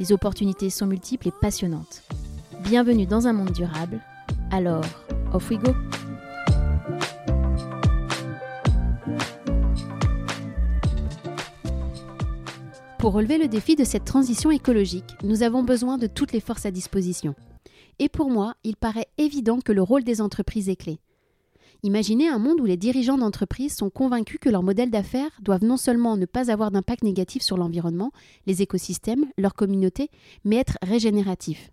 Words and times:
Les 0.00 0.12
opportunités 0.12 0.70
sont 0.70 0.86
multiples 0.86 1.28
et 1.28 1.32
passionnantes. 1.42 2.02
Bienvenue 2.62 3.04
dans 3.04 3.26
un 3.26 3.34
monde 3.34 3.52
durable. 3.52 4.00
Alors, 4.50 4.82
off 5.34 5.50
we 5.50 5.58
go! 5.58 5.74
Pour 12.98 13.12
relever 13.12 13.36
le 13.36 13.46
défi 13.46 13.76
de 13.76 13.84
cette 13.84 14.06
transition 14.06 14.50
écologique, 14.50 15.04
nous 15.22 15.42
avons 15.42 15.62
besoin 15.62 15.98
de 15.98 16.06
toutes 16.06 16.32
les 16.32 16.40
forces 16.40 16.64
à 16.64 16.70
disposition. 16.70 17.34
Et 17.98 18.08
pour 18.08 18.30
moi, 18.30 18.54
il 18.64 18.76
paraît 18.76 19.08
évident 19.18 19.58
que 19.62 19.72
le 19.72 19.82
rôle 19.82 20.02
des 20.02 20.22
entreprises 20.22 20.70
est 20.70 20.76
clé. 20.76 20.98
Imaginez 21.82 22.28
un 22.28 22.38
monde 22.38 22.60
où 22.60 22.64
les 22.64 22.76
dirigeants 22.76 23.18
d'entreprises 23.18 23.74
sont 23.74 23.90
convaincus 23.90 24.38
que 24.40 24.50
leurs 24.50 24.62
modèles 24.62 24.90
d'affaires 24.90 25.30
doivent 25.40 25.64
non 25.64 25.76
seulement 25.76 26.16
ne 26.16 26.26
pas 26.26 26.50
avoir 26.50 26.70
d'impact 26.70 27.02
négatif 27.02 27.42
sur 27.42 27.56
l'environnement, 27.56 28.12
les 28.46 28.60
écosystèmes, 28.62 29.26
leur 29.38 29.54
communauté, 29.54 30.10
mais 30.44 30.56
être 30.56 30.76
régénératifs. 30.82 31.70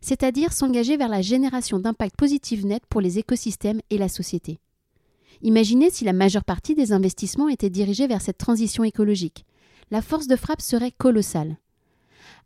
C'est-à-dire 0.00 0.52
s'engager 0.52 0.96
vers 0.96 1.08
la 1.08 1.22
génération 1.22 1.80
d'impact 1.80 2.16
positif 2.16 2.64
net 2.64 2.84
pour 2.88 3.00
les 3.00 3.18
écosystèmes 3.18 3.80
et 3.90 3.98
la 3.98 4.08
société. 4.08 4.60
Imaginez 5.42 5.90
si 5.90 6.04
la 6.04 6.12
majeure 6.12 6.44
partie 6.44 6.74
des 6.74 6.92
investissements 6.92 7.48
étaient 7.48 7.70
dirigés 7.70 8.06
vers 8.06 8.22
cette 8.22 8.38
transition 8.38 8.84
écologique 8.84 9.44
la 9.90 10.02
force 10.02 10.26
de 10.26 10.36
frappe 10.36 10.60
serait 10.60 10.92
colossale. 10.92 11.56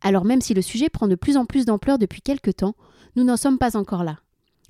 Alors 0.00 0.24
même 0.24 0.40
si 0.40 0.54
le 0.54 0.62
sujet 0.62 0.88
prend 0.88 1.08
de 1.08 1.14
plus 1.14 1.36
en 1.36 1.44
plus 1.44 1.64
d'ampleur 1.64 1.98
depuis 1.98 2.22
quelque 2.22 2.50
temps, 2.50 2.74
nous 3.16 3.24
n'en 3.24 3.36
sommes 3.36 3.58
pas 3.58 3.76
encore 3.76 4.04
là. 4.04 4.18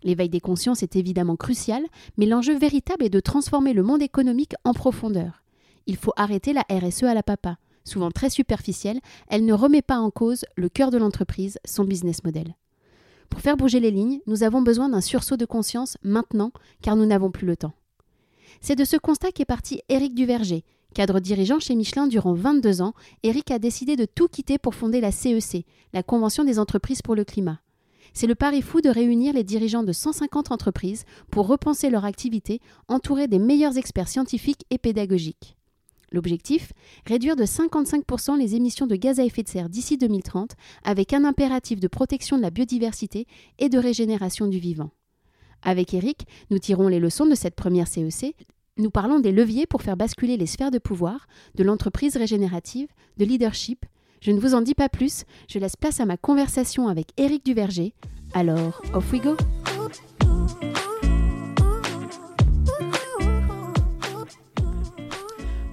L'éveil 0.03 0.29
des 0.29 0.41
consciences 0.41 0.83
est 0.83 0.97
évidemment 0.97 1.37
crucial, 1.37 1.85
mais 2.17 2.27
l'enjeu 2.27 2.57
véritable 2.57 3.05
est 3.05 3.11
de 3.11 3.21
transformer 3.21 3.73
le 3.73 3.83
monde 3.83 4.03
économique 4.03 4.55
en 4.65 4.73
profondeur. 4.73 5.43
Il 5.87 5.97
faut 5.97 6.13
arrêter 6.17 6.53
la 6.53 6.65
RSE 6.71 7.05
à 7.05 7.15
la 7.15 7.23
papa. 7.23 7.57
Souvent 7.85 8.11
très 8.11 8.31
superficielle, 8.31 9.01
elle 9.29 9.45
ne 9.45 9.53
remet 9.53 9.83
pas 9.83 9.99
en 9.99 10.11
cause 10.11 10.45
le 10.57 10.69
cœur 10.69 10.91
de 10.91 10.99
l'entreprise, 10.99 11.59
son 11.65 11.85
business 11.85 12.23
model. 12.25 12.57
Pour 13.29 13.41
faire 13.41 13.57
bouger 13.57 13.81
les 13.81 13.91
lignes, 13.91 14.21
nous 14.27 14.43
avons 14.43 14.63
besoin 14.63 14.89
d'un 14.89 15.01
sursaut 15.01 15.37
de 15.37 15.47
conscience 15.47 15.97
maintenant, 16.03 16.53
car 16.83 16.97
nous 16.97 17.07
n'avons 17.07 17.31
plus 17.31 17.47
le 17.47 17.57
temps. 17.57 17.73
C'est 18.61 18.77
de 18.77 18.85
ce 18.85 18.97
constat 18.97 19.33
qu'est 19.33 19.45
parti 19.45 19.81
Éric 19.89 20.15
Duverger, 20.15 20.65
Cadre 20.93 21.21
dirigeant 21.21 21.59
chez 21.59 21.75
Michelin 21.75 22.07
durant 22.07 22.35
22 22.35 22.83
ans, 22.83 22.93
Eric 23.23 23.51
a 23.51 23.59
décidé 23.59 23.97
de 23.97 24.05
tout 24.05 24.29
quitter 24.29 24.59
pour 24.59 24.75
fonder 24.75 25.01
la 25.01 25.11
CEC, 25.11 25.61
e 25.61 25.63
la 25.95 26.03
Convention 26.03 26.45
des 26.45 26.59
entreprises 26.59 27.01
pour 27.01 27.15
le 27.15 27.25
climat. 27.25 27.61
C'est 28.15 28.27
le 28.27 28.35
pari 28.35 28.63
fou 28.63 28.81
de 28.81 28.91
réunir 28.91 29.33
les 29.35 29.45
dirigeants 29.45 29.83
de 29.83 29.93
150 29.93 30.51
entreprises 30.51 31.05
pour 31.31 31.47
repenser 31.47 31.91
leur 31.91 32.05
activité 32.05 32.61
entourés 32.89 33.29
des 33.29 33.39
meilleurs 33.39 33.79
experts 33.79 34.09
scientifiques 34.09 34.65
et 34.71 34.79
pédagogiques. 34.79 35.57
L'objectif 36.13 36.73
Réduire 37.07 37.37
de 37.37 37.45
55% 37.45 38.39
les 38.39 38.55
émissions 38.55 38.87
de 38.87 38.97
gaz 38.97 39.19
à 39.19 39.25
effet 39.25 39.43
de 39.43 39.49
serre 39.49 39.71
d'ici 39.71 39.97
2030 39.97 40.53
avec 40.85 41.15
un 41.15 41.25
impératif 41.25 41.81
de 41.81 41.89
protection 41.89 42.37
de 42.37 42.43
la 42.43 42.51
biodiversité 42.51 43.27
et 43.59 43.71
de 43.71 43.79
régénération 43.79 44.47
du 44.47 44.59
vivant. 44.59 44.91
Avec 45.63 45.95
Eric, 45.95 46.27
nous 46.51 46.59
tirons 46.59 46.89
les 46.89 47.01
leçons 47.01 47.27
de 47.27 47.35
cette 47.35 47.55
première 47.55 47.89
CEC, 47.89 48.35
e 48.39 48.45
nous 48.79 48.91
parlons 48.91 49.21
des 49.21 49.33
leviers 49.33 49.67
pour 49.67 49.83
faire 49.83 49.97
basculer 49.97 50.37
les 50.37 50.47
sphères 50.47 50.71
de 50.71 50.79
pouvoir, 50.79 51.29
de 51.55 51.63
l'entreprise 51.63 52.17
régénérative, 52.17 52.89
de 53.17 53.25
leadership. 53.25 53.87
Je 54.23 54.31
ne 54.31 54.39
vous 54.39 54.55
en 54.55 54.61
dis 54.61 54.77
pas 54.77 54.89
plus, 54.89 55.25
je 55.49 55.59
laisse 55.59 55.75
place 55.75 55.99
à 55.99 56.07
ma 56.07 56.17
conversation 56.17 56.87
avec 56.87 57.09
Éric 57.17 57.45
Duverger. 57.45 57.93
Alors, 58.35 58.81
off 58.95 59.13
we 59.13 59.21
go 59.21 59.37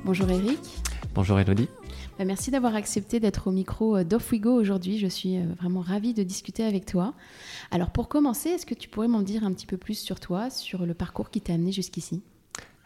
Bonjour 0.03 0.31
Éric. 0.31 0.59
Bonjour 1.13 1.39
Elodie. 1.39 1.69
Bah, 2.17 2.25
merci 2.25 2.49
d'avoir 2.49 2.73
accepté 2.73 3.19
d'être 3.19 3.45
au 3.45 3.51
micro 3.51 3.97
euh, 3.97 4.03
d'Off 4.03 4.31
We 4.31 4.41
Go 4.41 4.59
aujourd'hui. 4.59 4.97
Je 4.97 5.05
suis 5.05 5.37
euh, 5.37 5.43
vraiment 5.59 5.81
ravie 5.81 6.15
de 6.15 6.23
discuter 6.23 6.63
avec 6.63 6.87
toi. 6.87 7.13
Alors 7.69 7.91
pour 7.91 8.07
commencer, 8.07 8.49
est-ce 8.49 8.65
que 8.65 8.73
tu 8.73 8.89
pourrais 8.89 9.07
m'en 9.07 9.21
dire 9.21 9.43
un 9.43 9.53
petit 9.53 9.67
peu 9.67 9.77
plus 9.77 9.99
sur 9.99 10.19
toi, 10.19 10.49
sur 10.49 10.87
le 10.87 10.95
parcours 10.95 11.29
qui 11.29 11.39
t'a 11.39 11.53
amené 11.53 11.71
jusqu'ici? 11.71 12.23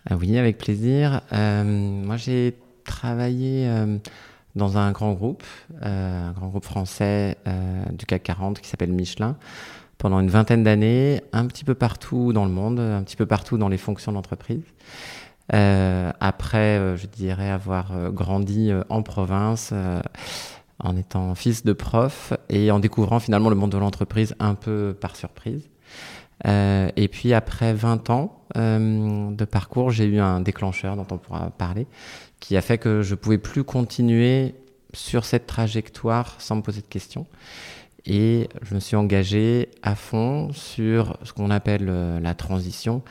Ah 0.09 0.18
oui, 0.18 0.38
avec 0.38 0.57
plaisir. 0.57 1.22
Euh, 1.31 1.63
moi, 1.63 2.18
j'ai 2.18 2.57
travaillé 2.84 3.66
euh, 3.69 3.97
dans 4.56 4.78
un 4.78 4.91
grand 4.91 5.14
groupe, 5.14 5.44
euh, 5.84 6.30
un 6.30 6.31
grand 6.31 6.47
groupe 6.47 6.66
français 6.66 7.38
du 7.91 8.06
CAC 8.06 8.24
40 8.24 8.59
qui 8.59 8.69
s'appelle 8.69 8.91
Michelin, 8.91 9.38
pendant 9.97 10.19
une 10.19 10.30
vingtaine 10.30 10.64
d'années, 10.64 11.22
un 11.31 11.46
petit 11.47 11.64
peu 11.64 11.75
partout 11.75 12.34
dans 12.34 12.46
le 12.46 12.52
monde, 12.52 12.80
un 12.80 13.03
petit 13.03 13.16
peu 13.16 13.25
partout 13.25 13.58
dans 13.58 13.69
les 13.69 13.78
fonctions 13.78 14.12
d'entreprise. 14.12 14.64
après, 15.50 16.97
je 16.97 17.08
dirais 17.08 17.50
avoir 17.50 18.12
grandi 18.12 18.72
en 18.90 19.02
province 19.02 19.74
en 20.80 20.97
étant 20.97 21.34
fils 21.35 21.64
de 21.64 21.74
prof 21.74 22.34
et 22.50 22.72
en 22.72 22.80
découvrant 22.80 23.20
finalement 23.20 23.50
le 23.50 23.56
monde 23.56 23.72
de 23.72 23.78
l'entreprise 23.78 24.35
un 24.40 24.56
peu 24.56 24.96
par 25.00 25.16
surprise. 25.16 25.70
Euh, 26.46 26.90
et 26.96 27.08
puis 27.08 27.34
après 27.34 27.74
20 27.74 28.09
ans 28.09 28.41
euh, 28.58 29.31
de 29.31 29.46
parcours, 29.46 29.91
j'ai 29.91 30.06
eu 30.06 30.20
un 30.20 30.41
déclencheur 30.41 30.96
dont 30.96 31.08
on 31.12 31.18
pourra 31.18 31.52
parler, 31.52 31.88
qui 32.43 32.57
a 32.57 32.61
fait 32.61 32.77
que 32.77 33.01
je 33.03 33.15
pouvais 33.15 33.37
plus 33.37 33.63
continuer 33.63 34.53
sur 34.91 35.23
cette 35.23 35.47
trajectoire 35.47 36.35
sans 36.41 36.57
me 36.57 36.61
poser 36.61 36.81
de 36.81 36.87
questions. 36.87 37.25
Et 38.05 38.49
je 38.63 38.75
me 38.75 38.81
suis 38.81 38.97
engagé 38.97 39.69
à 39.81 39.95
fond 39.95 40.51
sur 40.51 41.17
ce 41.23 41.31
qu'on 41.31 41.49
appelle 41.49 41.87
euh, 41.87 42.19
la 42.19 42.35
transition, 42.35 43.01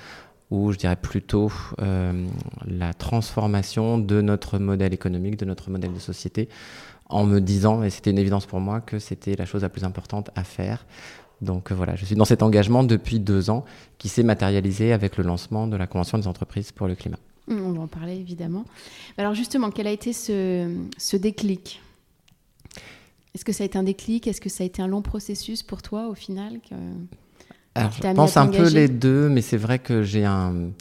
ou 0.51 0.71
je 0.73 0.77
dirais 0.77 0.97
plutôt 0.97 1.51
euh, 1.81 2.27
la 2.67 2.93
transformation 2.93 3.97
de 3.97 4.21
notre 4.21 4.59
modèle 4.59 4.93
économique, 4.93 5.39
de 5.39 5.47
notre 5.47 5.71
modèle 5.71 5.95
de 5.95 5.99
société, 5.99 6.51
en 7.09 7.25
me 7.25 7.41
disant, 7.41 7.83
et 7.83 7.89
c'était 7.89 8.11
une 8.11 8.19
évidence 8.19 8.45
pour 8.45 8.61
moi, 8.61 8.83
que 8.83 8.99
c'était 8.99 9.35
la 9.35 9.47
chose 9.47 9.63
la 9.63 9.71
plus 9.71 9.85
importante 9.85 10.29
à 10.37 10.45
faire 10.45 10.85
donc 11.41 11.73
euh, 11.73 11.75
voilà, 11.75 11.97
je 11.97 12.05
suis 12.05 12.15
dans 12.15 12.25
cet 12.25 12.43
engagement 12.45 12.85
depuis 12.85 13.19
deux 13.19 13.51
ans 13.51 13.65
qui 13.99 14.09
s'est 14.09 14.23
matérialisé 14.23 14.93
avec 14.93 15.17
le 15.17 15.25
lancement 15.25 15.67
de 15.67 15.77
la 15.77 15.89
Convention 15.89 16.17
des 16.17 16.29
entreprises 16.29 16.71
pour 16.71 16.87
le 16.87 16.95
climat. 16.95 17.19
On 17.49 17.73
va 17.73 17.81
en 17.81 17.87
parler 17.87 18.15
évidemment. 18.15 18.65
Alors 19.19 19.35
justement, 19.35 19.71
quel 19.71 19.87
a 19.87 19.91
été 19.91 20.13
ce, 20.13 20.75
ce 20.99 21.17
déclic? 21.17 21.81
Est-ce 23.35 23.45
que 23.45 23.53
ça 23.53 23.65
a 23.65 23.67
été 23.67 23.79
un 23.79 23.83
déclic? 23.83 24.27
Est-ce 24.27 24.41
que 24.41 24.49
ça 24.51 24.63
a 24.63 24.67
été 24.67 24.83
un 24.83 24.87
long 24.87 25.03
processus 25.03 25.63
pour 25.63 25.83
toi 25.83 26.09
au 26.09 26.15
final 26.15 26.61
que... 26.69 26.75
Alors, 27.75 27.91
je 27.91 28.13
pense 28.13 28.37
un 28.37 28.49
peu 28.49 28.69
les 28.69 28.89
deux, 28.89 29.31
mais 29.31 29.41
c'est 29.41 29.57
vrai 29.57 29.79
que 29.79 30.03
j'ai 30.03 30.27
un, 30.27 30.73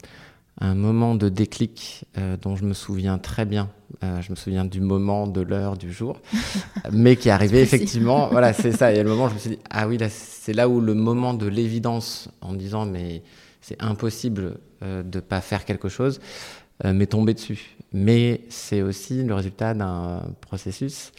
un 0.60 0.76
moment 0.76 1.16
de 1.16 1.30
déclic 1.30 2.06
euh, 2.18 2.36
dont 2.42 2.56
je 2.56 2.66
me 2.66 2.74
souviens 2.74 3.18
très 3.18 3.46
bien. 3.46 3.70
Euh, 4.04 4.22
je 4.22 4.30
me 4.32 4.36
souviens 4.36 4.66
du 4.66 4.82
moment, 4.82 5.26
de 5.26 5.42
l'heure, 5.42 5.78
du 5.78 5.92
jour, 5.92 6.20
mais 6.92 7.16
qui 7.16 7.30
est 7.30 7.32
arrivé 7.32 7.62
effectivement. 7.62 8.28
voilà, 8.30 8.52
c'est 8.52 8.72
ça. 8.72 8.92
Et 8.92 9.02
le 9.02 9.10
moment, 9.10 9.30
je 9.30 9.34
me 9.34 9.40
suis 9.40 9.50
dit, 9.52 9.60
ah 9.70 9.88
oui, 9.88 9.98
c'est 10.10 10.54
là 10.54 10.68
où 10.68 10.82
le 10.82 10.94
moment 10.94 11.34
de 11.34 11.48
l'évidence, 11.48 12.30
en 12.42 12.54
disant, 12.54 12.86
mais 12.86 13.24
c'est 13.62 13.82
impossible 13.82 14.58
euh, 14.84 15.04
de 15.04 15.20
pas 15.20 15.42
faire 15.42 15.66
quelque 15.66 15.90
chose, 15.90 16.20
m'est 16.84 17.06
tombé 17.06 17.36
dessus. 17.36 17.78
Mais 17.94 18.42
c'est 18.50 18.82
aussi 18.82 19.22
le 19.22 19.36
résultat 19.36 19.76
d'un 19.76 20.24
processus 20.42 21.12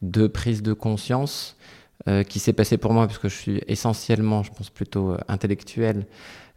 de 0.00 0.26
prise 0.26 0.62
de 0.62 0.72
conscience 0.72 1.58
qui 2.30 2.38
s'est 2.38 2.54
passé 2.54 2.78
pour 2.78 2.94
moi, 2.94 3.06
puisque 3.06 3.28
je 3.28 3.36
suis 3.36 3.60
essentiellement, 3.68 4.42
je 4.42 4.50
pense 4.50 4.70
plutôt 4.70 5.18
intellectuel, 5.28 6.06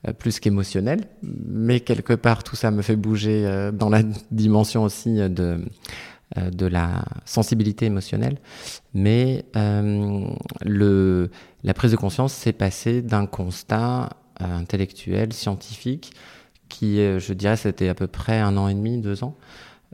euh, 0.07 0.11
plus 0.11 0.41
qu'émotionnel, 0.41 1.05
mais 1.21 1.79
quelque 1.79 2.11
part 2.11 2.43
tout 2.43 2.57
ça 2.57 2.71
me 2.71 2.81
fait 2.81 2.97
bouger 2.97 3.45
euh, 3.45 3.71
dans 3.71 3.87
la 3.87 4.01
dimension 4.31 4.83
aussi 4.83 5.15
de, 5.15 5.63
euh, 6.37 6.49
de 6.49 6.65
la 6.65 7.05
sensibilité 7.23 7.85
émotionnelle. 7.85 8.37
Mais 8.93 9.45
le, 9.53 11.29
la 11.63 11.73
prise 11.73 11.91
de 11.91 11.95
conscience 11.95 12.33
s'est 12.33 12.51
passée 12.51 13.01
d'un 13.01 13.25
constat 13.25 14.09
intellectuel, 14.39 15.33
scientifique, 15.33 16.13
qui, 16.69 16.97
je 16.97 17.33
dirais, 17.33 17.57
c'était 17.57 17.89
à 17.89 17.93
peu 17.93 18.07
près 18.07 18.39
un 18.39 18.57
an 18.57 18.67
et 18.67 18.73
demi, 18.73 18.97
deux 18.99 19.23
ans, 19.23 19.37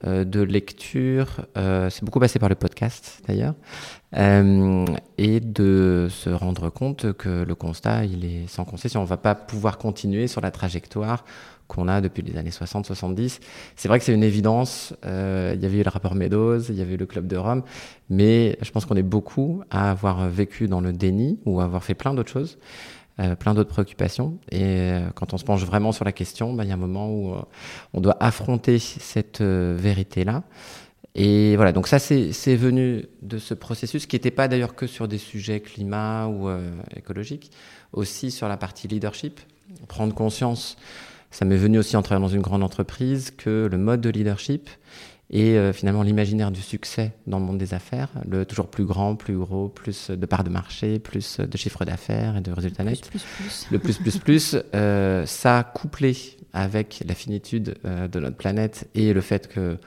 euh, 0.05 0.23
de 0.23 0.39
lecture, 0.39 1.45
euh, 1.57 1.89
c'est 1.89 2.05
beaucoup 2.05 2.21
passé 2.21 2.39
par 2.39 2.47
le 2.47 2.55
podcast 2.55 3.21
d'ailleurs, 3.27 3.53
euh, 4.15 4.85
et 5.17 5.41
de 5.41 6.07
se 6.09 6.29
rendre 6.29 6.69
compte 6.69 7.11
que 7.13 7.43
le 7.43 7.55
constat, 7.55 8.05
il 8.05 8.23
est 8.23 8.47
sans 8.47 8.63
concession. 8.63 9.01
On 9.01 9.03
ne 9.03 9.09
va 9.09 9.17
pas 9.17 9.35
pouvoir 9.35 9.77
continuer 9.77 10.27
sur 10.27 10.39
la 10.39 10.51
trajectoire 10.51 11.25
qu'on 11.67 11.89
a 11.89 11.99
depuis 11.99 12.21
les 12.21 12.37
années 12.37 12.49
60-70. 12.49 13.39
C'est 13.75 13.87
vrai 13.89 13.99
que 13.99 14.05
c'est 14.05 14.13
une 14.13 14.23
évidence. 14.23 14.93
Euh, 15.05 15.51
il 15.55 15.61
y 15.61 15.65
avait 15.65 15.79
eu 15.79 15.83
le 15.83 15.89
rapport 15.89 16.15
Meadows, 16.15 16.61
il 16.69 16.75
y 16.75 16.81
avait 16.81 16.93
eu 16.93 16.97
le 16.97 17.05
Club 17.05 17.27
de 17.27 17.35
Rome, 17.35 17.63
mais 18.09 18.57
je 18.61 18.71
pense 18.71 18.85
qu'on 18.85 18.95
est 18.95 19.03
beaucoup 19.03 19.63
à 19.69 19.91
avoir 19.91 20.29
vécu 20.29 20.67
dans 20.67 20.79
le 20.79 20.93
déni 20.93 21.39
ou 21.45 21.59
à 21.59 21.65
avoir 21.65 21.83
fait 21.83 21.93
plein 21.93 22.13
d'autres 22.13 22.31
choses. 22.31 22.57
Euh, 23.19 23.35
plein 23.35 23.53
d'autres 23.53 23.69
préoccupations. 23.69 24.37
Et 24.51 24.63
euh, 24.63 25.09
quand 25.13 25.33
on 25.33 25.37
se 25.37 25.43
penche 25.43 25.63
vraiment 25.63 25.91
sur 25.91 26.05
la 26.05 26.11
question, 26.11 26.53
bah, 26.53 26.63
il 26.63 26.69
y 26.69 26.71
a 26.71 26.75
un 26.75 26.77
moment 26.77 27.11
où 27.11 27.35
on 27.93 28.01
doit 28.01 28.17
affronter 28.19 28.79
cette 28.79 29.41
vérité-là. 29.41 30.43
Et 31.15 31.55
voilà, 31.55 31.71
donc 31.71 31.87
ça, 31.87 31.99
c'est 31.99 32.55
venu 32.55 33.05
de 33.21 33.37
ce 33.39 33.53
processus 33.53 34.05
qui 34.05 34.15
n'était 34.15 34.31
pas 34.31 34.47
d'ailleurs 34.47 34.75
que 34.75 34.87
sur 34.87 35.07
des 35.07 35.17
sujets 35.17 35.59
climat 35.59 36.27
ou 36.27 36.49
écologiques, 36.95 37.51
aussi 37.91 38.31
sur 38.31 38.47
la 38.47 38.57
partie 38.57 38.87
leadership, 38.87 39.39
prendre 39.87 40.13
conscience 40.13 40.77
ça 41.31 41.45
m'est 41.45 41.57
venu 41.57 41.77
aussi 41.77 41.95
en 41.95 42.01
travaillant 42.01 42.27
dans 42.27 42.33
une 42.33 42.41
grande 42.41 42.63
entreprise 42.63 43.31
que 43.31 43.67
le 43.71 43.77
mode 43.77 44.01
de 44.01 44.09
leadership 44.09 44.69
et 45.31 45.57
euh, 45.57 45.73
finalement 45.73 46.01
l'imaginaire 46.01 46.51
du 46.51 46.61
succès 46.61 47.13
dans 47.27 47.39
le 47.39 47.45
monde 47.45 47.57
des 47.57 47.73
affaires, 47.73 48.09
le 48.27 48.45
toujours 48.45 48.67
plus 48.67 48.85
grand, 48.85 49.15
plus 49.15 49.37
gros, 49.37 49.67
plus 49.69 50.09
de 50.09 50.25
parts 50.25 50.43
de 50.43 50.49
marché, 50.49 50.97
plus 50.99 51.39
de 51.39 51.57
chiffre 51.57 51.85
d'affaires 51.85 52.37
et 52.37 52.41
de 52.41 52.51
résultats 52.51 52.83
nets, 52.83 53.07
plus, 53.09 53.23
plus, 53.37 53.67
le 53.71 53.79
plus 53.79 53.97
plus 53.97 54.17
plus, 54.17 54.57
euh, 54.73 55.25
ça 55.25 55.63
couplé 55.63 56.17
avec 56.53 57.03
la 57.07 57.13
finitude 57.13 57.75
euh, 57.85 58.07
de 58.07 58.19
notre 58.19 58.37
planète 58.37 58.89
et 58.95 59.13
le 59.13 59.21
fait 59.21 59.47
que 59.47 59.77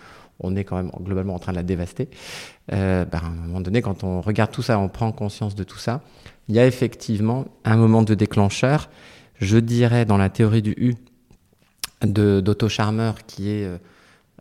on 0.45 0.57
est 0.57 0.65
quand 0.65 0.77
même 0.77 0.91
globalement 1.01 1.35
en 1.35 1.39
train 1.39 1.53
de 1.53 1.57
la 1.57 1.63
dévaster. 1.63 2.09
Euh, 2.73 3.05
bah, 3.05 3.21
à 3.23 3.27
un 3.27 3.31
moment 3.31 3.61
donné, 3.61 3.81
quand 3.81 4.03
on 4.03 4.21
regarde 4.21 4.51
tout 4.51 4.63
ça, 4.63 4.79
on 4.79 4.89
prend 4.89 5.13
conscience 5.13 5.55
de 5.55 5.63
tout 5.63 5.79
ça, 5.79 6.01
il 6.49 6.57
y 6.57 6.59
a 6.59 6.67
effectivement 6.67 7.47
un 7.65 7.77
moment 7.77 8.03
de 8.03 8.15
déclencheur. 8.15 8.91
Je 9.41 9.59
dirais 9.59 10.05
dans 10.05 10.17
la 10.17 10.31
théorie 10.31 10.63
du 10.63 10.75
U, 10.77 10.95
d'Otto 12.05 12.69
Charmer 12.69 13.13
qui 13.29 13.51
est 13.51 13.69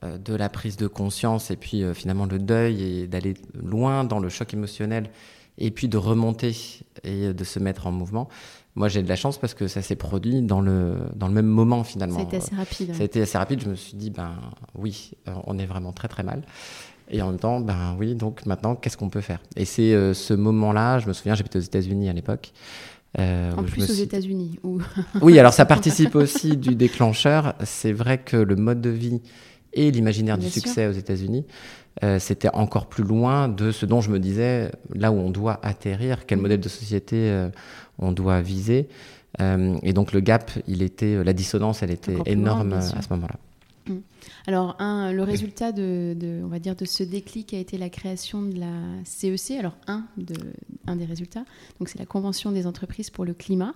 de 0.04 0.36
la 0.36 0.50
prise 0.50 0.78
de 0.78 0.88
conscience 0.88 1.52
et 1.52 1.56
puis 1.56 1.84
euh, 1.84 1.94
finalement 1.94 2.26
le 2.26 2.40
deuil 2.40 2.84
et 2.84 3.08
d'aller 3.08 3.36
loin 3.54 4.04
dans 4.04 4.20
le 4.20 4.30
choc 4.30 4.54
émotionnel 4.54 5.10
et 5.58 5.72
puis 5.72 5.88
de 5.88 5.98
remonter 5.98 6.56
et 7.04 7.34
de 7.34 7.44
se 7.44 7.60
mettre 7.60 7.88
en 7.88 7.92
mouvement. 7.92 8.28
Moi, 8.76 8.88
j'ai 8.88 9.04
de 9.04 9.10
la 9.10 9.18
chance 9.18 9.38
parce 9.38 9.54
que 9.54 9.68
ça 9.68 9.82
s'est 9.82 9.98
produit 9.98 10.42
dans 10.42 10.62
le, 10.62 10.96
dans 11.16 11.28
le 11.28 11.34
même 11.34 11.46
moment 11.46 11.84
finalement. 11.84 12.20
C'était 12.20 12.38
assez 12.38 12.56
rapide. 12.56 12.96
Ça 12.96 13.02
a 13.02 13.06
été 13.06 13.22
assez 13.22 13.38
rapide. 13.38 13.62
Je 13.62 13.70
me 13.70 13.76
suis 13.76 13.98
dit, 13.98 14.10
ben 14.10 14.32
oui, 14.76 15.12
on 15.46 15.60
est 15.60 15.66
vraiment 15.66 15.92
très 15.92 16.08
très 16.08 16.24
mal. 16.24 16.42
Et 17.10 17.22
en 17.22 17.28
même 17.32 17.40
temps, 17.40 17.60
ben 17.60 17.98
oui, 18.00 18.16
donc 18.16 18.46
maintenant, 18.46 18.76
qu'est-ce 18.76 18.96
qu'on 18.96 19.10
peut 19.10 19.22
faire? 19.22 19.42
Et 19.58 19.66
c'est 19.66 20.14
ce 20.14 20.34
moment-là, 20.34 21.00
je 21.00 21.08
me 21.08 21.14
souviens, 21.14 21.36
j'étais 21.36 21.58
aux 21.58 21.62
États-Unis 21.62 22.08
à 22.08 22.14
l'époque. 22.14 22.54
Euh, 23.20 23.52
en 23.56 23.64
plus 23.64 23.90
aux 23.90 23.94
États-Unis. 23.94 24.60
oui, 25.22 25.38
alors 25.38 25.54
ça 25.54 25.66
participe 25.66 26.16
aussi 26.16 26.56
du 26.56 26.76
déclencheur. 26.76 27.56
C'est 27.64 27.92
vrai 27.92 28.20
que 28.20 28.38
le 28.38 28.56
mode 28.56 28.80
de 28.80 28.90
vie 28.90 29.22
et 29.74 29.92
l'imaginaire 29.92 30.38
du 30.38 30.50
succès 30.50 30.88
aux 30.88 30.92
États-Unis, 30.92 31.46
euh, 32.04 32.20
c'était 32.20 32.50
encore 32.54 32.88
plus 32.88 33.04
loin 33.04 33.48
de 33.48 33.72
ce 33.72 33.86
dont 33.86 34.02
je 34.02 34.10
me 34.10 34.20
disais, 34.20 34.72
là 34.94 35.12
où 35.12 35.16
on 35.16 35.30
doit 35.30 35.60
atterrir, 35.64 36.26
quel 36.26 36.40
mm. 36.40 36.42
modèle 36.42 36.60
de 36.60 36.70
société 36.70 37.30
euh, 37.30 37.50
on 38.00 38.12
doit 38.12 38.42
viser. 38.42 38.88
et 39.40 39.94
donc 39.94 40.14
le 40.14 40.20
gap, 40.20 40.52
il 40.68 40.82
était, 40.82 41.24
la 41.24 41.34
dissonance, 41.34 41.84
elle 41.84 41.92
était 41.92 42.18
énorme 42.26 42.74
à 42.74 42.82
ce 42.82 43.10
moment-là. 43.12 43.36
Mm. 43.88 44.00
Alors, 44.48 44.76
un, 44.80 45.12
le 45.12 45.24
résultat 45.24 45.72
de, 45.72 46.42
on 46.44 46.48
va 46.48 46.60
dire, 46.60 46.76
de 46.76 46.86
ce 46.86 47.04
déclic 47.04 47.54
a 47.54 47.60
été 47.60 47.78
la 47.78 47.90
création 47.90 48.42
de 48.42 48.60
la 48.60 48.74
CEC. 49.06 49.52
E 49.52 49.60
alors, 49.60 49.78
un, 49.88 50.06
de, 50.18 50.36
un 50.88 50.96
des 50.96 51.06
résultats, 51.06 51.46
donc 51.80 51.90
c'est 51.90 52.00
la 52.00 52.06
Convention 52.06 52.52
des 52.52 52.66
entreprises 52.66 53.10
pour 53.10 53.26
le 53.26 53.34
climat. 53.34 53.74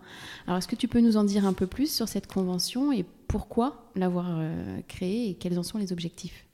Alors, 0.47 0.57
est-ce 0.57 0.67
que 0.67 0.75
tu 0.75 0.87
peux 0.87 1.01
nous 1.01 1.17
en 1.17 1.23
dire 1.23 1.45
un 1.45 1.53
peu 1.53 1.67
plus 1.67 1.93
sur 1.93 2.07
cette 2.07 2.27
convention 2.27 2.91
et 2.91 3.05
pourquoi 3.27 3.89
l'avoir 3.95 4.27
euh, 4.29 4.79
créée 4.87 5.29
et 5.29 5.33
quels 5.35 5.59
en 5.59 5.63
sont 5.63 5.77
les 5.77 5.91
objectifs? 5.91 6.45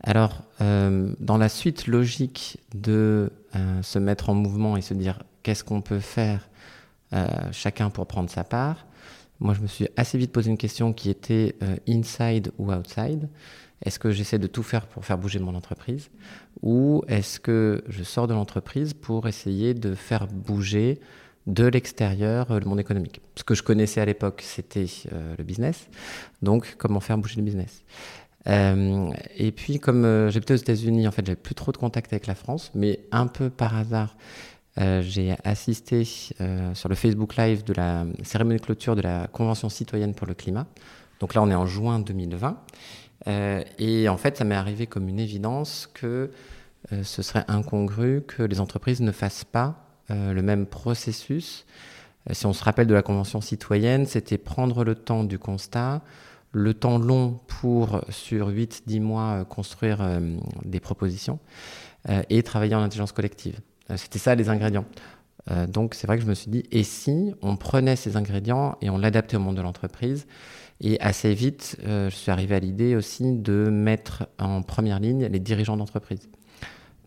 Alors, 0.00 0.42
euh, 0.60 1.14
dans 1.20 1.38
la 1.38 1.48
suite 1.48 1.86
logique 1.86 2.58
de 2.74 3.32
euh, 3.56 3.82
se 3.82 3.98
mettre 3.98 4.28
en 4.28 4.34
mouvement 4.34 4.76
et 4.76 4.82
se 4.82 4.92
dire 4.92 5.22
qu'est-ce 5.42 5.64
qu'on 5.64 5.80
peut 5.80 6.00
faire 6.00 6.48
chacun 7.52 7.90
pour 7.90 8.08
prendre 8.08 8.28
sa 8.28 8.42
part, 8.42 8.86
moi, 9.40 9.54
je 9.54 9.60
me 9.60 9.66
suis 9.66 9.88
assez 9.96 10.16
vite 10.16 10.32
posé 10.32 10.50
une 10.50 10.58
question 10.58 10.92
qui 10.92 11.10
était 11.10 11.56
euh, 11.62 11.76
inside 11.88 12.52
ou 12.58 12.72
outside. 12.72 13.28
Est-ce 13.84 13.98
que 13.98 14.10
j'essaie 14.10 14.38
de 14.38 14.46
tout 14.46 14.62
faire 14.62 14.86
pour 14.86 15.04
faire 15.04 15.18
bouger 15.18 15.38
mon 15.38 15.54
entreprise 15.54 16.10
Ou 16.62 17.02
est-ce 17.08 17.40
que 17.40 17.82
je 17.88 18.04
sors 18.04 18.26
de 18.26 18.34
l'entreprise 18.34 18.94
pour 18.94 19.26
essayer 19.28 19.74
de 19.74 19.94
faire 19.94 20.26
bouger 20.28 21.00
de 21.46 21.66
l'extérieur 21.66 22.50
euh, 22.52 22.60
le 22.60 22.66
monde 22.66 22.80
économique? 22.80 23.20
Ce 23.34 23.44
que 23.44 23.54
je 23.54 23.62
connaissais 23.62 24.00
à 24.00 24.04
l'époque, 24.04 24.40
c'était 24.44 24.86
euh, 25.12 25.34
le 25.36 25.44
business. 25.44 25.88
Donc, 26.40 26.76
comment 26.78 27.00
faire 27.00 27.18
bouger 27.18 27.36
le 27.36 27.42
business? 27.42 27.82
Et 28.46 29.52
puis, 29.52 29.80
comme 29.80 30.28
j'étais 30.28 30.52
aux 30.52 30.58
États-Unis, 30.58 31.08
en 31.08 31.10
fait, 31.12 31.24
j'avais 31.24 31.34
plus 31.34 31.54
trop 31.54 31.72
de 31.72 31.78
contact 31.78 32.12
avec 32.12 32.26
la 32.26 32.34
France, 32.34 32.70
mais 32.74 33.00
un 33.10 33.26
peu 33.26 33.48
par 33.48 33.74
hasard, 33.74 34.18
euh, 34.80 35.02
j'ai 35.02 35.36
assisté 35.44 36.02
euh, 36.40 36.74
sur 36.74 36.88
le 36.88 36.96
Facebook 36.96 37.36
Live 37.36 37.62
de 37.62 37.72
la 37.74 38.04
cérémonie 38.24 38.58
de 38.58 38.64
clôture 38.64 38.96
de 38.96 39.02
la 39.02 39.28
Convention 39.28 39.68
citoyenne 39.68 40.14
pour 40.14 40.26
le 40.26 40.34
climat. 40.34 40.66
Donc 41.20 41.34
là, 41.34 41.42
on 41.42 41.50
est 41.50 41.54
en 41.54 41.66
juin 41.66 42.00
2020. 42.00 42.60
Euh, 43.28 43.62
et 43.78 44.08
en 44.08 44.16
fait, 44.16 44.36
ça 44.36 44.44
m'est 44.44 44.56
arrivé 44.56 44.86
comme 44.86 45.08
une 45.08 45.20
évidence 45.20 45.88
que 45.92 46.30
ce 47.02 47.22
serait 47.22 47.46
incongru 47.48 48.22
que 48.28 48.42
les 48.42 48.60
entreprises 48.60 49.00
ne 49.00 49.10
fassent 49.10 49.44
pas 49.44 49.88
le 50.10 50.42
même 50.42 50.66
processus. 50.66 51.64
si 52.30 52.44
on 52.44 52.52
se 52.52 52.62
rappelle 52.62 52.86
de 52.86 52.92
la 52.92 53.00
Convention 53.00 53.40
citoyenne, 53.40 54.04
c'était 54.04 54.36
prendre 54.36 54.84
le 54.84 54.94
temps 54.94 55.24
du 55.24 55.38
constat, 55.38 56.02
le 56.52 56.74
temps 56.74 56.98
long 56.98 57.40
pour, 57.46 58.02
sur 58.10 58.50
8-10 58.50 59.00
mois, 59.00 59.46
construire 59.46 60.20
des 60.66 60.78
propositions 60.78 61.38
et 62.28 62.42
travailler 62.42 62.74
en 62.74 62.82
intelligence 62.82 63.12
collective. 63.12 63.62
Euh, 63.90 63.96
c'était 63.96 64.18
ça 64.18 64.34
les 64.34 64.48
ingrédients. 64.48 64.86
Euh, 65.50 65.66
donc 65.66 65.94
c'est 65.94 66.06
vrai 66.06 66.16
que 66.16 66.22
je 66.22 66.28
me 66.28 66.34
suis 66.34 66.50
dit, 66.50 66.64
et 66.70 66.84
si 66.84 67.34
on 67.42 67.56
prenait 67.56 67.96
ces 67.96 68.16
ingrédients 68.16 68.76
et 68.80 68.88
on 68.90 68.98
l'adaptait 68.98 69.36
au 69.36 69.40
monde 69.40 69.56
de 69.56 69.62
l'entreprise? 69.62 70.26
Et 70.80 71.00
assez 71.00 71.34
vite, 71.34 71.78
euh, 71.86 72.10
je 72.10 72.16
suis 72.16 72.30
arrivé 72.30 72.56
à 72.56 72.58
l'idée 72.58 72.96
aussi 72.96 73.32
de 73.32 73.68
mettre 73.70 74.28
en 74.38 74.62
première 74.62 74.98
ligne 74.98 75.26
les 75.26 75.38
dirigeants 75.38 75.76
d'entreprise. 75.76 76.28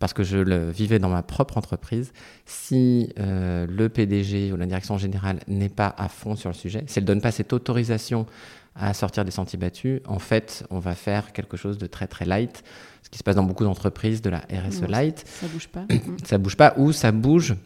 Parce 0.00 0.12
que 0.12 0.22
je 0.22 0.38
le 0.38 0.70
vivais 0.70 0.98
dans 1.00 1.08
ma 1.08 1.22
propre 1.22 1.58
entreprise. 1.58 2.12
Si 2.46 3.12
le 3.16 3.88
PDG 3.88 4.52
ou 4.52 4.56
la 4.56 4.66
direction 4.66 4.96
générale 4.96 5.40
n'est 5.48 5.68
pas 5.68 5.92
à 5.98 6.08
fond 6.08 6.36
sur 6.36 6.50
le 6.50 6.54
sujet, 6.54 6.84
si 6.86 7.00
elle 7.00 7.04
ne 7.04 7.08
donne 7.08 7.20
pas 7.20 7.32
cette 7.32 7.52
autorisation 7.52 8.24
à 8.74 8.94
sortir 8.94 9.24
des 9.24 9.30
sentiers 9.30 9.58
battus, 9.58 10.00
en 10.06 10.18
fait, 10.18 10.64
on 10.70 10.78
va 10.78 10.94
faire 10.94 11.32
quelque 11.32 11.56
chose 11.56 11.78
de 11.78 11.86
très 11.86 12.06
très 12.06 12.24
light 12.24 12.62
ce 13.08 13.10
qui 13.10 13.18
se 13.18 13.24
passe 13.24 13.36
dans 13.36 13.42
beaucoup 13.42 13.64
d'entreprises, 13.64 14.20
de 14.20 14.28
la 14.28 14.40
RSE 14.40 14.82
light. 14.82 15.24
Ça 15.26 15.46
bouge 15.46 15.68
pas. 15.68 15.86
ça 16.24 16.36
bouge 16.36 16.56
pas 16.56 16.74
ou 16.76 16.92
ça 16.92 17.10
bouge 17.10 17.56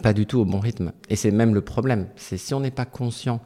pas 0.00 0.12
du 0.12 0.26
tout 0.26 0.38
au 0.38 0.44
bon 0.44 0.60
rythme. 0.60 0.92
Et 1.08 1.16
c'est 1.16 1.32
même 1.32 1.54
le 1.54 1.60
problème. 1.60 2.06
C'est 2.14 2.36
si 2.36 2.54
on 2.54 2.60
n'est 2.60 2.70
pas 2.70 2.84
conscient 2.84 3.40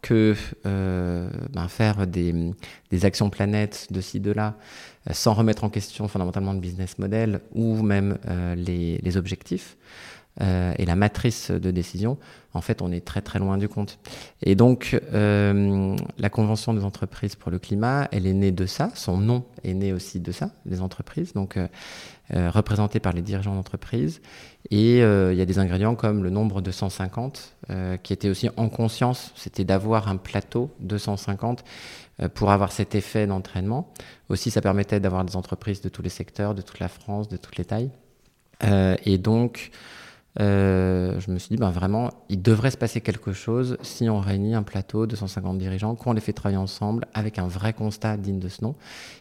que 0.00 0.34
euh, 0.64 1.28
ben 1.52 1.68
faire 1.68 2.06
des, 2.06 2.54
des, 2.90 3.04
actions 3.04 3.28
planètes 3.28 3.88
de 3.90 4.00
ci, 4.00 4.18
de 4.18 4.32
là, 4.32 4.56
euh, 5.06 5.12
sans 5.12 5.34
remettre 5.34 5.64
en 5.64 5.68
question 5.68 6.08
fondamentalement 6.08 6.54
le 6.54 6.60
business 6.60 6.98
model 6.98 7.42
ou 7.52 7.82
même 7.82 8.16
euh, 8.26 8.54
les, 8.54 8.96
les, 9.02 9.16
objectifs, 9.18 9.76
euh, 10.40 10.72
et 10.78 10.86
la 10.86 10.96
matrice 10.96 11.50
de 11.50 11.70
décision, 11.70 12.16
en 12.54 12.60
fait, 12.60 12.82
on 12.82 12.90
est 12.90 13.04
très 13.04 13.20
très 13.20 13.38
loin 13.38 13.58
du 13.58 13.68
compte. 13.68 13.98
Et 14.42 14.54
donc, 14.54 14.98
euh, 15.12 15.96
la 16.18 16.30
Convention 16.30 16.72
des 16.72 16.84
entreprises 16.84 17.36
pour 17.36 17.50
le 17.50 17.58
climat, 17.58 18.08
elle 18.10 18.26
est 18.26 18.32
née 18.32 18.52
de 18.52 18.66
ça. 18.66 18.90
Son 18.94 19.18
nom 19.18 19.44
est 19.64 19.74
né 19.74 19.92
aussi 19.92 20.20
de 20.20 20.32
ça, 20.32 20.50
les 20.64 20.80
entreprises, 20.80 21.34
donc 21.34 21.56
euh, 21.56 21.68
représentées 22.50 23.00
par 23.00 23.12
les 23.12 23.22
dirigeants 23.22 23.54
d'entreprise. 23.54 24.22
Et 24.70 24.98
il 24.98 25.34
y 25.36 25.40
a 25.40 25.46
des 25.46 25.58
ingrédients 25.58 25.94
comme 25.94 26.22
le 26.22 26.30
nombre 26.30 26.60
de 26.60 26.70
150, 26.70 27.56
qui 28.02 28.12
était 28.12 28.28
aussi 28.28 28.50
en 28.56 28.68
conscience, 28.68 29.32
c'était 29.34 29.64
d'avoir 29.64 30.08
un 30.08 30.16
plateau 30.16 30.70
de 30.80 30.98
150 30.98 31.64
pour 32.34 32.50
avoir 32.50 32.70
cet 32.70 32.94
effet 32.94 33.26
d'entraînement. 33.26 33.90
Aussi, 34.28 34.50
ça 34.50 34.60
permettait 34.60 35.00
d'avoir 35.00 35.24
des 35.24 35.34
entreprises 35.34 35.80
de 35.80 35.88
tous 35.88 36.02
les 36.02 36.10
secteurs, 36.10 36.54
de 36.54 36.62
toute 36.62 36.78
la 36.78 36.88
France, 36.88 37.28
de 37.28 37.36
toutes 37.36 37.56
les 37.56 37.64
tailles. 37.64 37.90
et 38.62 39.18
donc, 39.18 39.72
euh, 40.38 41.18
je 41.18 41.30
me 41.30 41.38
suis 41.38 41.48
dit, 41.48 41.56
ben 41.56 41.70
vraiment, 41.70 42.10
il 42.28 42.40
devrait 42.40 42.70
se 42.70 42.76
passer 42.76 43.00
quelque 43.00 43.32
chose 43.32 43.76
si 43.82 44.08
on 44.08 44.20
réunit 44.20 44.54
un 44.54 44.62
plateau 44.62 45.06
de 45.06 45.16
150 45.16 45.58
dirigeants, 45.58 45.94
qu'on 45.94 46.12
les 46.12 46.20
fait 46.20 46.32
travailler 46.32 46.58
ensemble 46.58 47.06
avec 47.14 47.38
un 47.38 47.48
vrai 47.48 47.72
constat 47.72 48.16
digne 48.16 48.38
de 48.38 48.48
ce 48.48 48.62
nom. 48.62 48.76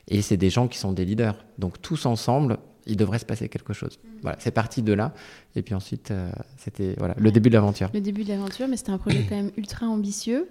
Et 0.08 0.22
c'est 0.22 0.38
des 0.38 0.50
gens 0.50 0.68
qui 0.68 0.78
sont 0.78 0.92
des 0.92 1.06
leaders. 1.06 1.36
Donc 1.58 1.82
tous 1.82 2.06
ensemble, 2.06 2.58
il 2.86 2.96
devrait 2.96 3.20
se 3.20 3.26
passer 3.26 3.50
quelque 3.50 3.74
chose. 3.74 4.00
Voilà, 4.22 4.38
c'est 4.40 4.52
parti 4.52 4.82
de 4.82 4.94
là. 4.94 5.14
Et 5.56 5.64
puis 5.64 5.74
ensuite, 5.74 6.12
euh, 6.12 6.32
c'était 6.58 6.96
voilà, 6.98 7.16
le 7.18 7.32
début 7.32 7.50
de 7.50 7.56
l'aventure. 7.56 7.90
Le 7.94 8.02
début 8.02 8.24
de 8.24 8.30
l'aventure, 8.30 8.68
mais 8.68 8.78
c'était 8.78 8.92
un 8.92 8.98
projet 8.98 9.26
quand 9.28 9.36
même 9.36 9.52
ultra 9.58 9.88
ambitieux. 9.88 10.48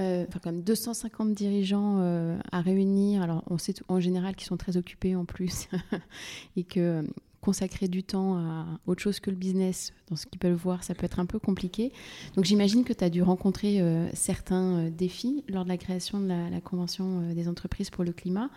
Euh, 0.00 0.24
enfin, 0.26 0.40
quand 0.42 0.52
même 0.52 0.62
250 0.62 1.32
dirigeants 1.32 2.36
à 2.50 2.60
réunir. 2.60 3.22
Alors, 3.22 3.44
on 3.48 3.56
sait 3.56 3.74
en 3.88 4.00
général 4.00 4.36
qu'ils 4.36 4.46
sont 4.46 4.56
très 4.56 4.76
occupés 4.76 5.16
en 5.16 5.24
plus 5.24 5.68
et 6.56 6.64
que 6.64 7.04
consacrer 7.42 7.88
du 7.88 8.02
temps 8.02 8.36
à 8.36 8.66
autre 8.86 9.02
chose 9.02 9.20
que 9.20 9.28
le 9.28 9.36
business, 9.36 9.92
dans 10.08 10.16
ce 10.16 10.26
qu'ils 10.26 10.38
peuvent 10.38 10.54
voir, 10.54 10.82
ça 10.84 10.94
peut 10.94 11.04
être 11.04 11.18
un 11.18 11.26
peu 11.26 11.38
compliqué. 11.38 11.92
Donc 12.36 12.46
j'imagine 12.46 12.84
que 12.84 12.94
tu 12.94 13.04
as 13.04 13.10
dû 13.10 13.20
rencontrer 13.20 13.82
certains 14.14 14.88
défis 14.88 15.44
lors 15.48 15.64
de 15.64 15.68
la 15.68 15.76
création 15.76 16.20
de 16.20 16.28
la, 16.28 16.60
Convention 16.60 17.32
des 17.34 17.48
entreprises 17.48 17.90
pour 17.90 18.04
le 18.04 18.12
climat. 18.12 18.48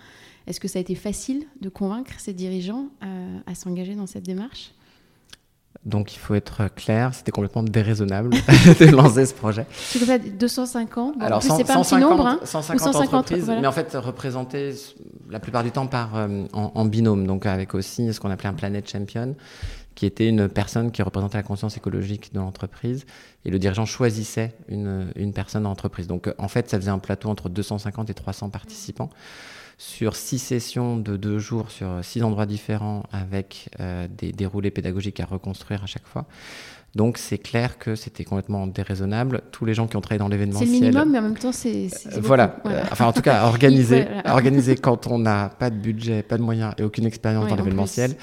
Est-ce 0.46 0.60
que 0.60 0.68
ça 0.68 0.78
a 0.80 0.82
été 0.82 0.96
facile 0.96 1.46
de 1.60 1.70
convaincre 1.70 2.20
ces 2.20 2.34
dirigeants 2.34 2.90
à 3.46 3.56
s'engager 3.56 3.96
dans 3.96 4.08
cette 4.08 4.26
démarche? 4.26 4.72
Donc 5.86 6.16
il 6.16 6.20
faut 6.20 6.34
être 6.34 6.68
clair, 6.76 7.14
c'était 7.14 7.32
complètement 7.32 7.62
déraisonnable 7.62 8.32
de 8.80 8.86
lancer 8.88 9.26
ce 9.28 9.34
projet. 9.36 9.68
Tu 9.92 10.00
veux 10.00 10.18
250 10.18 11.16
Alors 11.22 11.44
c'est 11.44 11.64
pas 11.64 11.78
un 11.78 11.82
petit 11.82 11.96
nombre, 11.98 12.26
hein, 12.26 12.40
150, 12.44 12.96
entreprises, 12.96 13.48
mais 13.62 13.68
en 13.68 13.72
fait 13.72 13.96
représentées 13.96 14.74
la 15.30 15.40
plupart 15.40 15.64
du 15.64 15.72
temps 15.72 15.86
par 15.86 16.16
euh, 16.16 16.46
en, 16.54 16.86
binôme, 16.86 17.28
donc 17.28 17.46
avec 17.46 17.76
aussi 17.76 18.14
ce 18.14 18.20
qu'on 18.20 18.32
appelait 18.32 18.50
un 18.50 18.54
Planet 18.54 18.90
Champion, 18.90 19.36
qui 19.96 20.06
était 20.06 20.28
une 20.28 20.50
personne 20.50 20.92
qui 20.92 21.02
représentait 21.02 21.38
la 21.38 21.44
conscience 21.44 21.78
écologique 21.78 22.34
de 22.34 22.40
l'entreprise, 22.40 23.06
et 23.46 23.50
le 23.50 23.60
dirigeant 23.60 23.86
choisissait 23.86 24.54
une, 24.68 25.32
personne 25.34 25.64
dans 25.64 25.70
l'entreprise. 25.70 26.08
Donc 26.08 26.32
en 26.38 26.48
fait, 26.48 26.70
ça 26.70 26.78
faisait 26.78 26.92
un 26.92 27.00
plateau 27.00 27.30
entre 27.30 27.50
250 27.50 28.10
et 28.10 28.14
300 28.14 28.50
participants 28.50 29.10
sur 29.78 30.16
six 30.16 30.40
sessions 30.40 30.96
de 30.96 31.18
deux 31.18 31.38
jours 31.38 31.70
sur 31.70 32.00
six 32.04 32.24
endroits 32.24 32.46
différents 32.46 33.04
avec 33.12 33.70
euh, 33.82 34.08
des 34.10 34.32
déroulés 34.32 34.72
pédagogiques 34.72 35.20
à 35.20 35.26
reconstruire 35.26 35.84
à 35.84 35.86
chaque 35.86 36.08
fois. 36.08 36.28
Donc 36.96 37.18
c'est 37.18 37.38
clair 37.38 37.78
que 37.78 37.96
c'était 37.96 38.24
complètement 38.24 38.68
déraisonnable. 38.68 39.42
Tous 39.52 39.66
les 39.66 39.74
gens 39.74 39.86
qui 39.86 39.98
ont 39.98 40.02
travaillé 40.02 40.20
dans 40.20 40.30
l'événementiel. 40.30 40.70
C'est 40.70 40.76
le 40.76 40.82
minimum, 40.82 41.12
mais 41.12 41.20
en 41.20 41.24
même 41.24 41.38
temps 41.38 41.52
c'est. 41.52 41.88
Euh, 41.88 42.20
voilà. 42.22 42.58
enfin 42.90 43.06
en 43.06 43.14
tout 43.14 43.22
cas 43.22 43.44
organiser, 43.48 44.08
organiser 44.26 44.78
quand 44.78 45.08
on 45.08 45.20
n'a 45.20 45.50
pas 45.50 45.70
de 45.70 45.76
budget, 45.76 46.24
pas 46.24 46.38
de 46.38 46.44
moyens 46.44 46.74
et 46.78 46.84
aucune 46.84 47.06
expérience 47.06 47.50
dans 47.50 47.56
l'événementiel. 47.56 48.16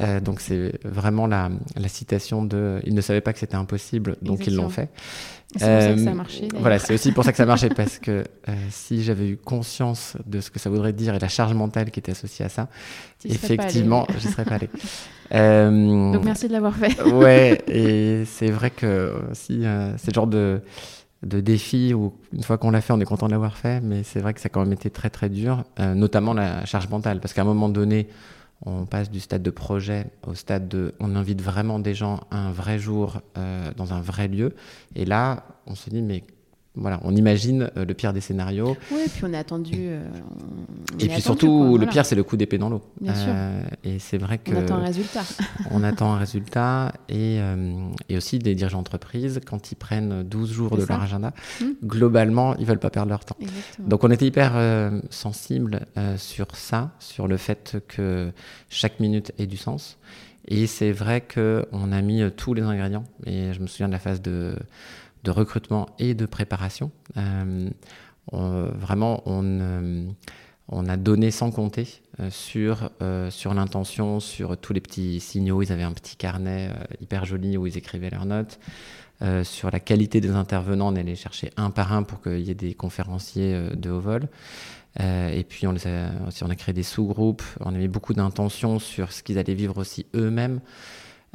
Euh, 0.00 0.20
donc 0.20 0.40
c'est 0.40 0.72
vraiment 0.84 1.28
la, 1.28 1.48
la, 1.76 1.88
citation 1.88 2.44
de. 2.44 2.80
Ils 2.84 2.94
ne 2.94 3.00
savaient 3.00 3.20
pas 3.20 3.32
que 3.32 3.38
c'était 3.38 3.56
impossible, 3.56 4.16
donc 4.20 4.46
ils 4.46 4.54
l'ont 4.54 4.68
fait. 4.68 4.88
C'est 5.56 5.64
pour 5.64 5.82
ça 5.82 5.94
que 5.94 6.04
ça 6.04 6.10
a 6.10 6.14
marché. 6.14 6.48
Voilà, 6.58 6.78
c'est 6.78 6.92
aussi 6.94 7.12
pour 7.12 7.24
ça 7.24 7.30
que 7.30 7.38
ça 7.38 7.46
marchait 7.46 7.70
parce 7.70 7.98
que 7.98 8.10
euh, 8.48 8.54
si 8.70 9.02
j'avais 9.02 9.28
eu 9.28 9.36
conscience 9.38 10.16
de 10.26 10.40
ce 10.40 10.50
que 10.50 10.58
ça 10.58 10.68
voudrait 10.68 10.92
dire 10.92 11.14
et 11.14 11.18
la 11.18 11.28
charge 11.28 11.54
mentale 11.54 11.90
qui 11.90 12.00
était 12.00 12.12
associée 12.12 12.44
à 12.44 12.50
ça, 12.50 12.68
effectivement, 13.24 14.06
j'y 14.18 14.28
serais 14.28 14.44
pas 14.44 14.56
allé. 14.56 14.68
Euh, 15.30 16.10
Donc 16.14 16.24
merci 16.24 16.48
de 16.48 16.54
l'avoir 16.54 16.74
fait. 16.74 17.02
ouais, 17.12 17.62
et 17.68 18.24
c'est 18.24 18.50
vrai 18.50 18.70
que 18.70 19.12
si 19.34 19.66
euh, 19.66 19.94
c'est 19.98 20.06
le 20.06 20.14
genre 20.14 20.26
de 20.26 20.62
de 21.22 21.40
défi 21.42 21.92
où 21.92 22.14
une 22.32 22.42
fois 22.42 22.56
qu'on 22.56 22.70
l'a 22.70 22.80
fait, 22.80 22.94
on 22.94 23.00
est 23.00 23.04
content 23.04 23.26
de 23.26 23.32
l'avoir 23.32 23.58
fait, 23.58 23.82
mais 23.82 24.04
c'est 24.04 24.20
vrai 24.20 24.32
que 24.32 24.40
ça 24.40 24.46
a 24.46 24.48
quand 24.48 24.60
même 24.62 24.72
été 24.72 24.88
très 24.88 25.10
très 25.10 25.28
dur, 25.28 25.64
notamment 25.78 26.32
la 26.32 26.64
charge 26.64 26.88
mentale, 26.88 27.20
parce 27.20 27.34
qu'à 27.34 27.42
un 27.42 27.44
moment 27.44 27.68
donné, 27.68 28.08
on 28.64 28.86
passe 28.86 29.10
du 29.10 29.20
stade 29.20 29.42
de 29.42 29.50
projet 29.50 30.06
au 30.26 30.34
stade 30.34 30.68
de 30.68 30.94
on 31.00 31.14
invite 31.16 31.40
vraiment 31.40 31.78
des 31.78 31.94
gens 31.94 32.20
un 32.30 32.50
vrai 32.50 32.78
jour 32.78 33.20
euh, 33.36 33.72
dans 33.76 33.92
un 33.92 34.00
vrai 34.00 34.28
lieu. 34.28 34.54
Et 34.94 35.04
là, 35.04 35.44
on 35.66 35.74
se 35.74 35.90
dit, 35.90 36.02
mais 36.02 36.24
voilà, 36.80 37.00
on 37.02 37.14
imagine 37.16 37.70
euh, 37.76 37.84
le 37.84 37.94
pire 37.94 38.12
des 38.12 38.20
scénarios. 38.20 38.76
Oui, 38.90 39.00
et 39.06 39.08
puis 39.08 39.24
on 39.24 39.32
est 39.32 39.38
attendu. 39.38 39.74
Euh, 39.76 40.02
et 41.00 41.08
puis 41.08 41.20
surtout, 41.20 41.76
le 41.76 41.86
pire, 41.86 42.06
c'est 42.06 42.14
le 42.14 42.22
coup 42.22 42.36
d'épée 42.36 42.58
dans 42.58 42.68
l'eau. 42.68 42.82
Bien 43.00 43.14
sûr. 43.14 43.32
Euh, 43.34 43.62
et 43.84 43.98
c'est 43.98 44.18
vrai 44.18 44.38
que. 44.38 44.52
On 44.52 44.58
attend 44.58 44.76
un 44.76 44.84
résultat. 44.84 45.22
on 45.70 45.82
attend 45.82 46.12
un 46.12 46.18
résultat. 46.18 46.92
Et, 47.08 47.38
et 48.08 48.16
aussi, 48.16 48.38
des 48.38 48.54
dirigeants 48.54 48.78
d'entreprise, 48.78 49.40
quand 49.44 49.72
ils 49.72 49.76
prennent 49.76 50.22
12 50.22 50.52
jours 50.52 50.76
de 50.76 50.84
leur 50.84 51.02
agenda, 51.02 51.32
hmm. 51.60 51.64
globalement, 51.84 52.56
ils 52.56 52.66
veulent 52.66 52.78
pas 52.78 52.90
perdre 52.90 53.10
leur 53.10 53.24
temps. 53.24 53.36
Exactement. 53.40 53.88
Donc, 53.88 54.04
on 54.04 54.10
était 54.10 54.26
hyper 54.26 54.52
sensible 55.10 55.80
sur 56.16 56.54
ça, 56.54 56.92
sur 56.98 57.28
le 57.28 57.36
fait 57.36 57.78
que 57.88 58.30
chaque 58.68 59.00
minute 59.00 59.32
ait 59.38 59.46
du 59.46 59.56
sens. 59.56 59.98
Et 60.50 60.66
c'est 60.66 60.92
vrai 60.92 61.22
qu'on 61.22 61.92
a 61.92 62.00
mis 62.00 62.22
tous 62.36 62.54
les 62.54 62.62
ingrédients. 62.62 63.04
Et 63.26 63.52
je 63.52 63.60
me 63.60 63.66
souviens 63.66 63.88
de 63.88 63.92
la 63.92 63.98
phase 63.98 64.22
de 64.22 64.54
de 65.28 65.32
recrutement 65.32 65.90
et 65.98 66.14
de 66.14 66.24
préparation. 66.24 66.90
Euh, 67.18 67.68
vraiment, 68.74 69.22
on, 69.26 69.42
euh, 69.44 70.06
on, 70.68 70.86
a 70.86 70.96
donné 70.96 71.30
sans 71.30 71.50
compter 71.50 72.00
euh, 72.20 72.30
sur, 72.30 72.90
sur 73.30 73.52
l'intention, 73.52 74.20
sur 74.20 74.56
tous 74.56 74.72
les 74.72 74.80
petits 74.80 75.20
signaux. 75.20 75.62
Ils 75.62 75.70
avaient 75.70 75.82
un 75.82 75.92
petit 75.92 76.16
carnet 76.16 76.70
hyper 77.00 77.26
joli 77.26 77.58
où 77.58 77.66
ils 77.66 77.76
écrivaient 77.76 78.10
leurs 78.10 78.26
notes. 78.26 78.58
sur 79.42 79.70
la 79.70 79.80
qualité 79.80 80.20
des 80.20 80.30
intervenants, 80.30 80.92
on 80.92 80.96
allait 80.96 81.14
chercher 81.14 81.50
un 81.56 81.70
par 81.70 81.92
un 81.92 82.02
pour 82.04 82.22
qu'il 82.22 82.40
y 82.40 82.50
ait 82.50 82.54
des 82.54 82.74
conférenciers 82.74 83.70
de 83.74 83.90
haut 83.90 84.00
vol. 84.00 84.28
et 84.98 85.44
puis 85.46 85.66
on, 85.66 85.74
a, 85.74 86.10
on 86.42 86.50
a 86.50 86.56
créé 86.56 86.72
des 86.72 86.82
sous-groupes, 86.82 87.42
on 87.60 87.74
a 87.74 87.78
mis 87.78 87.88
beaucoup 87.88 88.14
d'intention 88.14 88.78
sur 88.78 89.12
ce 89.12 89.22
qu'ils 89.22 89.38
allaient 89.38 89.54
vivre 89.54 89.76
aussi 89.76 90.06
eux-mêmes. 90.14 90.60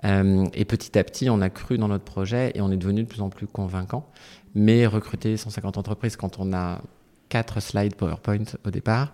Euh, 0.05 0.45
et 0.53 0.65
petit 0.65 0.97
à 0.97 1.03
petit, 1.03 1.29
on 1.29 1.41
a 1.41 1.50
cru 1.50 1.77
dans 1.77 1.88
notre 1.88 2.03
projet 2.03 2.51
et 2.55 2.62
on 2.62 2.71
est 2.71 2.77
devenu 2.77 3.03
de 3.03 3.07
plus 3.07 3.21
en 3.21 3.29
plus 3.29 3.47
convaincant. 3.47 4.09
Mais 4.55 4.85
recruter 4.85 5.38
150 5.38 5.77
entreprises 5.77 6.15
quand 6.15 6.39
on 6.39 6.53
a 6.53 6.81
quatre 7.29 7.59
slides 7.59 7.95
PowerPoint 7.95 8.43
au 8.63 8.69
départ, 8.69 9.12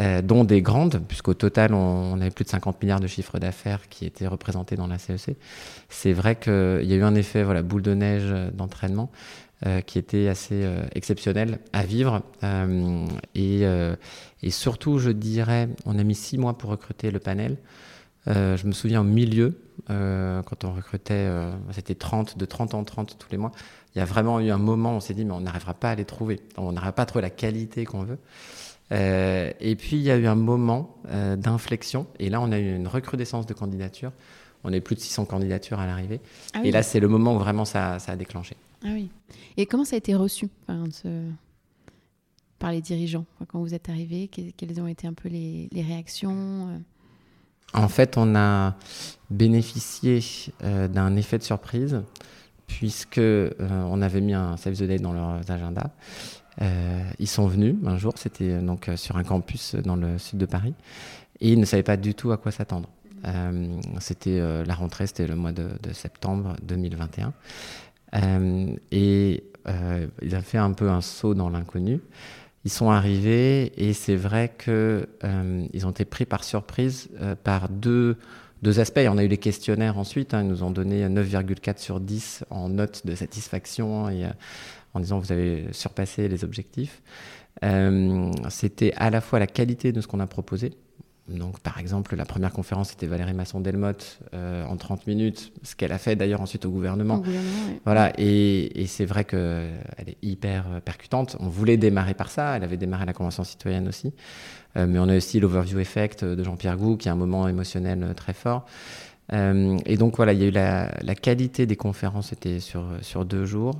euh, 0.00 0.20
dont 0.20 0.42
des 0.42 0.62
grandes, 0.62 1.00
puisqu'au 1.06 1.34
total, 1.34 1.74
on, 1.74 2.20
avait 2.20 2.30
plus 2.30 2.44
de 2.44 2.50
50 2.50 2.82
milliards 2.82 2.98
de 2.98 3.06
chiffres 3.06 3.38
d'affaires 3.38 3.88
qui 3.88 4.04
étaient 4.04 4.26
représentés 4.26 4.74
dans 4.74 4.88
la 4.88 4.98
CEC. 4.98 5.36
C'est 5.88 6.12
vrai 6.12 6.34
qu'il 6.34 6.82
y 6.82 6.92
a 6.92 6.96
eu 6.96 7.04
un 7.04 7.14
effet 7.14 7.44
voilà, 7.44 7.62
boule 7.62 7.82
de 7.82 7.94
neige 7.94 8.34
d'entraînement 8.54 9.12
euh, 9.64 9.80
qui 9.80 10.00
était 10.00 10.26
assez 10.26 10.68
exceptionnel 10.96 11.60
à 11.72 11.84
vivre. 11.84 12.22
Et, 13.36 13.62
et, 14.42 14.50
surtout, 14.50 14.98
je 14.98 15.10
dirais, 15.10 15.68
on 15.86 15.96
a 16.00 16.02
mis 16.02 16.16
six 16.16 16.38
mois 16.38 16.58
pour 16.58 16.70
recruter 16.70 17.12
le 17.12 17.20
panel. 17.20 17.58
Je 18.26 18.66
me 18.66 18.72
souviens 18.72 19.00
au 19.00 19.04
milieu, 19.04 19.58
euh, 19.90 20.42
quand 20.42 20.64
on 20.64 20.72
recrutait, 20.72 21.14
euh, 21.14 21.50
c'était 21.72 21.94
30, 21.94 22.38
de 22.38 22.44
30 22.44 22.74
en 22.74 22.84
30 22.84 23.16
tous 23.18 23.28
les 23.30 23.38
mois. 23.38 23.52
Il 23.94 23.98
y 23.98 24.02
a 24.02 24.04
vraiment 24.04 24.40
eu 24.40 24.50
un 24.50 24.58
moment 24.58 24.92
où 24.92 24.96
on 24.96 25.00
s'est 25.00 25.14
dit, 25.14 25.24
mais 25.24 25.32
on 25.32 25.40
n'arrivera 25.40 25.74
pas 25.74 25.90
à 25.90 25.94
les 25.94 26.04
trouver. 26.04 26.40
On 26.56 26.72
n'arrivera 26.72 26.92
pas 26.92 27.02
à 27.02 27.06
trouver 27.06 27.22
la 27.22 27.30
qualité 27.30 27.84
qu'on 27.84 28.04
veut. 28.04 28.18
Euh, 28.92 29.50
et 29.60 29.74
puis, 29.76 29.96
il 29.96 30.02
y 30.02 30.10
a 30.10 30.16
eu 30.16 30.26
un 30.26 30.34
moment 30.34 30.96
d'inflexion. 31.36 32.06
Et 32.18 32.30
là, 32.30 32.40
on 32.40 32.52
a 32.52 32.58
eu 32.58 32.74
une 32.76 32.86
recrudescence 32.86 33.46
de 33.46 33.54
candidatures. 33.54 34.12
On 34.64 34.72
eu 34.72 34.80
plus 34.80 34.94
de 34.94 35.00
600 35.00 35.24
candidatures 35.24 35.80
à 35.80 35.86
l'arrivée. 35.86 36.20
Ah 36.54 36.60
et 36.62 36.70
là, 36.70 36.82
c'est 36.84 37.00
le 37.00 37.08
moment 37.08 37.34
où 37.34 37.38
vraiment 37.38 37.64
ça, 37.64 37.98
ça, 37.98 38.12
a 38.12 38.16
déclenché. 38.16 38.56
Ah 38.84 38.90
oui. 38.92 39.10
Et 39.56 39.66
comment 39.66 39.84
ça 39.84 39.96
a 39.96 39.98
été 39.98 40.14
reçu 40.14 40.48
par 42.60 42.70
les 42.70 42.80
dirigeants 42.80 43.24
quand 43.48 43.58
vous 43.58 43.74
êtes 43.74 43.88
arrivé 43.88 44.28
Quelles 44.28 44.80
ont 44.80 44.86
été 44.86 45.08
un 45.08 45.14
peu 45.14 45.28
les, 45.28 45.68
les 45.72 45.82
réactions 45.82 46.80
en 47.74 47.88
fait, 47.88 48.16
on 48.16 48.34
a 48.34 48.74
bénéficié 49.30 50.20
euh, 50.62 50.88
d'un 50.88 51.16
effet 51.16 51.38
de 51.38 51.42
surprise 51.42 52.02
puisque 52.66 53.18
euh, 53.18 53.50
on 53.60 54.00
avait 54.00 54.20
mis 54.20 54.34
un 54.34 54.56
Save 54.56 54.74
the 54.74 54.84
Day 54.84 54.98
dans 54.98 55.12
leurs 55.12 55.50
agendas. 55.50 55.90
Euh, 56.60 57.02
ils 57.18 57.28
sont 57.28 57.46
venus 57.46 57.76
un 57.84 57.98
jour, 57.98 58.14
c'était 58.16 58.58
donc 58.58 58.90
sur 58.96 59.16
un 59.16 59.24
campus 59.24 59.74
dans 59.74 59.96
le 59.96 60.18
sud 60.18 60.38
de 60.38 60.46
Paris, 60.46 60.74
et 61.40 61.52
ils 61.52 61.60
ne 61.60 61.64
savaient 61.64 61.82
pas 61.82 61.96
du 61.96 62.14
tout 62.14 62.30
à 62.30 62.36
quoi 62.36 62.52
s'attendre. 62.52 62.88
c'était 64.00 64.38
la 64.64 64.74
rentrée, 64.74 65.06
c'était 65.06 65.26
le 65.26 65.34
mois 65.34 65.52
de, 65.52 65.68
de 65.82 65.92
septembre 65.92 66.56
2021, 66.62 67.32
et 68.90 69.44
ils 70.22 70.36
ont 70.36 70.42
fait 70.42 70.58
un 70.58 70.72
peu 70.72 70.90
un 70.90 71.00
saut 71.00 71.34
dans 71.34 71.48
l'inconnu. 71.48 72.00
Ils 72.64 72.70
sont 72.70 72.90
arrivés 72.90 73.72
et 73.76 73.92
c'est 73.92 74.16
vrai 74.16 74.54
qu'ils 74.56 74.72
euh, 74.72 75.66
ont 75.84 75.90
été 75.90 76.04
pris 76.04 76.26
par 76.26 76.44
surprise 76.44 77.08
euh, 77.20 77.34
par 77.34 77.68
deux, 77.68 78.16
deux 78.62 78.78
aspects. 78.78 79.00
On 79.08 79.18
a 79.18 79.24
eu 79.24 79.28
les 79.28 79.38
questionnaires 79.38 79.98
ensuite, 79.98 80.32
hein, 80.32 80.42
ils 80.42 80.48
nous 80.48 80.62
ont 80.62 80.70
donné 80.70 81.08
9,4 81.08 81.78
sur 81.78 81.98
10 81.98 82.44
en 82.50 82.68
note 82.68 83.04
de 83.04 83.16
satisfaction 83.16 84.08
et, 84.08 84.24
euh, 84.24 84.28
en 84.94 85.00
disant 85.00 85.18
vous 85.18 85.32
avez 85.32 85.66
surpassé 85.72 86.28
les 86.28 86.44
objectifs. 86.44 87.02
C'était 88.48 88.92
à 88.96 89.10
la 89.10 89.20
fois 89.20 89.38
la 89.38 89.46
qualité 89.46 89.92
de 89.92 90.00
ce 90.00 90.08
qu'on 90.08 90.20
a 90.20 90.26
proposé, 90.26 90.72
donc, 91.38 91.60
par 91.60 91.78
exemple, 91.78 92.16
la 92.16 92.24
première 92.24 92.52
conférence, 92.52 92.90
c'était 92.90 93.06
Valérie 93.06 93.34
Masson-Delmotte 93.34 94.20
euh, 94.34 94.64
en 94.66 94.76
30 94.76 95.06
minutes, 95.06 95.52
ce 95.62 95.74
qu'elle 95.74 95.92
a 95.92 95.98
fait 95.98 96.16
d'ailleurs 96.16 96.40
ensuite 96.40 96.64
au 96.64 96.70
gouvernement. 96.70 97.22
Voilà, 97.84 98.12
et, 98.18 98.84
c'est 98.86 99.04
vrai 99.04 99.24
qu'elle 99.24 99.70
est 100.06 100.18
hyper 100.22 100.64
euh, 100.68 100.80
percutante. 100.80 101.36
On 101.40 101.48
voulait 101.48 101.76
démarrer 101.76 102.14
par 102.14 102.30
ça, 102.30 102.56
elle 102.56 102.64
avait 102.64 102.76
démarré 102.76 103.06
la 103.06 103.12
Convention 103.12 103.44
citoyenne 103.44 103.88
aussi. 103.88 104.12
Euh, 104.76 104.86
mais 104.86 104.98
on 104.98 105.08
a 105.08 105.16
aussi 105.16 105.40
l'Overview 105.40 105.78
Effect 105.78 106.24
de 106.24 106.44
Jean-Pierre 106.44 106.76
Gou, 106.76 106.96
qui 106.96 107.08
est 107.08 107.12
un 107.12 107.16
moment 107.16 107.48
émotionnel 107.48 108.14
très 108.16 108.34
fort. 108.34 108.66
et 109.32 109.96
donc, 109.96 110.16
voilà, 110.16 110.32
il 110.32 110.40
y 110.40 110.44
a 110.44 110.46
eu 110.46 110.50
la, 110.50 110.90
la 111.02 111.14
qualité 111.14 111.66
des 111.66 111.76
conférences, 111.76 112.28
c'était 112.28 112.60
sur, 112.60 112.84
sur 113.00 113.24
deux 113.24 113.46
jours. 113.46 113.74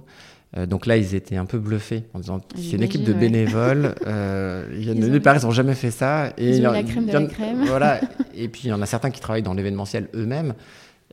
Euh, 0.56 0.66
donc 0.66 0.86
là, 0.86 0.96
ils 0.96 1.14
étaient 1.14 1.36
un 1.36 1.46
peu 1.46 1.58
bluffés 1.58 2.04
en 2.12 2.20
disant 2.20 2.40
c'est 2.56 2.72
une 2.72 2.82
équipe 2.82 3.04
de 3.04 3.12
bénévoles. 3.12 3.94
euh, 4.06 4.68
il 4.76 4.86
y 4.86 4.90
a 4.90 4.94
nulle 4.94 5.20
part, 5.20 5.36
ils 5.36 5.44
n'ont 5.44 5.50
jamais 5.50 5.74
fait 5.74 5.90
ça. 5.90 6.32
Et 6.36 6.56
ils 6.58 6.66
ont 6.66 6.72
la 6.72 6.82
crème 6.82 7.06
de 7.06 7.12
la 7.12 7.26
crème. 7.26 7.64
Voilà. 7.64 8.00
et 8.34 8.48
puis 8.48 8.62
il 8.64 8.68
y 8.68 8.72
en 8.72 8.82
a 8.82 8.86
certains 8.86 9.10
qui 9.10 9.20
travaillent 9.20 9.42
dans 9.42 9.54
l'événementiel 9.54 10.08
eux-mêmes 10.14 10.54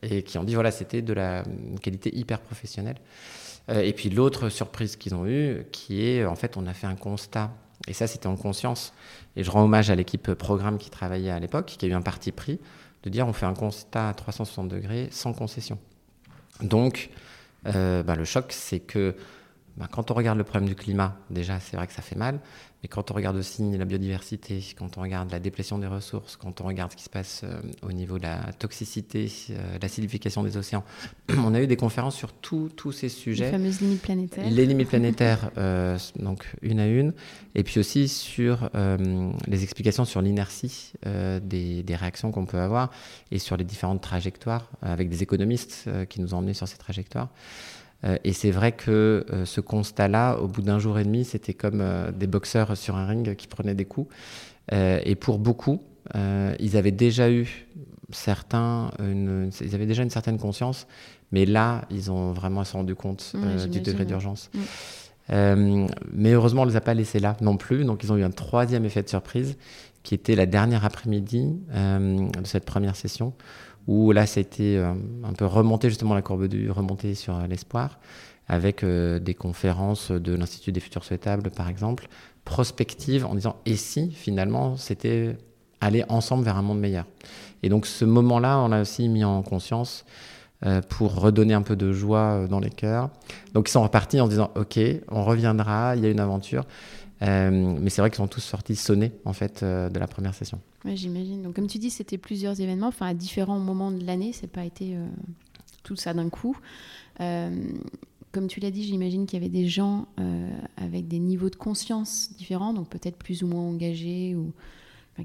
et 0.01 0.23
qui 0.23 0.37
ont 0.37 0.43
dit 0.43 0.55
voilà, 0.55 0.71
c'était 0.71 1.01
de 1.01 1.13
la 1.13 1.43
qualité 1.81 2.15
hyper 2.15 2.39
professionnelle. 2.39 2.97
Euh, 3.69 3.81
et 3.81 3.93
puis 3.93 4.09
l'autre 4.09 4.49
surprise 4.49 4.95
qu'ils 4.95 5.15
ont 5.15 5.25
eue, 5.25 5.65
qui 5.71 6.05
est 6.05 6.25
en 6.25 6.35
fait, 6.35 6.57
on 6.57 6.65
a 6.67 6.73
fait 6.73 6.87
un 6.87 6.95
constat. 6.95 7.51
Et 7.87 7.93
ça, 7.93 8.07
c'était 8.07 8.27
en 8.27 8.35
conscience. 8.35 8.93
Et 9.37 9.43
je 9.43 9.51
rends 9.51 9.63
hommage 9.63 9.89
à 9.89 9.95
l'équipe 9.95 10.33
programme 10.33 10.77
qui 10.77 10.89
travaillait 10.89 11.31
à 11.31 11.39
l'époque, 11.39 11.75
qui 11.77 11.85
a 11.85 11.87
eu 11.87 11.93
un 11.93 12.01
parti 12.01 12.33
pris 12.33 12.59
de 13.03 13.09
dire 13.09 13.25
on 13.25 13.31
fait 13.31 13.45
un 13.45 13.53
constat 13.53 14.09
à 14.09 14.13
360 14.13 14.67
degrés 14.67 15.07
sans 15.11 15.31
concession. 15.31 15.77
Donc, 16.61 17.09
bah, 17.63 18.15
le 18.15 18.25
choc, 18.25 18.45
c'est 18.49 18.79
que 18.79 19.15
bah, 19.79 19.87
quand 19.89 20.11
on 20.11 20.13
regarde 20.13 20.37
le 20.37 20.43
problème 20.43 20.67
du 20.67 20.75
climat, 20.75 21.15
déjà, 21.29 21.61
c'est 21.61 21.77
vrai 21.77 21.87
que 21.87 21.93
ça 21.93 22.01
fait 22.01 22.17
mal. 22.17 22.41
Mais 22.83 22.89
quand 22.89 23.11
on 23.11 23.13
regarde 23.13 23.35
aussi 23.35 23.63
la 23.77 23.85
biodiversité, 23.85 24.61
quand 24.77 24.97
on 24.97 25.01
regarde 25.01 25.31
la 25.31 25.39
déplétion 25.39 25.77
des 25.77 25.87
ressources, 25.87 26.35
quand 26.35 26.59
on 26.59 26.65
regarde 26.65 26.91
ce 26.91 26.97
qui 26.97 27.03
se 27.03 27.09
passe 27.09 27.41
euh, 27.43 27.59
au 27.81 27.91
niveau 27.91 28.17
de 28.17 28.23
la 28.23 28.53
toxicité, 28.57 29.31
euh, 29.49 29.77
l'acidification 29.81 30.43
des 30.43 30.57
océans, 30.57 30.83
on 31.29 31.53
a 31.53 31.61
eu 31.61 31.67
des 31.67 31.77
conférences 31.77 32.15
sur 32.15 32.33
tous 32.33 32.91
ces 32.91 33.07
sujets. 33.07 33.45
Les 33.45 33.51
fameuses 33.51 33.81
limites 33.81 34.01
planétaires. 34.01 34.49
Les 34.49 34.65
limites 34.65 34.89
planétaires, 34.89 35.51
euh, 35.57 35.97
donc 36.17 36.45
une 36.61 36.79
à 36.81 36.87
une. 36.87 37.13
Et 37.55 37.63
puis 37.63 37.79
aussi 37.79 38.07
sur 38.09 38.69
les 39.47 39.63
explications 39.63 40.05
sur 40.05 40.21
l'inertie 40.21 40.93
des, 41.03 41.83
des, 41.83 41.95
réactions 41.95 42.31
qu'on 42.31 42.45
peut 42.45 42.59
avoir 42.59 42.91
et 43.31 43.39
sur 43.39 43.57
les 43.57 43.65
différentes 43.65 44.01
trajectoires, 44.01 44.69
avec 44.81 45.09
des 45.09 45.23
économistes 45.23 45.89
qui 46.09 46.21
nous 46.21 46.33
ont 46.33 46.37
emmenés 46.37 46.53
sur 46.53 46.67
ces 46.67 46.77
trajectoires. 46.77 47.29
Euh, 48.05 48.17
et 48.23 48.33
c'est 48.33 48.51
vrai 48.51 48.71
que 48.71 49.25
euh, 49.31 49.45
ce 49.45 49.61
constat-là, 49.61 50.37
au 50.37 50.47
bout 50.47 50.61
d'un 50.61 50.79
jour 50.79 50.99
et 50.99 51.03
demi, 51.03 51.25
c'était 51.25 51.53
comme 51.53 51.81
euh, 51.81 52.11
des 52.11 52.27
boxeurs 52.27 52.77
sur 52.77 52.95
un 52.95 53.05
ring 53.05 53.35
qui 53.35 53.47
prenaient 53.47 53.75
des 53.75 53.85
coups. 53.85 54.13
et 54.71 55.15
pour 55.15 55.39
beaucoup, 55.39 55.81
ils 56.59 56.77
avaient 56.77 56.91
déjà 56.91 57.29
eu 57.31 57.67
certains, 58.11 58.91
une, 58.99 59.51
ils 59.61 59.75
avaient 59.75 59.87
déjà 59.87 60.03
une 60.03 60.09
certaine 60.09 60.37
conscience, 60.37 60.87
mais 61.31 61.45
là, 61.45 61.85
ils 61.89 62.11
ont 62.11 62.31
vraiment 62.33 62.63
se 62.63 62.73
rendu 62.73 62.95
compte 62.95 63.35
du 63.69 63.81
degré 63.81 64.05
d'urgence. 64.05 64.51
Mais 65.29 66.33
heureusement, 66.33 66.61
on 66.61 66.65
ne 66.65 66.71
les 66.71 66.77
a 66.77 66.81
pas 66.81 66.93
laissés 66.93 67.19
là 67.19 67.35
non 67.41 67.57
plus. 67.57 67.83
Donc, 67.83 68.03
ils 68.03 68.11
ont 68.11 68.17
eu 68.17 68.23
un 68.23 68.31
troisième 68.31 68.85
effet 68.85 69.01
de 69.01 69.09
surprise, 69.09 69.57
qui 70.03 70.13
était 70.13 70.35
la 70.35 70.45
dernière 70.45 70.85
après-midi 70.85 71.55
de 71.73 72.45
cette 72.45 72.65
première 72.65 72.95
session, 72.95 73.33
où 73.87 74.11
là, 74.11 74.25
c'était 74.25 74.75
euh, 74.77 74.93
un 75.23 75.33
peu 75.33 75.45
remonter 75.45 75.89
justement 75.89 76.13
la 76.13 76.21
courbe 76.21 76.47
du 76.47 76.69
remonter 76.71 77.15
sur 77.15 77.35
euh, 77.35 77.47
l'espoir, 77.47 77.99
avec 78.47 78.83
euh, 78.83 79.19
des 79.19 79.33
conférences 79.33 80.11
de 80.11 80.35
l'Institut 80.35 80.71
des 80.71 80.79
futurs 80.79 81.03
souhaitables, 81.03 81.49
par 81.51 81.69
exemple, 81.69 82.07
prospectives, 82.45 83.25
en 83.25 83.35
disant 83.35 83.57
et 83.65 83.75
si 83.75 84.11
finalement 84.11 84.77
c'était 84.77 85.37
aller 85.81 86.03
ensemble 86.09 86.43
vers 86.43 86.57
un 86.57 86.61
monde 86.61 86.79
meilleur? 86.79 87.05
Et 87.63 87.69
donc 87.69 87.85
ce 87.85 88.05
moment-là, 88.05 88.59
on 88.59 88.69
l'a 88.69 88.81
aussi 88.81 89.07
mis 89.09 89.23
en 89.23 89.41
conscience 89.43 90.05
pour 90.89 91.15
redonner 91.15 91.53
un 91.53 91.61
peu 91.61 91.77
de 91.77 91.93
joie 91.93 92.45
dans 92.49 92.59
les 92.59 92.69
cœurs. 92.69 93.09
Donc 93.53 93.69
ils 93.69 93.71
sont 93.71 93.83
repartis 93.83 94.19
en 94.19 94.27
disant 94.27 94.51
ok, 94.55 94.77
on 95.09 95.23
reviendra, 95.23 95.95
il 95.95 96.03
y 96.03 96.05
a 96.05 96.09
une 96.09 96.19
aventure. 96.19 96.65
Euh, 97.21 97.49
mais 97.51 97.89
c'est 97.89 98.01
vrai 98.01 98.09
qu'ils 98.09 98.17
sont 98.17 98.27
tous 98.27 98.41
sortis 98.41 98.75
sonnés 98.75 99.11
en 99.25 99.33
fait 99.33 99.61
euh, 99.61 99.89
de 99.89 99.99
la 99.99 100.07
première 100.07 100.33
session. 100.33 100.59
J'imagine. 100.85 101.43
Donc 101.43 101.55
comme 101.55 101.67
tu 101.67 101.77
dis, 101.77 101.89
c'était 101.89 102.17
plusieurs 102.17 102.59
événements, 102.61 102.87
enfin 102.87 103.07
à 103.07 103.13
différents 103.13 103.59
moments 103.59 103.91
de 103.91 104.05
l'année. 104.05 104.31
C'est 104.33 104.47
pas 104.47 104.63
été 104.63 104.95
euh, 104.95 105.05
tout 105.83 105.95
ça 105.95 106.13
d'un 106.13 106.29
coup. 106.29 106.57
comme 107.17 108.47
tu 108.47 108.59
l'as 108.59 108.71
dit, 108.71 108.83
j'imagine 108.83 109.25
qu'il 109.25 109.39
y 109.39 109.41
avait 109.41 109.51
des 109.51 109.67
gens 109.67 110.07
avec 110.77 111.07
des 111.07 111.19
niveaux 111.19 111.49
de 111.49 111.55
conscience 111.55 112.31
différents, 112.37 112.73
donc 112.73 112.87
peut-être 112.89 113.17
plus 113.17 113.43
ou 113.43 113.47
moins 113.47 113.63
engagés 113.63 114.35
ou 114.35 114.53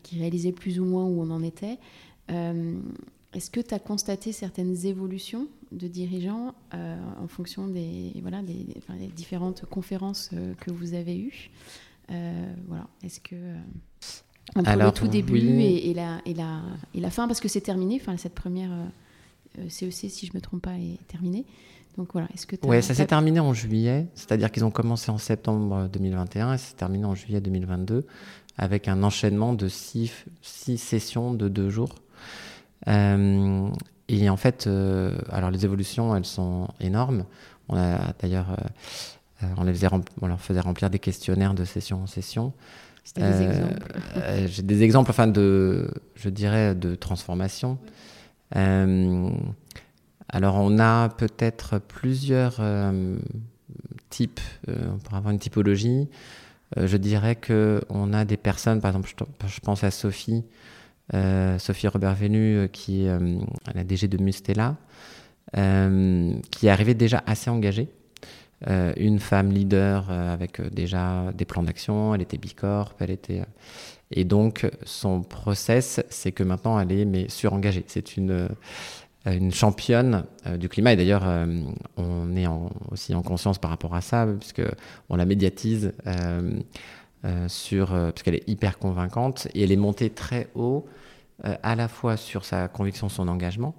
qui 0.02 0.18
réalisaient 0.18 0.52
plus 0.52 0.80
ou 0.80 0.84
moins 0.84 1.04
où 1.04 1.22
on 1.22 1.30
en 1.30 1.42
était. 1.42 1.78
Est-ce 3.34 3.50
que 3.50 3.60
tu 3.60 3.74
as 3.74 3.78
constaté 3.78 4.32
certaines 4.32 4.86
évolutions 4.86 5.48
de 5.72 5.88
dirigeants 5.88 6.54
en 6.72 7.26
fonction 7.26 7.66
des, 7.66 8.12
voilà, 8.22 8.42
des, 8.42 8.66
des 8.98 9.06
différentes 9.08 9.64
conférences 9.66 10.30
que 10.60 10.70
vous 10.70 10.94
avez 10.94 11.18
eues? 11.18 11.50
Euh, 12.10 12.46
voilà. 12.68 12.86
Est-ce 13.02 13.20
que 13.20 13.34
euh, 13.34 13.56
entre 14.56 14.68
Alors, 14.68 14.88
le 14.88 14.92
tout 14.92 15.08
début 15.08 15.38
et, 15.38 15.94
la, 15.94 16.20
et, 16.26 16.34
la, 16.34 16.60
et 16.94 17.00
la 17.00 17.10
fin, 17.10 17.26
parce 17.26 17.40
que 17.40 17.48
c'est 17.48 17.60
terminé, 17.60 17.98
enfin 18.00 18.16
cette 18.16 18.34
première 18.34 18.70
CEC, 19.68 19.88
euh, 19.88 19.90
si 19.90 20.26
je 20.26 20.32
me 20.34 20.40
trompe 20.40 20.62
pas, 20.62 20.74
est 20.74 20.98
terminée. 21.08 21.44
Donc 21.96 22.08
voilà, 22.12 22.28
est-ce 22.34 22.46
que 22.46 22.56
Ouais, 22.66 22.82
ça 22.82 22.92
s'est 22.92 23.06
terminé 23.06 23.38
en 23.38 23.54
juillet, 23.54 24.08
c'est-à-dire 24.14 24.50
qu'ils 24.50 24.64
ont 24.64 24.72
commencé 24.72 25.10
en 25.12 25.18
septembre 25.18 25.88
2021 25.92 26.54
et 26.54 26.58
c'est 26.58 26.74
terminé 26.74 27.04
en 27.04 27.14
juillet 27.14 27.40
2022 27.40 28.04
avec 28.56 28.88
un 28.88 29.02
enchaînement 29.02 29.52
de 29.54 29.68
six, 29.68 30.12
six 30.42 30.78
sessions 30.78 31.32
de 31.32 31.48
deux 31.48 31.70
jours. 31.70 31.94
Et 32.86 34.28
en 34.28 34.36
fait, 34.36 34.68
alors 35.30 35.50
les 35.50 35.64
évolutions, 35.64 36.14
elles 36.14 36.26
sont 36.26 36.68
énormes. 36.80 37.24
On 37.68 37.76
a 37.76 38.12
d'ailleurs 38.20 38.56
euh, 39.44 39.54
on, 39.56 39.64
les 39.64 39.72
faisait 39.72 39.88
on 40.20 40.26
leur 40.26 40.40
faisait 40.40 40.60
remplir 40.60 40.90
des 40.90 40.98
questionnaires 40.98 41.54
de 41.54 41.64
session 41.64 42.02
en 42.02 42.06
session. 42.06 42.52
Des 43.16 43.22
euh, 43.22 43.50
exemples. 43.50 43.92
Euh, 44.16 44.46
j'ai 44.48 44.62
des 44.62 44.82
exemples, 44.82 45.10
enfin 45.10 45.26
de, 45.26 45.90
je 46.14 46.28
dirais, 46.28 46.74
de 46.74 46.94
transformation. 46.94 47.78
alors 48.52 50.56
on 50.56 50.78
a 50.78 51.08
peut-être 51.10 51.78
plusieurs 51.78 52.60
types, 54.10 54.40
on 54.68 54.98
pourrait 54.98 55.18
avoir 55.18 55.32
une 55.32 55.38
typologie. 55.38 56.08
je 56.76 56.96
dirais 56.96 57.36
que 57.36 57.82
on 57.88 58.12
a 58.12 58.24
des 58.24 58.36
personnes, 58.36 58.80
par 58.80 58.90
exemple, 58.90 59.12
je, 59.46 59.60
pense 59.60 59.84
à 59.84 59.90
Sophie, 59.90 60.44
Sophie 61.12 61.88
Robert 61.88 62.14
Venu, 62.14 62.68
qui 62.72 63.04
est 63.04 63.18
la 63.74 63.84
DG 63.84 64.08
de 64.08 64.22
Mustela, 64.22 64.76
qui 65.52 66.66
est 66.66 66.70
arrivée 66.70 66.94
déjà 66.94 67.22
assez 67.26 67.50
engagée. 67.50 67.88
Euh, 68.68 68.92
une 68.96 69.18
femme 69.18 69.50
leader 69.50 70.06
euh, 70.08 70.32
avec 70.32 70.58
euh, 70.58 70.70
déjà 70.70 71.30
des 71.34 71.44
plans 71.44 71.62
d'action, 71.62 72.14
elle 72.14 72.22
était 72.22 72.38
bicorp, 72.38 72.94
elle 72.98 73.10
était... 73.10 73.42
et 74.10 74.24
donc 74.24 74.66
son 74.84 75.22
process, 75.22 76.02
c'est 76.08 76.32
que 76.32 76.42
maintenant 76.44 76.78
elle 76.80 76.92
est 76.92 77.04
mais 77.04 77.28
surengagée. 77.28 77.84
C'est 77.86 78.16
une 78.16 78.48
une 79.26 79.52
championne 79.54 80.24
du 80.58 80.68
climat. 80.68 80.92
Et 80.92 80.96
d'ailleurs 80.96 81.24
on 81.96 82.36
est 82.36 82.46
aussi 82.90 83.14
en 83.14 83.22
conscience 83.22 83.58
par 83.58 83.70
rapport 83.70 83.94
à 83.94 84.02
ça 84.02 84.26
puisque 84.38 84.60
on 85.08 85.16
la 85.16 85.24
médiatise 85.24 85.92
sur 87.48 87.88
parce 87.88 88.22
qu'elle 88.22 88.34
est 88.34 88.48
hyper 88.48 88.78
convaincante 88.78 89.48
et 89.54 89.62
elle 89.62 89.72
est 89.72 89.76
montée 89.76 90.10
très 90.10 90.48
haut 90.54 90.86
à 91.42 91.74
la 91.74 91.88
fois 91.88 92.16
sur 92.16 92.44
sa 92.44 92.68
conviction, 92.68 93.08
son 93.08 93.28
engagement 93.28 93.74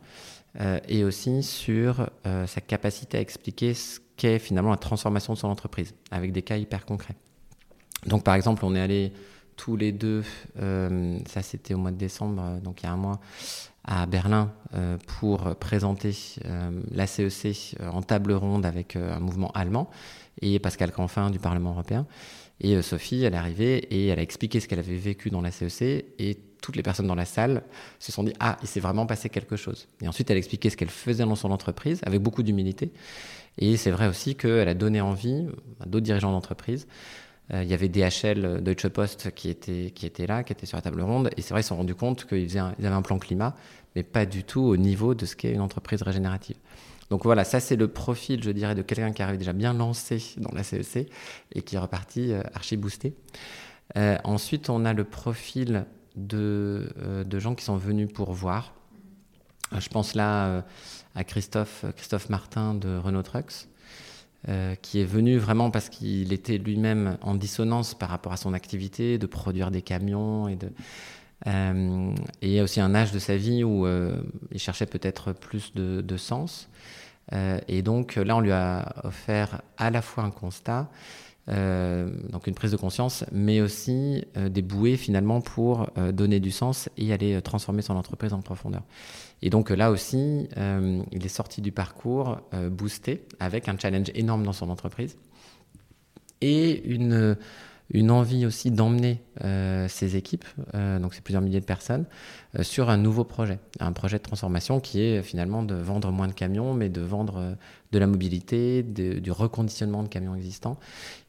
et 0.88 1.04
aussi 1.04 1.44
sur 1.44 2.10
sa 2.24 2.62
capacité 2.62 3.18
à 3.18 3.22
expliquer 3.22 3.74
ce 3.74 4.00
qu'est 4.18 4.40
finalement 4.40 4.72
la 4.72 4.78
transformation 4.78 5.34
de 5.34 5.38
son 5.38 5.50
entreprise, 5.50 5.94
avec 6.12 6.32
des 6.32 6.42
cas 6.42 6.58
hyper 6.58 6.86
concrets. 6.86 7.16
Donc 8.06 8.24
par 8.24 8.36
exemple, 8.36 8.66
on 8.66 8.76
est 8.76 8.82
allé 8.82 9.14
tous 9.56 9.78
les 9.78 9.92
deux, 9.92 10.24
euh, 10.60 11.18
ça 11.28 11.42
c'était 11.42 11.74
au 11.74 11.78
mois 11.78 11.92
de 11.92 11.98
décembre, 11.98 12.42
euh, 12.44 12.60
donc 12.60 12.82
il 12.82 12.86
y 12.86 12.90
a 12.90 12.92
un 12.92 12.98
mois, 12.98 13.20
à 13.88 14.06
Berlin 14.08 14.52
euh, 14.74 14.98
pour 15.20 15.56
présenter 15.58 16.12
la 16.92 17.06
CEC 17.06 17.76
en 17.80 18.02
table 18.02 18.34
ronde 18.34 18.66
avec 18.66 18.96
un 18.96 19.20
mouvement 19.20 19.52
allemand 19.52 19.92
et 20.42 20.58
Pascal 20.58 20.92
Canfin 20.92 21.30
du 21.30 21.38
Parlement 21.38 21.70
européen. 21.70 22.08
Et 22.62 22.82
Sophie, 22.82 23.24
elle 23.24 23.34
est 23.34 23.38
arrivée 23.38 23.78
et 23.92 24.08
elle 24.08 24.20
a 24.20 24.22
expliqué 24.22 24.60
ce 24.60 24.68
qu'elle 24.68 24.80
avait 24.80 24.96
vécu 24.96 25.30
dans 25.30 25.42
la 25.42 25.52
CEC 25.52 26.06
et 26.20 26.38
toutes 26.62 26.76
les 26.76 26.84
personnes 26.84 27.08
dans 27.08 27.16
la 27.16 27.26
salle 27.26 27.64
se 28.00 28.12
sont 28.12 28.24
dit 28.24 28.34
Ah, 28.40 28.58
il 28.62 28.68
s'est 28.68 28.80
vraiment 28.80 29.06
passé 29.06 29.30
quelque 29.30 29.56
chose. 29.56 29.88
Et 30.02 30.08
ensuite, 30.08 30.30
elle 30.32 30.38
a 30.38 30.40
expliqué 30.40 30.70
ce 30.70 30.78
qu'elle 30.78 30.90
faisait 30.90 31.26
dans 31.26 31.36
son 31.36 31.52
entreprise 31.52 32.02
avec 32.04 32.22
beaucoup 32.22 32.44
d'humilité. 32.44 32.92
Et 33.58 33.78
c'est 33.78 33.92
vrai 33.92 34.08
aussi 34.08 34.36
qu'elle 34.36 34.68
a 34.68 34.74
donné 34.74 35.00
envie 35.02 35.48
à 35.80 35.86
d'autres 35.86 36.06
dirigeants 36.06 36.32
d'entreprise. 36.32 36.88
Euh, 37.54 37.64
il 37.64 37.70
y 37.70 37.74
avait 37.74 37.90
DHL, 37.90 38.64
Deutsche 38.64 38.88
Post 38.88 39.32
qui 39.36 39.50
était, 39.50 39.92
qui 39.94 40.10
là, 40.26 40.44
qui 40.44 40.54
était 40.54 40.66
sur 40.66 40.78
la 40.78 40.82
table 40.82 41.02
ronde. 41.02 41.30
Et 41.38 41.42
c'est 41.42 41.52
vrai, 41.52 41.62
ils 41.62 41.64
se 41.64 41.70
sont 41.70 41.78
rendus 41.78 41.96
compte 41.96 42.26
qu'ils 42.26 42.58
avaient 42.58 42.88
un 42.88 43.02
plan 43.02 43.20
climat, 43.20 43.56
mais 43.96 44.04
pas 44.04 44.26
du 44.26 44.44
tout 44.44 44.62
au 44.62 44.78
niveau 44.78 45.14
de 45.14 45.26
ce 45.26 45.36
qu'est 45.36 45.52
une 45.52 45.62
entreprise 45.62 46.02
régénérative. 46.02 46.58
Donc 47.10 47.24
voilà, 47.24 47.44
ça 47.44 47.60
c'est 47.60 47.76
le 47.76 47.88
profil, 47.88 48.44
je 48.44 48.52
dirais, 48.52 48.76
de 48.76 48.82
quelqu'un 48.82 49.12
qui 49.12 49.22
arrive 49.22 49.38
déjà 49.38 49.54
bien 49.54 49.74
lancé 49.74 50.22
dans 50.38 50.52
la 50.54 50.64
CEC 50.64 50.98
e 50.98 51.06
et 51.54 51.62
qui 51.62 51.76
est 51.76 51.80
reparti 51.80 52.32
euh, 52.32 52.42
archi 52.54 52.78
boosté. 52.78 53.14
Euh, 53.98 54.18
ensuite, 54.24 54.70
on 54.70 54.86
a 54.86 54.94
le 54.94 55.04
profil 55.04 55.86
de, 56.16 56.90
de 57.26 57.40
gens 57.40 57.56
qui 57.56 57.64
sont 57.64 57.78
venus 57.78 58.12
pour 58.12 58.32
voir. 58.32 58.74
Je 59.78 59.90
pense 59.90 60.16
là 60.16 60.64
à 61.14 61.24
Christophe, 61.24 61.86
Christophe 61.96 62.30
Martin 62.30 62.74
de 62.74 62.98
Renault 62.98 63.24
Trucks, 63.24 63.68
euh, 64.48 64.76
qui 64.76 65.00
est 65.00 65.06
venu 65.06 65.38
vraiment 65.38 65.72
parce 65.72 65.90
qu'il 65.90 66.32
était 66.32 66.60
lui-même 66.60 67.18
en 67.22 67.34
dissonance 67.34 67.96
par 67.96 68.10
rapport 68.10 68.32
à 68.32 68.38
son 68.38 68.54
activité 68.54 69.18
de 69.18 69.26
produire 69.26 69.72
des 69.72 69.82
camions 69.82 70.48
et 70.48 70.56
de 70.56 70.70
euh, 71.48 72.14
et 72.42 72.48
il 72.48 72.54
y 72.54 72.60
a 72.60 72.64
aussi 72.64 72.80
un 72.82 72.96
âge 72.96 73.12
de 73.12 73.20
sa 73.20 73.38
vie 73.38 73.64
où 73.64 73.86
euh, 73.86 74.22
il 74.52 74.60
cherchait 74.60 74.86
peut-être 74.86 75.34
plus 75.34 75.74
de, 75.74 76.18
sens. 76.18 76.70
et 77.68 77.82
donc 77.82 78.16
là, 78.16 78.38
on 78.38 78.40
lui 78.40 78.52
a 78.52 78.96
offert 79.04 79.62
à 79.78 79.92
la 79.92 80.02
fois 80.02 80.24
un 80.24 80.32
constat, 80.32 80.90
donc 81.48 82.48
une 82.48 82.56
prise 82.56 82.72
de 82.72 82.78
conscience, 82.78 83.26
mais 83.32 83.62
aussi 83.62 84.24
des 84.36 84.62
bouées 84.62 84.98
finalement 84.98 85.42
pour 85.42 85.88
donner 86.14 86.40
du 86.40 86.52
sens 86.52 86.90
et 86.98 87.14
aller 87.14 87.42
transformer 87.42 87.82
son 87.82 87.96
entreprise 87.96 88.34
en 88.34 88.42
profondeur. 88.42 88.82
Et 89.42 89.50
donc 89.50 89.70
là 89.70 89.92
aussi, 89.92 90.48
euh, 90.58 91.04
il 91.12 91.26
est 91.26 91.30
sorti 91.30 91.62
du 91.62 91.72
parcours 91.72 92.42
euh, 92.54 92.70
boosté 92.70 93.28
avec 93.40 93.68
un 93.68 93.78
challenge 93.78 94.12
énorme 94.16 94.44
dans 94.44 94.54
son 94.54 94.70
entreprise 94.70 95.18
et 96.42 96.84
une, 96.86 97.38
une 97.92 98.12
envie 98.12 98.46
aussi 98.46 98.72
d'emmener 98.72 99.22
euh, 99.44 99.88
ces 99.88 100.16
équipes, 100.16 100.46
euh, 100.74 101.00
donc 101.00 101.14
c'est 101.14 101.24
plusieurs 101.24 101.42
milliers 101.42 101.60
de 101.60 101.66
personnes, 101.66 102.06
euh, 102.58 102.64
sur 102.64 102.90
un 102.90 102.98
nouveau 102.98 103.24
projet, 103.24 103.60
un 103.80 103.92
projet 103.94 104.18
de 104.18 104.24
transformation 104.24 104.80
qui 104.80 105.02
est 105.02 105.22
finalement 105.22 105.64
de 105.64 105.76
vendre 105.76 106.12
moins 106.12 106.28
de 106.28 106.34
camions, 106.34 106.74
mais 106.74 106.90
de 106.90 107.02
vendre 107.02 107.56
de 107.92 108.00
la 108.00 108.08
mobilité, 108.08 108.84
du 108.84 109.32
reconditionnement 109.32 110.04
de 110.04 110.08
camions 110.08 110.36
existants, 110.36 110.80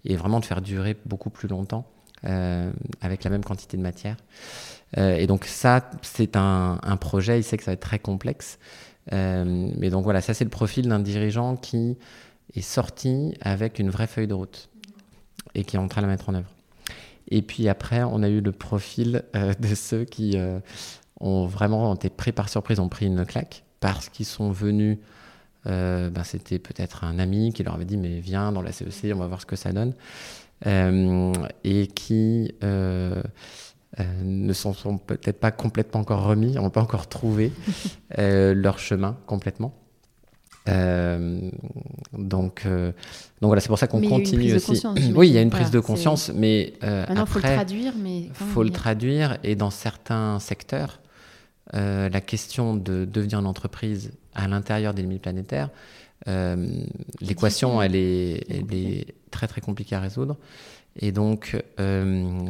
et 0.05 0.16
vraiment 0.16 0.40
de 0.40 0.45
faire 0.45 0.62
durer 0.62 0.97
beaucoup 1.05 1.31
plus 1.31 1.49
longtemps 1.49 1.87
avec 2.23 3.23
la 3.23 3.31
même 3.31 3.45
quantité 3.45 3.77
de 3.77 3.83
matière. 3.83 4.16
et 4.97 5.29
donc 5.29 5.45
ça, 5.45 5.90
c'est 6.03 6.35
un, 6.35 6.81
un, 6.83 6.97
projet, 6.97 7.38
il 7.38 7.45
sait 7.45 7.57
que 7.57 7.62
ça 7.62 7.71
va 7.71 7.75
être 7.75 7.81
très 7.81 8.01
complexe, 8.01 8.59
mais 9.12 9.90
donc 9.90 10.03
voilà, 10.03 10.21
ça 10.21 10.35
c'est 10.35 10.45
le 10.45 10.51
profil 10.51 10.88
d'un 10.88 10.99
dirigeant 10.99 11.57
qui 11.57 11.97
est 12.55 12.62
sorti 12.62 13.35
avec 13.42 13.79
une 13.79 13.90
vraie 13.90 14.09
feuille 14.09 14.27
de 14.27 14.35
route 14.35 14.71
et 15.57 15.64
qui 15.64 15.77
est 15.77 15.79
en 15.79 15.88
train 15.88 16.03
de 16.03 16.07
la 16.07 16.12
mettre 16.12 16.29
en 16.29 16.35
œuvre. 16.35 16.51
Et 17.29 17.42
puis 17.42 17.69
après, 17.69 18.03
on 18.05 18.23
a 18.23 18.29
eu 18.29 18.40
le 18.40 18.53
profil 18.53 19.25
euh, 19.35 19.53
de 19.55 19.75
ceux 19.75 20.05
qui 20.05 20.33
euh, 20.37 20.61
ont 21.19 21.47
vraiment 21.47 21.92
été 21.95 22.09
pris 22.11 22.31
par 22.31 22.49
surprise, 22.49 22.79
ont 22.79 22.88
pris 22.88 23.07
une 23.07 23.25
claque 23.27 23.64
parce 23.81 24.09
qu'ils 24.09 24.27
sont 24.27 24.53
venus. 24.53 24.99
Euh, 25.66 26.11
ben, 26.11 26.23
c'était 26.23 26.61
peut-être 26.61 27.03
un 27.03 27.19
ami 27.19 27.53
qui 27.53 27.64
leur 27.64 27.75
avait 27.75 27.85
dit 27.85 27.97
mais 27.97 28.21
viens 28.21 28.53
dans 28.53 28.62
la 28.62 28.71
CEC, 28.71 29.12
on 29.12 29.19
va 29.19 29.27
voir 29.27 29.40
ce 29.40 29.47
que 29.47 29.57
ça 29.57 29.73
donne, 29.73 29.95
et 30.64 31.87
qui 31.88 32.55
ne 32.62 34.53
s'en 34.53 34.73
sont 34.75 34.99
peut-être 34.99 35.40
pas 35.40 35.51
complètement 35.51 36.01
encore 36.01 36.23
remis, 36.25 36.53
n'ont 36.53 36.71
pas 36.71 36.83
encore 36.83 37.09
trouvé 37.09 37.51
leur 38.16 38.79
chemin 38.79 39.16
complètement. 39.27 39.75
Euh, 40.68 41.50
donc, 42.12 42.62
euh, 42.66 42.92
donc 43.40 43.48
voilà, 43.48 43.61
c'est 43.61 43.68
pour 43.68 43.79
ça 43.79 43.87
qu'on 43.87 44.00
continue 44.00 44.55
aussi. 44.55 44.83
oui, 45.14 45.29
il 45.29 45.35
y 45.35 45.38
a 45.38 45.42
une 45.42 45.50
prise 45.50 45.70
de 45.70 45.81
conscience, 45.81 46.31
mais 46.35 46.74
euh, 46.83 47.07
Maintenant, 47.09 47.24
il 47.24 47.33
faut 47.33 47.38
le 47.38 47.55
traduire, 47.55 47.92
mais 47.98 48.29
faut 48.35 48.62
le 48.62 48.70
traduire. 48.70 49.38
Et 49.42 49.55
dans 49.55 49.70
certains 49.70 50.38
secteurs, 50.38 51.00
la 51.72 52.20
question 52.20 52.74
de 52.74 53.05
devenir 53.05 53.40
une 53.40 53.46
entreprise 53.46 54.12
à 54.35 54.48
l'intérieur 54.48 54.94
des 54.94 55.02
limites 55.02 55.22
planétaires, 55.22 55.70
l'équation, 57.20 57.81
elle 57.83 57.96
est, 57.96 58.44
elle 58.50 58.72
est 58.72 59.14
très 59.31 59.46
très 59.46 59.61
compliquée 59.61 59.94
à 59.94 60.00
résoudre. 60.00 60.37
Et 60.98 61.12
donc, 61.12 61.56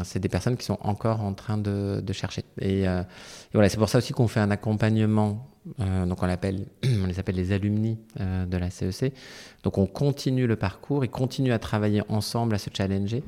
c'est 0.05 0.21
des 0.21 0.29
personnes 0.29 0.57
qui 0.57 0.65
sont 0.65 0.79
encore 0.81 1.21
en 1.21 1.35
train 1.35 1.59
de, 1.59 2.13
chercher. 2.13 2.45
Et, 2.61 2.83
et 2.83 3.05
voilà, 3.53 3.69
c'est 3.69 3.79
pour 3.79 3.89
ça 3.89 3.99
aussi 3.99 4.13
qu'on 4.13 4.29
fait 4.29 4.41
un 4.41 4.51
accompagnement 4.51 5.51
euh, 5.81 6.07
donc 6.07 6.23
on, 6.23 6.27
on, 7.03 7.07
les 7.07 7.19
appelle 7.19 7.35
les 7.35 7.53
alumni 7.53 7.99
euh, 8.21 8.47
de 8.47 8.57
la 8.57 8.71
CEC. 8.71 9.13
Donc 9.63 9.79
on 9.79 9.87
continue 9.87 10.47
le 10.47 10.57
parcours, 10.57 11.05
ils 11.05 11.11
continuent 11.11 11.53
à 11.53 11.59
travailler 11.59 12.03
ensemble, 12.09 12.55
à 12.55 12.59
se 12.59 12.71
challenger, 12.73 13.25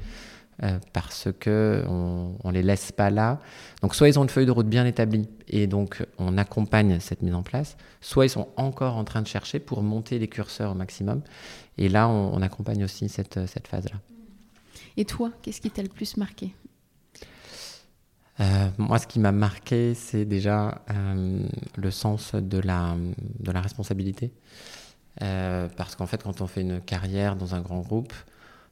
euh, 0.63 0.79
parce 0.93 1.29
que 1.39 1.85
on, 1.87 2.51
les 2.51 2.63
laisse 2.63 2.93
pas 2.93 3.11
là. 3.11 3.41
Donc 3.83 3.95
soit 3.95 4.09
ils 4.09 4.19
ont 4.19 4.23
une 4.23 4.29
feuille 4.29 4.47
de 4.47 4.51
route 4.51 4.69
bien 4.69 4.87
établie 4.87 5.29
et 5.49 5.67
donc 5.67 6.05
on 6.19 6.39
accompagne 6.39 7.01
cette 7.01 7.23
mise 7.23 7.35
en 7.35 7.43
place, 7.43 7.77
soit 8.01 8.27
ils 8.27 8.31
sont 8.31 8.49
encore 8.57 8.97
en 8.97 9.05
train 9.05 9.23
de 9.23 9.29
chercher 9.29 9.59
pour 9.59 9.83
monter 9.83 10.19
les 10.19 10.29
curseurs 10.29 10.73
au 10.73 10.75
maximum. 10.75 11.23
Et 11.77 11.89
là, 11.89 12.09
on, 12.09 12.35
on 12.35 12.43
accompagne 12.43 12.85
aussi 12.85 13.09
cette 13.09 13.67
phase-là. 13.69 13.99
Et 14.99 15.05
toi, 15.05 15.31
qu'est-ce 15.43 15.61
qui 15.61 15.71
t'a 15.71 15.81
le 15.81 15.89
plus 15.89 16.17
marqué? 16.17 16.53
Euh, 18.41 18.69
moi, 18.79 18.99
ce 18.99 19.07
qui 19.07 19.21
m'a 19.21 19.31
marqué, 19.31 19.95
c'est 19.95 20.25
déjà 20.25 20.83
euh, 20.91 21.47
le 21.77 21.91
sens 21.93 22.35
de 22.35 22.59
la, 22.59 22.97
responsabilité. 23.47 24.33
Euh, 25.23 25.69
parce 25.77 25.95
qu'en 25.95 26.07
fait, 26.07 26.25
quand 26.25 26.41
on 26.41 26.49
fait 26.49 26.63
une 26.63 26.81
carrière 26.81 27.37
dans 27.37 27.55
un 27.55 27.61
grand 27.61 27.81
groupe, 27.81 28.13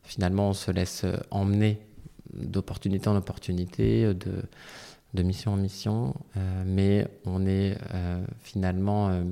finalement, 0.02 0.48
on 0.48 0.52
se 0.52 0.72
laisse 0.72 1.06
emmener 1.30 1.78
d'opportunité 2.34 3.08
en 3.08 3.14
opportunité, 3.14 4.12
de, 4.12 5.22
mission 5.22 5.52
en 5.52 5.56
mission, 5.56 6.14
mais 6.66 7.06
on 7.24 7.46
est 7.46 7.78
finalement 8.42 9.24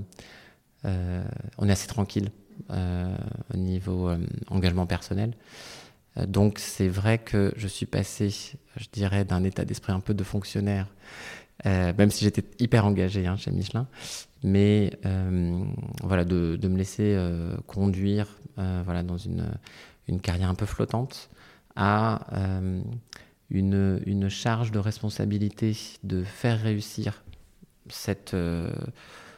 assez 0.83 1.88
tranquille 1.88 2.30
au 2.70 3.57
niveau 3.57 4.11
engagement 4.48 4.87
personnel. 4.87 5.35
Donc 6.16 6.59
c'est 6.59 6.88
vrai 6.88 7.18
que 7.18 7.53
je 7.57 7.66
suis 7.66 7.87
passé, 7.87 8.31
je 8.77 8.87
dirais, 8.92 9.24
d'un 9.24 9.42
état 9.42 9.64
d'esprit 9.64 9.92
un 9.92 10.00
peu 10.00 10.14
de 10.14 10.22
fonctionnaire, 10.22 10.87
euh, 11.66 11.92
même 11.96 12.11
si 12.11 12.24
j'étais 12.24 12.44
hyper 12.59 12.85
engagé 12.85 13.27
hein, 13.27 13.37
chez 13.37 13.50
Michelin, 13.50 13.87
mais 14.42 14.92
euh, 15.07 15.64
voilà, 16.03 16.24
de, 16.24 16.59
me 16.62 16.77
laisser 16.77 17.14
euh, 17.16 17.57
conduire 17.66 18.29
voilà, 18.57 19.03
dans 19.03 19.16
une, 19.16 19.46
une, 20.07 20.20
carrière 20.20 20.48
un 20.48 20.55
peu 20.55 20.66
flottante 20.66 21.31
à 21.74 22.20
une, 23.50 24.00
une, 24.07 24.29
charge 24.29 24.70
de 24.70 24.79
responsabilité 24.79 25.77
de 26.05 26.22
faire 26.22 26.61
réussir 26.61 27.24
cette 27.88 28.37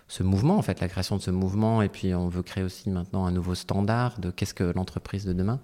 ce 0.09 0.23
mouvement, 0.23 0.57
en 0.57 0.63
fait, 0.63 0.81
la 0.81 0.89
création 0.89 1.17
de 1.17 1.23
ce 1.23 1.31
mouvement, 1.31 1.83
et 1.83 1.89
puis 1.89 2.15
on 2.15 2.29
veut 2.29 2.43
créer 2.43 2.63
aussi 2.63 2.91
maintenant 2.91 3.27
un 3.27 3.33
nouveau 3.33 3.55
standard 3.55 4.21
de 4.21 4.31
qu'est-ce 4.31 4.55
que 4.55 4.65
l'entreprise 4.65 5.25
de 5.25 5.33
demain. 5.33 5.61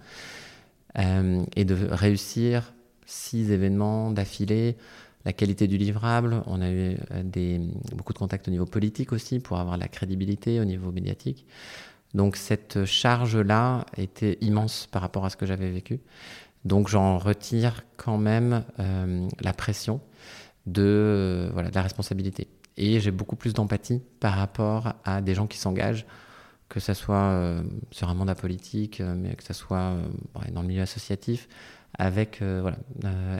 Euh, 0.98 1.44
et 1.56 1.64
de 1.64 1.74
réussir 1.90 2.74
six 3.06 3.50
événements 3.50 4.10
d'affilée, 4.10 4.76
la 5.24 5.32
qualité 5.32 5.66
du 5.66 5.78
livrable. 5.78 6.42
On 6.46 6.60
a 6.60 6.70
eu 6.70 6.96
euh, 7.12 7.58
beaucoup 7.94 8.12
de 8.12 8.18
contacts 8.18 8.48
au 8.48 8.50
niveau 8.50 8.66
politique 8.66 9.12
aussi 9.12 9.40
pour 9.40 9.58
avoir 9.58 9.78
la 9.78 9.88
crédibilité 9.88 10.60
au 10.60 10.64
niveau 10.64 10.92
médiatique. 10.92 11.46
Donc 12.14 12.36
cette 12.36 12.84
charge-là 12.84 13.86
était 13.96 14.36
immense 14.42 14.86
par 14.90 15.00
rapport 15.00 15.24
à 15.24 15.30
ce 15.30 15.36
que 15.36 15.46
j'avais 15.46 15.70
vécu. 15.70 16.00
Donc 16.66 16.88
j'en 16.88 17.18
retire 17.18 17.84
quand 17.96 18.18
même 18.18 18.62
euh, 18.78 19.26
la 19.40 19.52
pression 19.54 20.00
de, 20.66 21.48
voilà, 21.54 21.70
de 21.70 21.74
la 21.74 21.82
responsabilité. 21.82 22.48
Et 22.76 23.00
j'ai 23.00 23.10
beaucoup 23.10 23.36
plus 23.36 23.54
d'empathie 23.54 24.02
par 24.20 24.34
rapport 24.34 24.92
à 25.04 25.22
des 25.22 25.34
gens 25.34 25.46
qui 25.46 25.58
s'engagent 25.58 26.06
que 26.72 26.80
ce 26.80 26.94
soit 26.94 27.16
euh, 27.16 27.62
sur 27.90 28.08
un 28.08 28.14
mandat 28.14 28.34
politique, 28.34 29.02
euh, 29.02 29.14
mais 29.14 29.34
que 29.34 29.44
ce 29.44 29.52
soit 29.52 29.92
euh, 29.92 30.02
dans 30.52 30.62
le 30.62 30.68
milieu 30.68 30.80
associatif, 30.80 31.46
avec 31.98 32.40
voilà, 32.40 32.78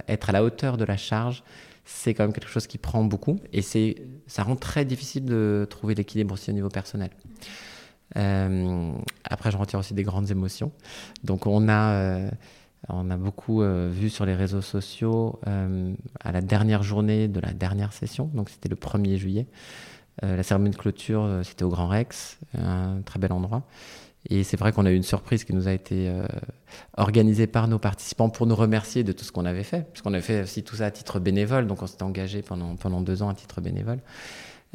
être 0.08 0.28
à 0.28 0.32
la 0.32 0.44
hauteur 0.44 0.76
de 0.76 0.84
la 0.84 0.98
charge, 0.98 1.42
c'est 1.86 2.12
quand 2.12 2.24
même 2.24 2.34
quelque 2.34 2.50
chose 2.50 2.66
qui 2.66 2.76
prend 2.76 3.02
beaucoup 3.02 3.40
et 3.54 3.62
c'est, 3.62 4.02
ça 4.26 4.42
rend 4.42 4.56
très 4.56 4.84
difficile 4.84 5.24
de 5.24 5.66
trouver 5.70 5.94
l'équilibre 5.94 6.34
aussi 6.34 6.50
au 6.50 6.52
niveau 6.52 6.68
personnel. 6.68 7.08
après, 8.14 9.50
je 9.50 9.56
retire 9.56 9.78
aussi 9.78 9.94
des 9.94 10.02
grandes 10.02 10.30
émotions. 10.30 10.70
Donc, 11.24 11.46
on 11.46 11.66
a, 11.70 12.28
on 12.90 13.10
a 13.10 13.16
beaucoup 13.16 13.62
vu 13.62 14.10
sur 14.10 14.26
les 14.26 14.34
réseaux 14.34 14.60
sociaux 14.60 15.40
à 16.20 16.30
la 16.30 16.42
dernière 16.42 16.82
journée 16.82 17.28
de 17.28 17.40
la 17.40 17.54
dernière 17.54 17.94
session, 17.94 18.30
donc 18.34 18.50
c'était 18.50 18.68
le 18.68 18.76
1er 18.76 19.16
juillet. 19.16 19.46
Euh, 20.22 20.36
la 20.36 20.42
cérémonie 20.42 20.72
de 20.72 20.76
clôture, 20.76 21.22
euh, 21.22 21.42
c'était 21.42 21.64
au 21.64 21.70
Grand 21.70 21.88
Rex, 21.88 22.38
un 22.56 23.00
très 23.04 23.18
bel 23.18 23.32
endroit. 23.32 23.62
Et 24.28 24.44
c'est 24.44 24.56
vrai 24.56 24.70
qu'on 24.70 24.86
a 24.86 24.92
eu 24.92 24.94
une 24.94 25.02
surprise 25.02 25.42
qui 25.42 25.52
nous 25.52 25.66
a 25.66 25.72
été 25.72 26.08
euh, 26.08 26.24
organisée 26.96 27.48
par 27.48 27.66
nos 27.66 27.78
participants 27.78 28.28
pour 28.28 28.46
nous 28.46 28.54
remercier 28.54 29.02
de 29.02 29.10
tout 29.10 29.24
ce 29.24 29.32
qu'on 29.32 29.46
avait 29.46 29.64
fait, 29.64 29.90
puisqu'on 29.90 30.12
avait 30.12 30.22
fait 30.22 30.42
aussi 30.42 30.62
tout 30.62 30.76
ça 30.76 30.86
à 30.86 30.90
titre 30.92 31.18
bénévole, 31.18 31.66
donc 31.66 31.82
on 31.82 31.86
s'était 31.88 32.04
engagé 32.04 32.42
pendant, 32.42 32.76
pendant 32.76 33.00
deux 33.00 33.22
ans 33.22 33.30
à 33.30 33.34
titre 33.34 33.60
bénévole. 33.60 33.98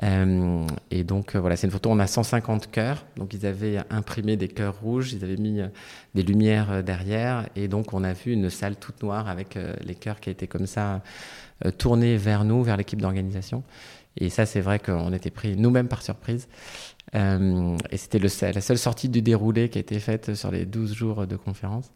et 0.04 1.04
donc 1.06 1.38
voilà, 1.38 1.56
c'est 1.56 1.66
une 1.66 1.72
photo, 1.72 1.90
on 1.90 2.00
a 2.00 2.08
150 2.08 2.70
cœurs, 2.72 3.06
donc 3.16 3.34
ils 3.34 3.46
avaient 3.46 3.78
imprimé 3.90 4.36
des 4.36 4.50
cœurs 4.50 4.82
rouges, 4.82 5.14
ils 5.14 5.24
avaient 5.24 5.38
mis 5.38 5.62
des 6.14 6.24
lumières 6.24 6.84
derrière, 6.84 7.48
et 7.56 7.70
donc 7.70 7.94
on 7.94 8.04
a 8.04 8.12
vu 8.12 8.34
une 8.34 8.50
salle 8.50 8.76
toute 8.76 9.02
noire 9.02 9.30
avec 9.30 9.58
les 9.82 9.96
cœurs 9.96 10.20
qui 10.20 10.30
étaient 10.30 10.48
comme 10.48 10.68
ça 10.68 11.02
tournés 11.78 12.18
vers 12.18 12.44
nous, 12.44 12.64
vers 12.64 12.76
l'équipe 12.76 13.02
d'organisation. 13.02 13.64
Et 14.18 14.30
ça, 14.30 14.46
c'est 14.46 14.62
vrai 14.62 14.80
qu'on 14.80 15.14
était 15.14 15.30
pris 15.30 15.56
nous-mêmes 15.56 15.88
par 15.88 16.02
surprise. 16.02 16.48
Euh, 17.16 17.78
et 17.92 17.98
c'était 17.98 18.20
la 18.20 18.62
seule 18.62 18.78
sortie 18.78 19.10
du 19.10 19.22
déroulé 19.22 19.70
qui 19.70 19.78
a 19.78 19.82
été 19.82 20.00
faite 20.00 20.36
sur 20.36 20.52
les 20.52 20.66
12 20.66 20.94
jours 20.94 21.28
de 21.28 21.36
conférence. 21.36 21.92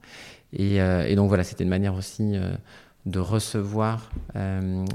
Et, 0.53 0.81
euh, 0.81 1.13
donc 1.15 1.27
voilà, 1.27 1.43
c'était 1.43 1.63
une 1.63 1.69
manière 1.69 1.95
aussi 1.95 2.36
euh, 2.36 2.53
de 3.05 3.19
recevoir 3.19 4.12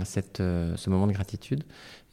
cette, 0.05 0.39
ce 0.39 0.91
moment 0.91 1.07
de 1.07 1.13
gratitude. 1.13 1.65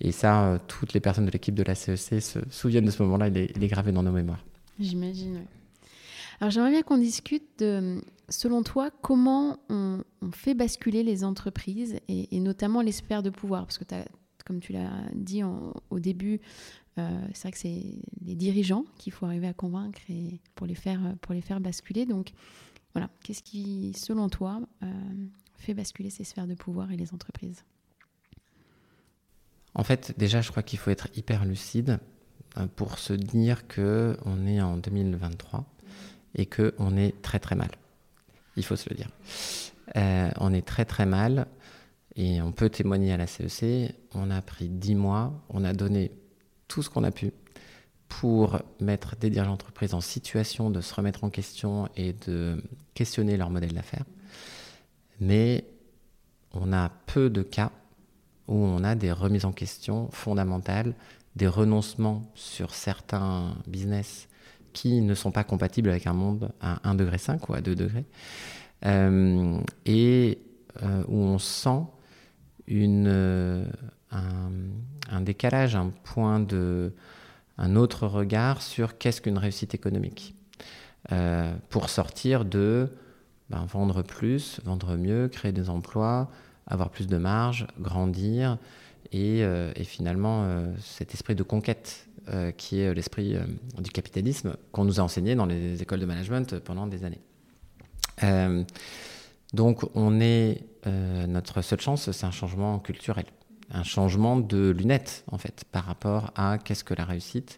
Et 0.01 0.11
ça, 0.11 0.57
toutes 0.67 0.93
les 0.93 0.99
personnes 0.99 1.27
de 1.27 1.31
l'équipe 1.31 1.55
de 1.55 1.63
la 1.63 1.75
CEC 1.75 2.21
se 2.21 2.39
souviennent 2.49 2.85
de 2.85 2.91
ce 2.91 3.03
moment-là, 3.03 3.27
il, 3.27 3.37
est 3.37 3.67
gravé 3.67 3.91
dans 3.91 4.03
nos 4.03 4.11
mémoires. 4.11 4.43
J'imagine, 4.79 5.35
oui. 5.35 5.47
Alors 6.41 6.49
j'aimerais 6.49 6.71
bien 6.71 6.81
qu'on 6.81 6.97
discute 6.97 7.43
de, 7.59 8.01
selon 8.27 8.63
toi, 8.63 8.89
comment 9.01 9.59
on, 9.69 9.99
fait 10.31 10.55
basculer 10.55 11.03
les 11.03 11.23
entreprises 11.23 11.95
et, 12.09 12.35
et 12.35 12.39
notamment 12.39 12.81
les 12.81 12.91
sphères 12.91 13.21
de 13.21 13.29
pouvoir 13.29 13.65
Parce 13.65 13.77
que 13.77 13.83
tu 13.83 13.93
as 13.93 14.03
comme 14.45 14.59
tu 14.59 14.73
l'as 14.73 14.91
dit 15.13 15.43
au 15.43 15.99
début, 15.99 16.41
euh, 16.99 17.09
c'est 17.33 17.43
vrai 17.43 17.51
que 17.51 17.57
c'est 17.57 17.83
les 18.23 18.35
dirigeants 18.35 18.85
qu'il 18.97 19.13
faut 19.13 19.25
arriver 19.25 19.47
à 19.47 19.53
convaincre 19.53 19.99
et 20.09 20.39
pour 20.55 20.67
les 20.67 20.75
faire, 20.75 20.99
pour 21.21 21.33
les 21.33 21.41
faire 21.41 21.59
basculer. 21.59 22.05
Donc 22.05 22.31
voilà, 22.93 23.09
qu'est-ce 23.23 23.41
qui, 23.41 23.93
selon 23.95 24.29
toi, 24.29 24.61
euh, 24.83 24.87
fait 25.57 25.73
basculer 25.73 26.09
ces 26.09 26.23
sphères 26.23 26.47
de 26.47 26.53
pouvoir 26.53 26.91
et 26.91 26.97
les 26.97 27.13
entreprises? 27.13 27.63
En 29.73 29.83
fait, 29.83 30.13
déjà, 30.17 30.41
je 30.41 30.51
crois 30.51 30.61
qu'il 30.61 30.77
faut 30.77 30.91
être 30.91 31.07
hyper 31.15 31.45
lucide 31.45 31.99
euh, 32.57 32.67
pour 32.75 32.99
se 32.99 33.13
dire 33.13 33.67
que 33.67 34.15
on 34.25 34.45
est 34.45 34.61
en 34.61 34.77
2023 34.77 35.65
et 36.35 36.45
que 36.45 36.75
on 36.77 36.95
est 36.95 37.19
très 37.23 37.39
très 37.39 37.55
mal. 37.55 37.71
Il 38.55 38.63
faut 38.63 38.75
se 38.75 38.87
le 38.89 38.95
dire. 38.95 39.09
on 40.39 40.53
est 40.53 40.65
très 40.65 40.85
très 40.85 41.07
mal. 41.07 41.47
Et 42.15 42.41
on 42.41 42.51
peut 42.51 42.69
témoigner 42.69 43.11
à 43.11 43.17
la 43.17 43.27
CEC. 43.27 43.95
On 44.13 44.29
a 44.29 44.41
pris 44.41 44.69
10 44.69 44.95
mois. 44.95 45.33
On 45.49 45.63
a 45.63 45.73
donné 45.73 46.11
tout 46.67 46.83
ce 46.83 46.89
qu'on 46.89 47.03
a 47.03 47.11
pu 47.11 47.31
pour 48.07 48.59
mettre 48.79 49.15
des 49.15 49.29
dirigeants 49.29 49.51
d'entreprise 49.51 49.93
en 49.93 50.01
situation 50.01 50.69
de 50.69 50.81
se 50.81 50.93
remettre 50.93 51.23
en 51.23 51.29
question 51.29 51.89
et 51.95 52.13
de 52.13 52.61
questionner 52.93 53.37
leur 53.37 53.49
modèle 53.49 53.73
d'affaires. 53.73 54.05
Mais 55.19 55.65
on 56.51 56.71
a 56.73 56.89
peu 57.07 57.29
de 57.29 57.41
cas 57.41 57.71
où 58.47 58.55
on 58.55 58.83
a 58.83 58.93
des 58.95 59.11
remises 59.11 59.45
en 59.45 59.51
question 59.51 60.09
fondamentales, 60.11 60.93
des 61.35 61.47
renoncements 61.47 62.21
sur 62.35 62.75
certains 62.75 63.55
business 63.65 64.27
qui 64.73 65.01
ne 65.01 65.15
sont 65.15 65.31
pas 65.31 65.43
compatibles 65.43 65.89
avec 65.89 66.07
un 66.07 66.13
monde 66.13 66.51
à 66.61 66.75
1,5 66.83 66.95
degré 66.97 67.17
ou 67.47 67.53
à 67.53 67.61
2 67.61 67.75
degrés, 67.75 68.05
euh, 68.85 69.59
et 69.85 70.39
euh, 70.81 71.03
où 71.07 71.17
on 71.17 71.39
sent 71.39 71.83
euh, 72.69 73.65
un, 74.11 75.21
décalage, 75.21 75.75
un 75.75 75.91
point 76.03 76.39
de, 76.39 76.93
un 77.57 77.75
autre 77.75 78.07
regard 78.07 78.61
sur 78.61 78.97
qu'est-ce 78.97 79.21
qu'une 79.21 79.37
réussite 79.37 79.73
économique, 79.73 80.35
pour 81.69 81.89
sortir 81.89 82.45
de 82.45 82.89
ben, 83.49 83.65
vendre 83.65 84.01
plus, 84.01 84.61
vendre 84.63 84.95
mieux, 84.95 85.27
créer 85.27 85.51
des 85.51 85.69
emplois, 85.69 86.31
avoir 86.65 86.89
plus 86.89 87.07
de 87.07 87.17
marge, 87.17 87.67
grandir, 87.79 88.57
et, 89.13 89.43
euh, 89.43 89.71
finalement 89.83 90.43
euh, 90.45 90.73
cet 90.79 91.13
esprit 91.13 91.35
de 91.35 91.43
conquête 91.43 92.07
euh, 92.29 92.51
qui 92.51 92.79
est 92.79 92.93
l'esprit 92.93 93.35
du 93.79 93.91
capitalisme 93.91 94.55
qu'on 94.71 94.85
nous 94.85 94.99
a 94.99 95.03
enseigné 95.03 95.35
dans 95.35 95.45
les 95.45 95.81
écoles 95.81 95.99
de 95.99 96.05
management 96.05 96.59
pendant 96.59 96.87
des 96.87 97.03
années. 97.03 97.21
Donc 99.53 99.83
on 99.95 100.19
est 100.19 100.65
notre 100.85 101.61
seule 101.61 101.79
chance, 101.79 102.11
c'est 102.11 102.25
un 102.25 102.31
changement 102.31 102.77
culturel, 102.79 103.25
un 103.71 103.83
changement 103.83 104.35
de 104.35 104.69
lunettes 104.71 105.23
en 105.31 105.37
fait 105.37 105.63
par 105.71 105.85
rapport 105.85 106.31
à 106.35 106.57
qu'est-ce 106.57 106.83
que 106.83 106.93
la 106.93 107.05
réussite 107.05 107.57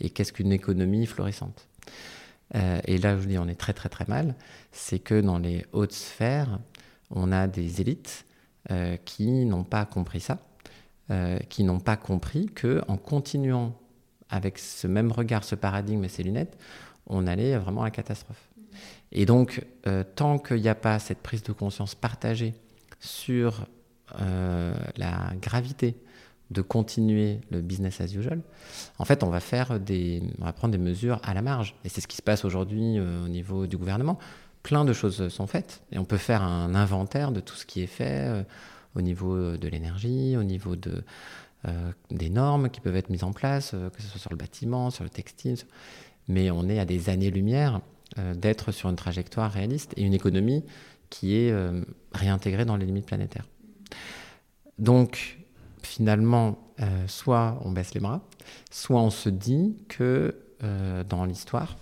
et 0.00 0.10
qu'est-ce 0.10 0.32
qu'une 0.32 0.50
économie 0.50 1.06
florissante. 1.06 1.68
et 2.52 2.98
là, 2.98 3.14
je 3.14 3.20
vous 3.20 3.28
dis, 3.28 3.38
on 3.38 3.46
est 3.46 3.54
très 3.54 3.74
très 3.74 3.88
très 3.88 4.06
mal. 4.08 4.34
C'est 4.72 4.98
que 4.98 5.20
dans 5.20 5.38
les 5.38 5.64
hautes 5.72 5.92
sphères, 5.92 6.58
on 7.10 7.32
a 7.32 7.46
des 7.46 7.80
élites 7.80 8.26
euh, 8.70 8.96
qui 9.04 9.44
n'ont 9.44 9.64
pas 9.64 9.84
compris 9.84 10.20
ça, 10.20 10.38
euh, 11.10 11.38
qui 11.50 11.64
n'ont 11.64 11.80
pas 11.80 11.96
compris 11.96 12.46
que 12.46 12.82
en 12.88 12.96
continuant 12.96 13.78
avec 14.30 14.58
ce 14.58 14.86
même 14.86 15.12
regard, 15.12 15.44
ce 15.44 15.54
paradigme 15.54 16.04
et 16.04 16.08
ces 16.08 16.22
lunettes, 16.22 16.56
on 17.06 17.26
allait 17.26 17.58
vraiment 17.58 17.82
à 17.82 17.84
la 17.84 17.90
catastrophe. 17.90 18.48
Et 19.14 19.26
donc, 19.26 19.64
euh, 19.86 20.02
tant 20.14 20.38
qu'il 20.38 20.60
n'y 20.60 20.68
a 20.68 20.74
pas 20.74 20.98
cette 20.98 21.18
prise 21.18 21.42
de 21.42 21.52
conscience 21.52 21.94
partagée 21.94 22.54
sur 23.00 23.66
la 24.96 25.32
gravité 25.42 25.96
de 26.50 26.62
continuer 26.62 27.40
le 27.50 27.62
business 27.62 28.00
as 28.00 28.14
usual, 28.14 28.42
en 28.98 29.04
fait, 29.04 29.24
on 29.24 29.28
va 29.28 29.40
faire 29.40 29.80
des, 29.80 30.22
on 30.40 30.44
va 30.44 30.52
prendre 30.52 30.70
des 30.70 30.78
mesures 30.78 31.18
à 31.24 31.34
la 31.34 31.42
marge. 31.42 31.74
Et 31.84 31.88
c'est 31.88 32.00
ce 32.00 32.06
qui 32.06 32.16
se 32.16 32.22
passe 32.22 32.44
aujourd'hui 32.44 33.00
au 33.00 33.28
niveau 33.28 33.66
du 33.66 33.76
gouvernement 33.76 34.18
plein 34.64 34.84
de 34.84 34.92
choses 34.92 35.28
sont 35.28 35.46
faites 35.46 35.82
et 35.92 35.98
on 35.98 36.04
peut 36.04 36.16
faire 36.16 36.42
un 36.42 36.74
inventaire 36.74 37.30
de 37.30 37.38
tout 37.38 37.54
ce 37.54 37.64
qui 37.66 37.82
est 37.82 37.86
fait 37.86 38.26
euh, 38.26 38.42
au 38.96 39.02
niveau 39.02 39.56
de 39.56 39.68
l'énergie, 39.68 40.36
au 40.36 40.42
niveau 40.42 40.74
de, 40.74 41.04
euh, 41.68 41.92
des 42.10 42.30
normes 42.30 42.70
qui 42.70 42.80
peuvent 42.80 42.96
être 42.96 43.10
mises 43.10 43.24
en 43.24 43.32
place, 43.32 43.72
euh, 43.74 43.90
que 43.90 44.02
ce 44.02 44.08
soit 44.08 44.18
sur 44.18 44.30
le 44.30 44.36
bâtiment, 44.36 44.90
sur 44.90 45.04
le 45.04 45.10
textile. 45.10 45.58
Mais 46.28 46.50
on 46.50 46.68
est 46.68 46.80
à 46.80 46.86
des 46.86 47.10
années-lumière 47.10 47.82
d'être 48.16 48.70
sur 48.70 48.90
une 48.90 48.96
trajectoire 48.96 49.50
réaliste 49.50 49.92
et 49.96 50.02
une 50.02 50.14
économie 50.14 50.64
qui 51.10 51.36
est 51.36 51.52
réintégrée 52.12 52.64
dans 52.64 52.76
les 52.76 52.86
limites 52.86 53.06
planétaires. 53.06 53.48
Donc, 54.78 55.38
finalement, 55.82 56.58
soit 57.06 57.58
on 57.64 57.72
baisse 57.72 57.94
les 57.94 58.00
bras, 58.00 58.20
soit 58.70 59.00
on 59.00 59.10
se 59.10 59.28
dit 59.28 59.76
que 59.88 60.36
dans 61.08 61.24
l'histoire, 61.24 61.76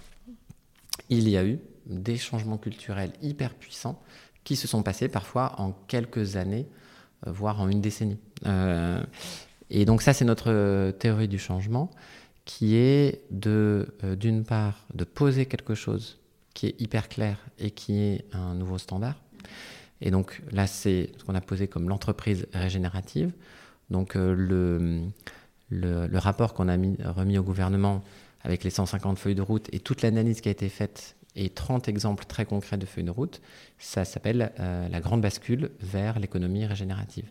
il 1.08 1.28
y 1.28 1.36
a 1.36 1.44
eu 1.44 1.58
des 1.86 2.16
changements 2.16 2.58
culturels 2.58 3.12
hyper 3.22 3.54
puissants 3.54 4.00
qui 4.44 4.56
se 4.56 4.66
sont 4.66 4.82
passés 4.82 5.08
parfois 5.08 5.54
en 5.58 5.72
quelques 5.72 6.36
années, 6.36 6.66
euh, 7.26 7.32
voire 7.32 7.60
en 7.60 7.68
une 7.68 7.80
décennie. 7.80 8.18
Euh, 8.46 9.02
et 9.70 9.84
donc 9.84 10.02
ça, 10.02 10.12
c'est 10.12 10.24
notre 10.24 10.90
théorie 10.92 11.28
du 11.28 11.38
changement, 11.38 11.90
qui 12.44 12.76
est 12.76 13.22
de, 13.30 13.94
euh, 14.04 14.16
d'une 14.16 14.44
part, 14.44 14.86
de 14.94 15.04
poser 15.04 15.46
quelque 15.46 15.74
chose 15.74 16.18
qui 16.54 16.66
est 16.66 16.80
hyper 16.80 17.08
clair 17.08 17.38
et 17.58 17.70
qui 17.70 17.98
est 17.98 18.24
un 18.32 18.54
nouveau 18.54 18.78
standard. 18.78 19.16
Et 20.00 20.10
donc 20.10 20.42
là, 20.50 20.66
c'est 20.66 21.10
ce 21.16 21.24
qu'on 21.24 21.34
a 21.34 21.40
posé 21.40 21.68
comme 21.68 21.88
l'entreprise 21.88 22.46
régénérative. 22.52 23.32
Donc 23.90 24.14
le, 24.14 24.34
le, 25.70 26.06
le, 26.06 26.18
rapport 26.18 26.54
qu'on 26.54 26.68
a 26.68 26.76
mis, 26.76 26.96
remis 27.04 27.38
au 27.38 27.42
gouvernement 27.42 28.02
avec 28.42 28.64
les 28.64 28.70
150 28.70 29.18
feuilles 29.18 29.34
de 29.34 29.42
route 29.42 29.68
et 29.72 29.78
toute 29.78 30.02
l'analyse 30.02 30.40
qui 30.40 30.48
a 30.48 30.52
été 30.52 30.68
faite 30.68 31.16
et 31.34 31.48
30 31.48 31.88
exemples 31.88 32.24
très 32.24 32.44
concrets 32.44 32.76
de 32.76 32.86
feuilles 32.86 33.04
de 33.04 33.10
route. 33.10 33.40
Ça 33.78 34.04
s'appelle 34.04 34.52
euh, 34.60 34.88
la 34.88 35.00
grande 35.00 35.20
bascule 35.22 35.70
vers 35.80 36.18
l'économie 36.18 36.66
régénérative. 36.66 37.24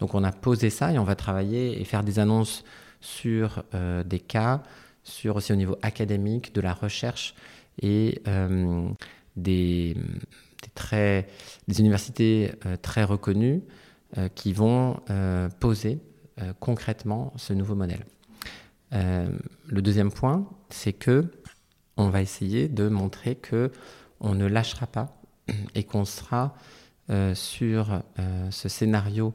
Donc 0.00 0.14
on 0.14 0.24
a 0.24 0.32
posé 0.32 0.70
ça 0.70 0.92
et 0.92 0.98
on 0.98 1.04
va 1.04 1.16
travailler 1.16 1.80
et 1.80 1.84
faire 1.84 2.02
des 2.02 2.18
annonces 2.18 2.64
sur 3.02 3.62
euh, 3.74 4.02
des 4.02 4.18
cas, 4.18 4.62
sur 5.04 5.36
aussi 5.36 5.52
au 5.52 5.56
niveau 5.56 5.76
académique, 5.82 6.54
de 6.54 6.62
la 6.62 6.72
recherche 6.72 7.34
et 7.82 8.22
euh, 8.26 8.88
des, 9.36 9.94
des 11.68 11.80
universités 11.80 12.52
très 12.82 13.04
reconnues 13.04 13.62
qui 14.34 14.52
vont 14.52 15.00
poser 15.58 15.98
concrètement 16.60 17.32
ce 17.36 17.52
nouveau 17.52 17.74
modèle. 17.74 18.04
le 18.92 19.82
deuxième 19.82 20.12
point, 20.12 20.46
c'est 20.68 20.92
que 20.92 21.32
on 21.96 22.10
va 22.10 22.22
essayer 22.22 22.68
de 22.68 22.88
montrer 22.88 23.34
que 23.36 23.72
on 24.20 24.34
ne 24.34 24.46
lâchera 24.46 24.86
pas 24.86 25.16
et 25.74 25.84
qu'on 25.84 26.04
sera 26.04 26.54
euh, 27.10 27.34
sur 27.34 28.00
euh, 28.18 28.50
ce 28.50 28.68
scénario 28.68 29.34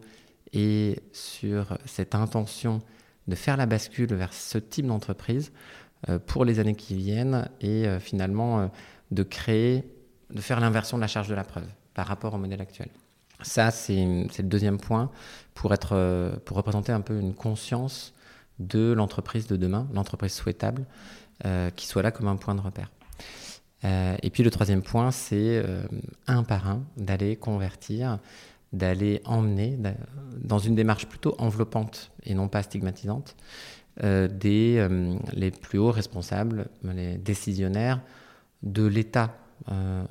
et 0.53 0.99
sur 1.11 1.77
cette 1.85 2.15
intention 2.15 2.81
de 3.27 3.35
faire 3.35 3.57
la 3.57 3.65
bascule 3.65 4.13
vers 4.13 4.33
ce 4.33 4.57
type 4.57 4.87
d'entreprise 4.87 5.51
euh, 6.09 6.19
pour 6.19 6.45
les 6.45 6.59
années 6.59 6.75
qui 6.75 6.95
viennent 6.95 7.49
et 7.61 7.85
finalement 7.99 8.71
de 9.11 9.23
créer, 9.23 9.83
de 10.33 10.41
faire 10.41 10.59
l'inversion 10.59 10.97
de 10.97 11.01
la 11.01 11.07
charge 11.07 11.27
de 11.27 11.35
la 11.35 11.43
preuve 11.43 11.67
par 11.93 12.07
rapport 12.07 12.33
au 12.33 12.37
modèle 12.37 12.61
actuel. 12.61 12.89
Ça, 13.41 13.71
c'est 13.71 13.95
le 14.03 14.43
deuxième 14.43 14.79
point 14.79 15.11
pour, 15.53 15.73
être, 15.73 16.39
pour 16.45 16.57
représenter 16.57 16.91
un 16.91 17.01
peu 17.01 17.19
une 17.19 17.33
conscience 17.33 18.13
de 18.59 18.93
l'entreprise 18.93 19.47
de 19.47 19.55
demain, 19.55 19.87
l'entreprise 19.93 20.33
souhaitable, 20.33 20.85
euh, 21.45 21.69
qui 21.71 21.85
soit 21.85 22.01
là 22.01 22.11
comme 22.11 22.27
un 22.27 22.35
point 22.35 22.55
de 22.55 22.61
repère. 22.61 22.89
Euh, 23.83 24.15
et 24.23 24.29
puis 24.29 24.43
le 24.43 24.49
troisième 24.49 24.81
point, 24.81 25.11
c'est 25.11 25.61
euh, 25.63 25.83
un 26.25 26.43
par 26.43 26.67
un 26.67 26.83
d'aller 26.97 27.35
convertir, 27.35 28.19
d'aller 28.77 29.21
emmener 29.25 29.77
dans 30.41 30.59
une 30.59 30.75
démarche 30.75 31.07
plutôt 31.07 31.35
enveloppante 31.39 32.11
et 32.23 32.33
non 32.33 32.47
pas 32.47 32.63
stigmatisante 32.63 33.35
des, 34.01 34.87
les 35.33 35.49
plus 35.49 35.79
hauts 35.79 35.91
responsables, 35.91 36.67
les 36.83 37.17
décisionnaires 37.17 37.99
de 38.61 38.85
l'État 38.85 39.35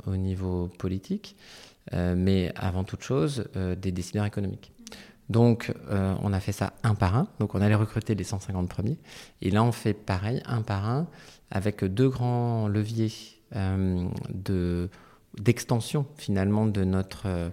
au 0.07 0.17
niveau 0.17 0.69
politique, 0.79 1.37
mais 1.93 2.53
avant 2.57 2.83
toute 2.83 3.03
chose 3.03 3.45
des 3.55 3.93
décideurs 3.93 4.25
économiques. 4.25 4.73
Donc, 5.29 5.75
euh, 5.91 6.15
on 6.23 6.33
a 6.33 6.41
fait 6.41 6.53
ça 6.53 6.73
un 6.83 6.95
par 6.95 7.17
un. 7.17 7.29
Donc, 7.41 7.55
on 7.55 7.61
allait 7.61 7.75
recruter 7.75 8.15
les 8.15 8.25
150 8.25 8.69
premiers. 8.69 8.99
Et 9.43 9.51
là, 9.51 9.65
on 9.65 9.73
fait 9.73 9.95
pareil, 9.95 10.43
un 10.47 10.63
par 10.63 10.89
un, 10.89 11.07
avec 11.51 11.85
deux 11.85 12.09
grands 12.09 12.69
leviers 12.69 13.13
euh, 13.55 14.07
d'extension, 15.39 16.07
finalement, 16.17 16.67
de 16.67 16.85
notre, 16.85 17.51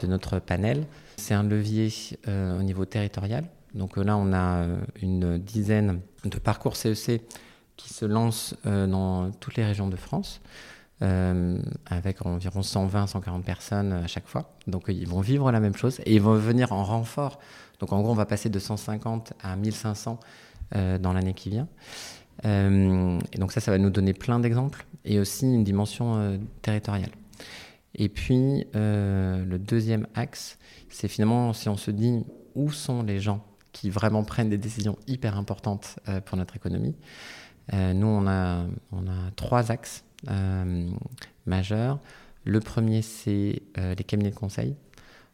de 0.00 0.06
notre 0.06 0.38
panel. 0.38 0.86
C'est 1.16 1.34
un 1.34 1.42
levier 1.42 1.92
euh, 2.28 2.58
au 2.58 2.62
niveau 2.62 2.84
territorial. 2.84 3.44
Donc 3.74 3.96
là, 3.96 4.16
on 4.16 4.32
a 4.32 4.66
une 5.00 5.38
dizaine 5.38 6.00
de 6.24 6.38
parcours 6.38 6.76
CEC 6.76 7.08
e 7.08 7.20
qui 7.76 7.94
se 7.94 8.04
lancent 8.04 8.56
dans 8.64 9.30
toutes 9.30 9.54
les 9.56 9.64
régions 9.64 9.88
de 9.88 9.96
France. 9.96 10.40
Euh, 11.02 11.58
avec 11.86 12.26
environ 12.26 12.60
120-140 12.60 13.40
personnes 13.42 13.94
à 13.94 14.06
chaque 14.06 14.28
fois. 14.28 14.52
Donc 14.66 14.84
ils 14.88 15.08
vont 15.08 15.22
vivre 15.22 15.50
la 15.50 15.58
même 15.58 15.74
chose 15.74 15.98
et 16.04 16.16
ils 16.16 16.20
vont 16.20 16.34
venir 16.34 16.72
en 16.72 16.84
renfort. 16.84 17.38
Donc 17.78 17.94
en 17.94 18.02
gros, 18.02 18.10
on 18.10 18.14
va 18.14 18.26
passer 18.26 18.50
de 18.50 18.58
150 18.58 19.32
à 19.42 19.56
1500 19.56 20.20
euh, 20.76 20.98
dans 20.98 21.14
l'année 21.14 21.32
qui 21.32 21.48
vient. 21.48 21.68
Euh, 22.44 23.18
et 23.32 23.38
donc 23.38 23.52
ça, 23.52 23.60
ça 23.60 23.70
va 23.70 23.78
nous 23.78 23.88
donner 23.88 24.12
plein 24.12 24.40
d'exemples 24.40 24.84
et 25.06 25.18
aussi 25.18 25.46
une 25.46 25.64
dimension 25.64 26.38
territoriale. 26.60 27.12
Et 27.94 28.08
puis 28.08 28.66
le 28.74 29.56
deuxième 29.58 30.06
axe, 30.14 30.58
c'est 30.88 31.08
finalement 31.08 31.52
si 31.52 31.68
on 31.68 31.76
se 31.76 31.90
dit 31.90 32.24
où 32.54 32.70
sont 32.70 33.02
les 33.02 33.20
gens 33.20 33.44
qui 33.72 33.90
vraiment 33.90 34.24
prennent 34.24 34.50
des 34.50 34.58
décisions 34.58 34.96
hyper 35.06 35.36
importantes 35.36 35.98
pour 36.26 36.36
notre 36.36 36.56
économie. 36.56 36.94
nous, 37.72 38.06
on 38.06 38.26
a, 38.26 38.66
on 38.92 39.06
a 39.06 39.30
trois 39.36 39.70
axes 39.70 40.04
euh, 40.28 40.90
majeur. 41.46 41.98
Le 42.44 42.60
premier, 42.60 43.02
c'est 43.02 43.62
les 43.76 44.04
cabinets 44.04 44.30
de 44.30 44.34
conseil. 44.34 44.74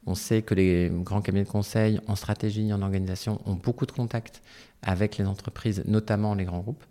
On 0.06 0.14
sait 0.14 0.42
que 0.42 0.54
les 0.54 0.90
grands 0.92 1.20
cabinets 1.20 1.44
de 1.44 1.50
conseil 1.50 2.00
en 2.06 2.14
stratégie, 2.14 2.72
en 2.72 2.82
organisation, 2.82 3.40
ont 3.44 3.54
beaucoup 3.54 3.86
de 3.86 3.92
contacts 3.92 4.42
avec 4.82 5.18
les 5.18 5.24
entreprises, 5.24 5.82
notamment 5.86 6.34
les 6.34 6.44
grands 6.44 6.60
groupes. 6.60 6.84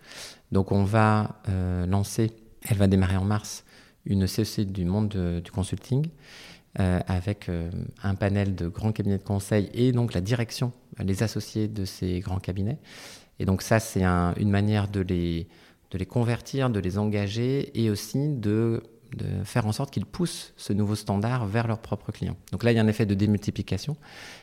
Donc 0.51 0.71
on 0.71 0.83
va 0.83 1.41
lancer, 1.87 2.31
elle 2.63 2.77
va 2.77 2.87
démarrer 2.87 3.17
en 3.17 3.23
mars, 3.23 3.63
une 4.05 4.27
CEC 4.27 4.71
du 4.71 4.85
monde 4.85 5.41
du 5.43 5.51
consulting 5.51 6.07
euh, 6.81 6.99
avec 7.07 7.47
euh, 7.47 7.71
un 8.03 8.15
panel 8.15 8.53
de 8.53 8.67
grands 8.67 8.91
cabinets 8.91 9.17
de 9.17 9.23
conseil 9.23 9.69
et 9.73 9.93
donc 9.93 10.13
la 10.13 10.19
direction, 10.19 10.73
les 10.99 11.23
associés 11.23 11.69
de 11.69 11.85
ces 11.85 12.19
grands 12.19 12.39
cabinets. 12.39 12.79
Et 13.39 13.45
donc 13.45 13.61
ça, 13.61 13.79
c'est 13.79 14.03
une 14.03 14.49
manière 14.49 14.89
de 14.89 14.99
les, 14.99 15.47
de 15.91 15.97
les 15.97 16.05
convertir, 16.05 16.69
de 16.69 16.81
les 16.81 16.97
engager 16.97 17.71
et 17.81 17.89
aussi 17.89 18.27
de, 18.27 18.83
faire 19.45 19.65
en 19.65 19.71
sorte 19.71 19.91
qu'ils 19.91 20.05
poussent 20.05 20.51
ce 20.57 20.73
nouveau 20.73 20.95
standard 20.95 21.45
vers 21.45 21.65
leurs 21.65 21.79
propres 21.79 22.11
clients. 22.11 22.35
Donc 22.51 22.63
là, 22.65 22.73
il 22.73 22.75
y 22.75 22.79
a 22.79 22.81
un 22.81 22.87
effet 22.87 23.05
de 23.05 23.13
démultiplication. 23.13 23.95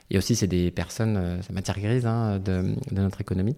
Et 0.08 0.16
aussi, 0.16 0.34
c'est 0.34 0.46
des 0.46 0.70
personnes, 0.70 1.18
euh, 1.18 1.42
c'est 1.42 1.52
matière 1.52 1.78
grise 1.78 2.06
hein, 2.06 2.38
de, 2.38 2.74
notre 2.92 3.20
économie. 3.20 3.56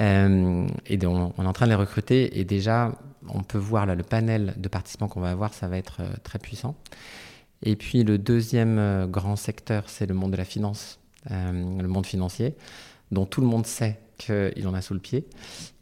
Euh, 0.00 0.66
et 0.86 1.06
on 1.06 1.32
est 1.32 1.46
en 1.46 1.52
train 1.52 1.66
de 1.66 1.70
les 1.70 1.76
recruter. 1.76 2.38
Et 2.38 2.44
déjà, 2.44 2.92
on 3.28 3.42
peut 3.42 3.58
voir 3.58 3.86
là, 3.86 3.94
le 3.94 4.02
panel 4.02 4.54
de 4.56 4.68
participants 4.68 5.08
qu'on 5.08 5.20
va 5.20 5.30
avoir, 5.30 5.54
ça 5.54 5.68
va 5.68 5.78
être 5.78 6.02
très 6.22 6.38
puissant. 6.38 6.76
Et 7.64 7.76
puis 7.76 8.04
le 8.04 8.18
deuxième 8.18 8.78
euh, 8.78 9.06
grand 9.06 9.36
secteur, 9.36 9.84
c'est 9.88 10.06
le 10.06 10.14
monde 10.14 10.32
de 10.32 10.36
la 10.36 10.44
finance, 10.44 11.00
euh, 11.30 11.80
le 11.80 11.88
monde 11.88 12.06
financier, 12.06 12.54
dont 13.10 13.24
tout 13.24 13.40
le 13.40 13.46
monde 13.46 13.66
sait 13.66 13.98
qu'il 14.18 14.68
en 14.68 14.74
a 14.74 14.82
sous 14.82 14.94
le 14.94 15.00
pied, 15.00 15.26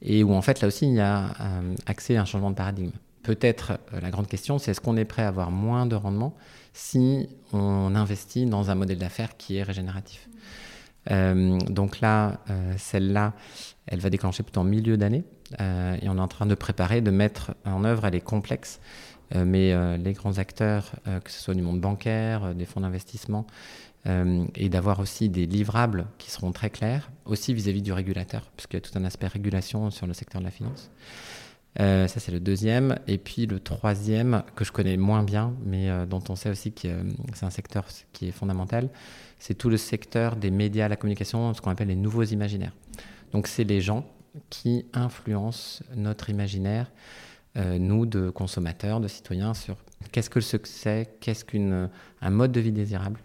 et 0.01 0.25
où 0.25 0.33
en 0.33 0.41
fait 0.41 0.61
là 0.63 0.69
aussi 0.69 0.87
il 0.87 0.95
y 0.95 1.01
a 1.01 1.35
euh, 1.41 1.75
accès 1.87 2.17
à 2.17 2.23
un 2.23 2.25
changement 2.25 2.51
de 2.51 2.57
paradigme. 2.57 2.93
Peut-être 3.23 3.79
la 4.01 4.11
grande 4.11 4.27
question, 4.27 4.59
c'est 4.59 4.73
est-ce 4.73 4.81
qu'on 4.81 4.97
est 4.97 5.05
prêt 5.05 5.23
à 5.23 5.29
avoir 5.29 5.51
moins 5.53 5.87
de 5.87 5.95
rendement 5.95 6.35
si 6.73 7.29
on 7.53 7.95
investit 7.95 8.47
dans 8.47 8.71
un 8.71 8.75
modèle 8.75 8.99
d'affaires 8.99 9.37
qui 9.37 9.59
est 9.59 9.63
régénératif? 9.63 10.29
Donc 11.09 12.01
là, 12.01 12.41
celle-là, 12.79 13.33
elle 13.87 14.01
va 14.01 14.11
déclencher 14.11 14.43
plutôt 14.43 14.61
en 14.61 14.65
milieu 14.65 14.97
d'année. 14.97 15.25
et 15.59 16.09
on 16.09 16.17
est 16.17 16.21
en 16.21 16.29
train 16.29 16.47
de 16.47 16.55
préparer, 16.55 17.01
de 17.01 17.11
mettre 17.11 17.55
en 17.65 17.85
œuvre, 17.85 18.07
elle 18.07 18.15
est 18.15 18.21
complexe. 18.21 18.81
Euh, 19.35 19.45
mais 19.47 19.73
euh, 19.73 19.97
les 19.97 20.13
grands 20.13 20.39
acteurs, 20.39 20.93
euh, 21.07 21.21
que 21.21 21.31
ce 21.31 21.41
soit 21.41 21.55
du 21.55 21.63
monde 21.63 21.81
bancaire, 21.81 22.55
des 22.55 22.65
fonds 22.67 22.81
d'investissement, 22.81 23.47
et 24.57 24.69
d'avoir 24.69 24.99
aussi 24.99 25.29
des 25.29 25.47
livrables 25.47 26.07
qui 26.19 26.33
seront 26.33 26.51
très 26.51 26.71
clairs, 26.71 27.13
aussi 27.25 27.55
vis-à-vis 27.55 27.83
du 27.83 27.93
régulateur, 27.93 28.51
puisqu'il 28.57 28.75
y 28.75 28.79
a 28.79 28.81
tout 28.81 28.99
un 28.99 29.05
aspect 29.05 29.29
régulation 29.29 29.93
sur 29.93 30.09
le 30.09 30.13
secteur 30.13 30.41
de 30.41 30.45
la 30.45 30.51
finance. 30.51 30.91
ça, 31.79 32.09
c'est 32.09 32.33
le 32.33 32.41
deuxième. 32.41 32.99
Et 33.07 33.17
puis 33.17 33.47
le 33.47 33.61
troisième, 33.61 34.43
que 34.57 34.65
je 34.65 34.73
connais 34.73 34.97
moins 34.97 35.23
bien, 35.23 35.55
mais 35.65 35.89
dont 36.09 36.25
on 36.31 36.35
sait 36.35 36.51
aussi 36.51 36.73
que 36.73 36.89
c'est 37.33 37.47
un 37.47 37.51
secteur 37.51 37.87
qui 38.13 38.27
est 38.27 38.33
fondamental, 38.33 38.89
c'est 39.39 39.55
tout 39.55 39.69
le 39.69 39.77
secteur 39.77 40.35
des 40.35 40.51
médias, 40.51 40.89
la 40.89 40.97
communication, 40.97 41.55
ce 41.55 41.61
qu'on 41.61 41.71
appelle 41.71 41.87
les 41.87 41.95
nouveaux 41.95 42.25
imaginaires. 42.25 42.73
Donc, 43.33 43.47
c'est 43.47 43.65
les 43.65 43.81
gens 43.81 44.07
qui 44.51 44.87
influencent 44.93 45.85
notre 45.97 46.31
imaginaire 46.31 46.91
euh, 47.57 47.79
nous, 47.79 48.07
de 48.07 48.31
consommateurs, 48.31 48.99
de 49.01 49.09
citoyens, 49.09 49.53
sur 49.53 49.77
qu'est-ce 50.11 50.31
que 50.31 50.39
le 50.39 50.45
succès, 50.45 51.15
qu'est-ce 51.21 51.45
qu'un 51.45 51.91
mode 52.31 52.51
de 52.51 52.61
vie 52.61 52.73
désirable. 52.73 53.21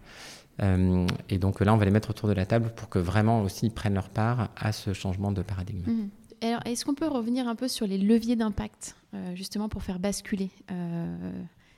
Euh, 0.62 1.08
et 1.30 1.38
donc 1.38 1.62
là, 1.62 1.74
on 1.74 1.78
va 1.78 1.86
les 1.86 1.92
mettre 1.92 2.10
autour 2.10 2.28
de 2.28 2.34
la 2.34 2.46
table 2.46 2.74
pour 2.76 2.90
que 2.90 3.00
vraiment 3.00 3.42
aussi 3.44 3.68
ils 3.68 3.72
prennent 3.72 3.94
leur 3.94 4.10
part 4.10 4.50
à 4.58 4.74
ce 4.74 4.92
changement 4.92 5.32
de 5.32 5.42
paradigme. 5.44 5.90
Mmh. 5.90 6.10
Alors, 6.42 6.60
est-ce 6.66 6.84
qu'on 6.84 6.94
peut 6.94 7.08
revenir 7.08 7.48
un 7.48 7.56
peu 7.56 7.70
sur 7.70 7.88
les 7.88 7.98
leviers 7.98 8.36
d'impact, 8.36 8.98
euh, 9.14 9.34
justement 9.34 9.70
pour 9.70 9.82
faire 9.82 10.00
basculer 10.00 10.50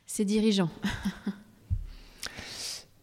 ces 0.05 0.25
dirigeants? 0.25 0.71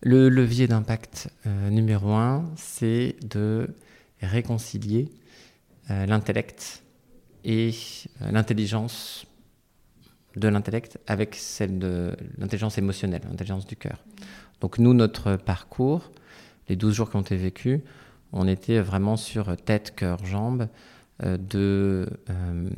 Le 0.03 0.29
levier 0.29 0.67
d'impact 0.67 1.31
numéro 1.71 2.13
un, 2.13 2.45
c'est 2.57 3.17
de 3.23 3.75
réconcilier 4.23 5.09
l'intellect 5.89 6.83
et 7.45 7.73
l'intelligence 8.21 9.27
de 10.37 10.49
l'intellect 10.49 10.99
avec 11.07 11.35
celle 11.35 11.79
de 11.79 12.17
l'intelligence 12.39 12.79
émotionnelle, 12.79 13.23
l'intelligence 13.29 13.67
du 13.67 13.77
cœur. 13.77 13.99
Donc 14.61 14.79
nous, 14.79 14.95
notre 14.95 15.37
parcours, 15.37 16.11
les 16.69 16.77
12 16.77 16.95
jours 16.95 17.11
qui 17.11 17.17
ont 17.17 17.23
été 17.23 17.37
vécus, 17.37 17.81
on 18.33 18.49
était 18.49 18.81
vraiment 18.81 19.17
sur 19.17 19.57
tête, 19.57 19.95
cœur, 19.95 20.25
jambes, 20.25 20.69
euh, 21.23 21.39
de 21.39 22.07
euh, 22.29 22.69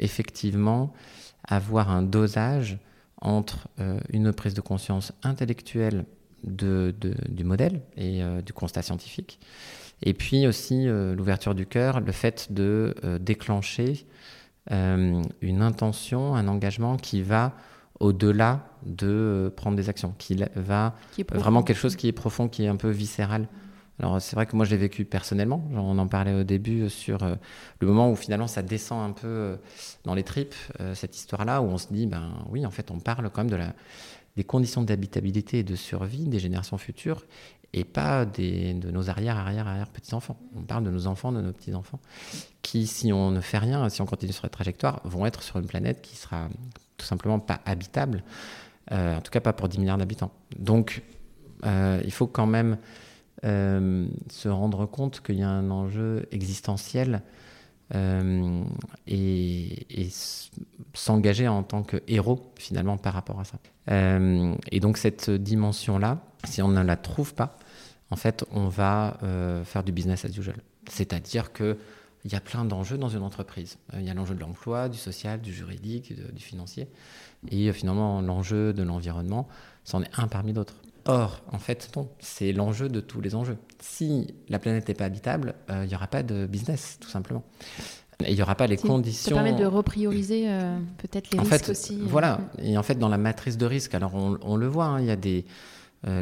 effectivement 0.00 0.92
avoir 1.46 1.90
un 1.90 2.02
dosage 2.02 2.78
entre 3.20 3.68
euh, 3.78 4.00
une 4.10 4.32
prise 4.32 4.54
de 4.54 4.60
conscience 4.60 5.12
intellectuelle 5.22 6.04
du 6.42 7.44
modèle 7.44 7.80
et 7.96 8.20
du 8.44 8.52
constat 8.52 8.82
scientifique, 8.82 9.38
et 10.02 10.14
puis 10.14 10.46
aussi 10.46 10.86
l'ouverture 10.86 11.54
du 11.54 11.66
cœur, 11.66 12.00
le 12.00 12.12
fait 12.12 12.52
de 12.52 12.94
déclencher 13.20 14.06
euh, 14.72 15.22
une 15.42 15.60
intention, 15.60 16.34
un 16.34 16.48
engagement 16.48 16.96
qui 16.96 17.20
va 17.20 17.52
au-delà 18.00 18.66
de 18.86 19.06
euh, 19.06 19.50
prendre 19.50 19.76
des 19.76 19.90
actions, 19.90 20.14
qui 20.16 20.42
va 20.56 20.94
vraiment 21.32 21.62
quelque 21.62 21.76
chose 21.76 21.96
qui 21.96 22.08
est 22.08 22.12
profond, 22.12 22.48
qui 22.48 22.64
est 22.64 22.68
un 22.68 22.76
peu 22.76 22.88
viscéral. 22.88 23.46
Alors 24.00 24.20
c'est 24.22 24.34
vrai 24.34 24.46
que 24.46 24.56
moi 24.56 24.64
je 24.64 24.70
l'ai 24.70 24.78
vécu 24.78 25.04
personnellement, 25.04 25.68
on 25.74 25.98
en 25.98 26.08
parlait 26.08 26.32
au 26.32 26.44
début 26.44 26.88
sur 26.88 27.22
euh, 27.22 27.34
le 27.80 27.86
moment 27.86 28.10
où 28.10 28.16
finalement 28.16 28.46
ça 28.46 28.62
descend 28.62 29.08
un 29.08 29.12
peu 29.12 29.58
dans 30.04 30.14
les 30.14 30.24
tripes, 30.24 30.54
cette 30.94 31.14
histoire-là, 31.16 31.60
où 31.60 31.66
on 31.66 31.78
se 31.78 31.92
dit, 31.92 32.06
ben 32.06 32.32
oui, 32.50 32.64
en 32.66 32.70
fait 32.70 32.90
on 32.90 32.98
parle 32.98 33.30
quand 33.30 33.42
même 33.42 33.50
de 33.50 33.56
la, 33.56 33.74
des 34.36 34.44
conditions 34.44 34.82
d'habitabilité 34.82 35.58
et 35.60 35.62
de 35.62 35.76
survie 35.76 36.26
des 36.26 36.40
générations 36.40 36.78
futures, 36.78 37.24
et 37.76 37.82
pas 37.82 38.24
de 38.24 38.90
nos 38.90 39.10
arrière, 39.10 39.36
arrière, 39.36 39.66
arrière 39.66 39.88
petits-enfants. 39.88 40.36
On 40.56 40.62
parle 40.62 40.84
de 40.84 40.90
nos 40.90 41.08
enfants, 41.08 41.32
de 41.32 41.40
nos 41.40 41.52
petits-enfants, 41.52 41.98
qui, 42.62 42.86
si 42.86 43.12
on 43.12 43.32
ne 43.32 43.40
fait 43.40 43.58
rien, 43.58 43.88
si 43.88 44.00
on 44.00 44.06
continue 44.06 44.32
sur 44.32 44.42
cette 44.42 44.52
trajectoire, 44.52 45.00
vont 45.04 45.26
être 45.26 45.42
sur 45.42 45.58
une 45.58 45.66
planète 45.66 46.00
qui 46.00 46.14
sera 46.14 46.48
tout 46.96 47.04
simplement 47.04 47.40
pas 47.40 47.60
habitable, 47.66 48.22
euh, 48.92 49.16
en 49.16 49.20
tout 49.20 49.32
cas 49.32 49.40
pas 49.40 49.52
pour 49.52 49.68
10 49.68 49.80
milliards 49.80 49.98
d'habitants. 49.98 50.30
Donc, 50.56 51.02
euh, 51.66 52.00
il 52.04 52.12
faut 52.12 52.28
quand 52.28 52.46
même 52.46 52.78
euh, 53.44 54.06
se 54.30 54.48
rendre 54.48 54.86
compte 54.86 55.20
qu'il 55.20 55.40
y 55.40 55.42
a 55.42 55.48
un 55.48 55.70
enjeu 55.70 56.28
existentiel 56.30 57.22
et, 57.92 58.66
et 59.06 60.08
s'engager 60.94 61.46
en 61.46 61.62
tant 61.62 61.82
que 61.82 62.02
héros 62.08 62.52
finalement 62.56 62.96
par 62.96 63.12
rapport 63.12 63.38
à 63.38 63.44
ça. 63.44 63.58
et 64.72 64.80
donc 64.80 64.96
cette 64.96 65.30
dimension-là, 65.30 66.18
si 66.44 66.62
on 66.62 66.68
ne 66.68 66.82
la 66.82 66.96
trouve 66.96 67.34
pas, 67.34 67.58
en 68.10 68.16
fait, 68.16 68.44
on 68.52 68.68
va 68.68 69.18
euh, 69.22 69.64
faire 69.64 69.82
du 69.82 69.92
business 69.92 70.24
as 70.24 70.36
usual. 70.36 70.56
C'est-à-dire 70.88 71.52
qu'il 71.52 71.76
y 72.26 72.34
a 72.34 72.40
plein 72.40 72.64
d'enjeux 72.64 72.98
dans 72.98 73.08
une 73.08 73.22
entreprise. 73.22 73.78
Euh, 73.92 74.00
il 74.00 74.06
y 74.06 74.10
a 74.10 74.14
l'enjeu 74.14 74.34
de 74.34 74.40
l'emploi, 74.40 74.88
du 74.88 74.98
social, 74.98 75.40
du 75.40 75.52
juridique, 75.52 76.12
du 76.32 76.42
financier. 76.42 76.88
Et 77.50 77.68
euh, 77.68 77.72
finalement, 77.72 78.20
l'enjeu 78.20 78.72
de 78.72 78.82
l'environnement, 78.82 79.48
c'en 79.84 80.02
est 80.02 80.10
un 80.16 80.28
parmi 80.28 80.52
d'autres. 80.52 80.76
Or, 81.06 81.42
en 81.52 81.58
fait, 81.58 81.90
non, 81.96 82.08
c'est 82.18 82.52
l'enjeu 82.52 82.88
de 82.88 83.00
tous 83.00 83.20
les 83.20 83.34
enjeux. 83.34 83.58
Si 83.78 84.34
la 84.48 84.58
planète 84.58 84.88
n'est 84.88 84.94
pas 84.94 85.04
habitable, 85.04 85.54
il 85.68 85.86
n'y 85.86 85.94
aura 85.94 86.06
pas 86.06 86.22
de 86.22 86.46
business, 86.46 86.96
tout 86.98 87.10
simplement. 87.10 87.44
Il 88.26 88.34
n'y 88.34 88.40
aura 88.40 88.54
pas 88.54 88.66
les 88.66 88.78
conditions. 88.78 89.36
Ça 89.36 89.42
permet 89.42 89.60
de 89.60 89.66
reprioriser 89.66 90.48
peut-être 90.96 91.30
les 91.30 91.40
en 91.40 91.42
risques 91.42 91.66
fait, 91.66 91.70
aussi. 91.72 91.98
Voilà. 92.00 92.40
Et 92.62 92.78
en 92.78 92.82
fait, 92.82 92.94
dans 92.94 93.10
la 93.10 93.18
matrice 93.18 93.58
de 93.58 93.66
risque, 93.66 93.94
alors 93.94 94.14
on, 94.14 94.56
le 94.56 94.66
voit, 94.66 94.86
hein, 94.86 95.00
il 95.00 95.04
y 95.04 95.10
a 95.10 95.16
des 95.16 95.44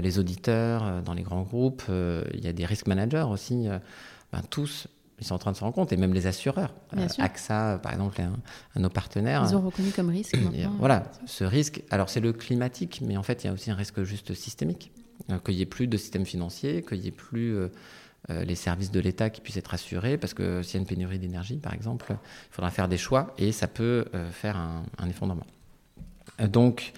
les 0.01 0.19
auditeurs 0.19 0.85
euh, 0.85 1.03
dans 1.03 1.15
les 1.15 1.23
grands 1.23 1.43
groupes, 1.43 1.83
euh, 1.89 2.25
il 2.35 2.45
y 2.45 2.49
a 2.49 2.53
des 2.53 2.65
risk 2.65 2.87
managers 2.87 3.27
aussi, 3.29 3.67
ben, 4.33 4.41
tous 4.51 4.87
ils 5.19 5.25
sont 5.25 5.37
en 5.37 5.39
train 5.39 5.53
de 5.53 5.57
se 5.57 5.61
rendre 5.63 5.75
compte, 5.75 5.93
et 5.93 5.97
même 5.97 6.15
les 6.15 6.27
assureurs. 6.27 6.75
AXA, 7.19 7.79
par 7.81 7.93
exemple, 7.93 8.21
un, 8.21 8.33
un, 8.33 8.33
de 8.75 8.81
nos 8.81 8.89
partenaires. 8.89 9.47
Ils 9.49 9.55
ont 9.55 9.61
reconnu 9.61 9.93
comme 9.93 10.09
risque. 10.09 10.37
voilà, 10.81 11.05
ce 11.27 11.45
risque. 11.45 11.85
Alors, 11.91 12.09
c'est 12.09 12.19
le 12.19 12.33
climatique, 12.33 13.01
mais 13.07 13.17
en 13.17 13.23
fait, 13.23 13.45
il 13.45 13.47
y 13.47 13.51
a 13.51 13.53
aussi 13.53 13.71
un 13.71 13.77
risque 13.77 14.03
juste 14.03 14.35
systémique. 14.35 14.91
qu'il 15.45 15.55
n'y 15.55 15.61
ait 15.61 15.67
plus 15.67 15.87
de 15.87 15.97
système 15.97 16.27
financier, 16.27 16.83
qu'il 16.83 16.99
n'y 16.99 17.07
ait 17.07 17.13
plus 17.13 17.57
les 18.31 18.57
services 18.57 18.91
de 18.91 18.99
l'État 18.99 19.31
qui 19.31 19.41
puissent 19.41 19.59
être 19.59 19.75
assurés, 19.75 20.19
parce 20.19 20.35
que 20.35 20.61
s'il 20.65 20.75
y 20.75 20.79
a 20.79 20.81
une 20.81 20.89
pénurie 20.89 21.21
d'énergie, 21.21 21.59
par 21.59 21.73
exemple, 21.73 22.09
il 22.11 22.53
faudra 22.55 22.73
faire 22.73 22.89
des 22.89 22.99
choix, 22.99 23.33
et 23.39 23.53
ça 23.53 23.69
peut 23.69 24.07
faire 24.33 24.57
un, 24.57 24.83
un 24.99 25.09
effondrement. 25.09 25.47
donc, 26.49 26.95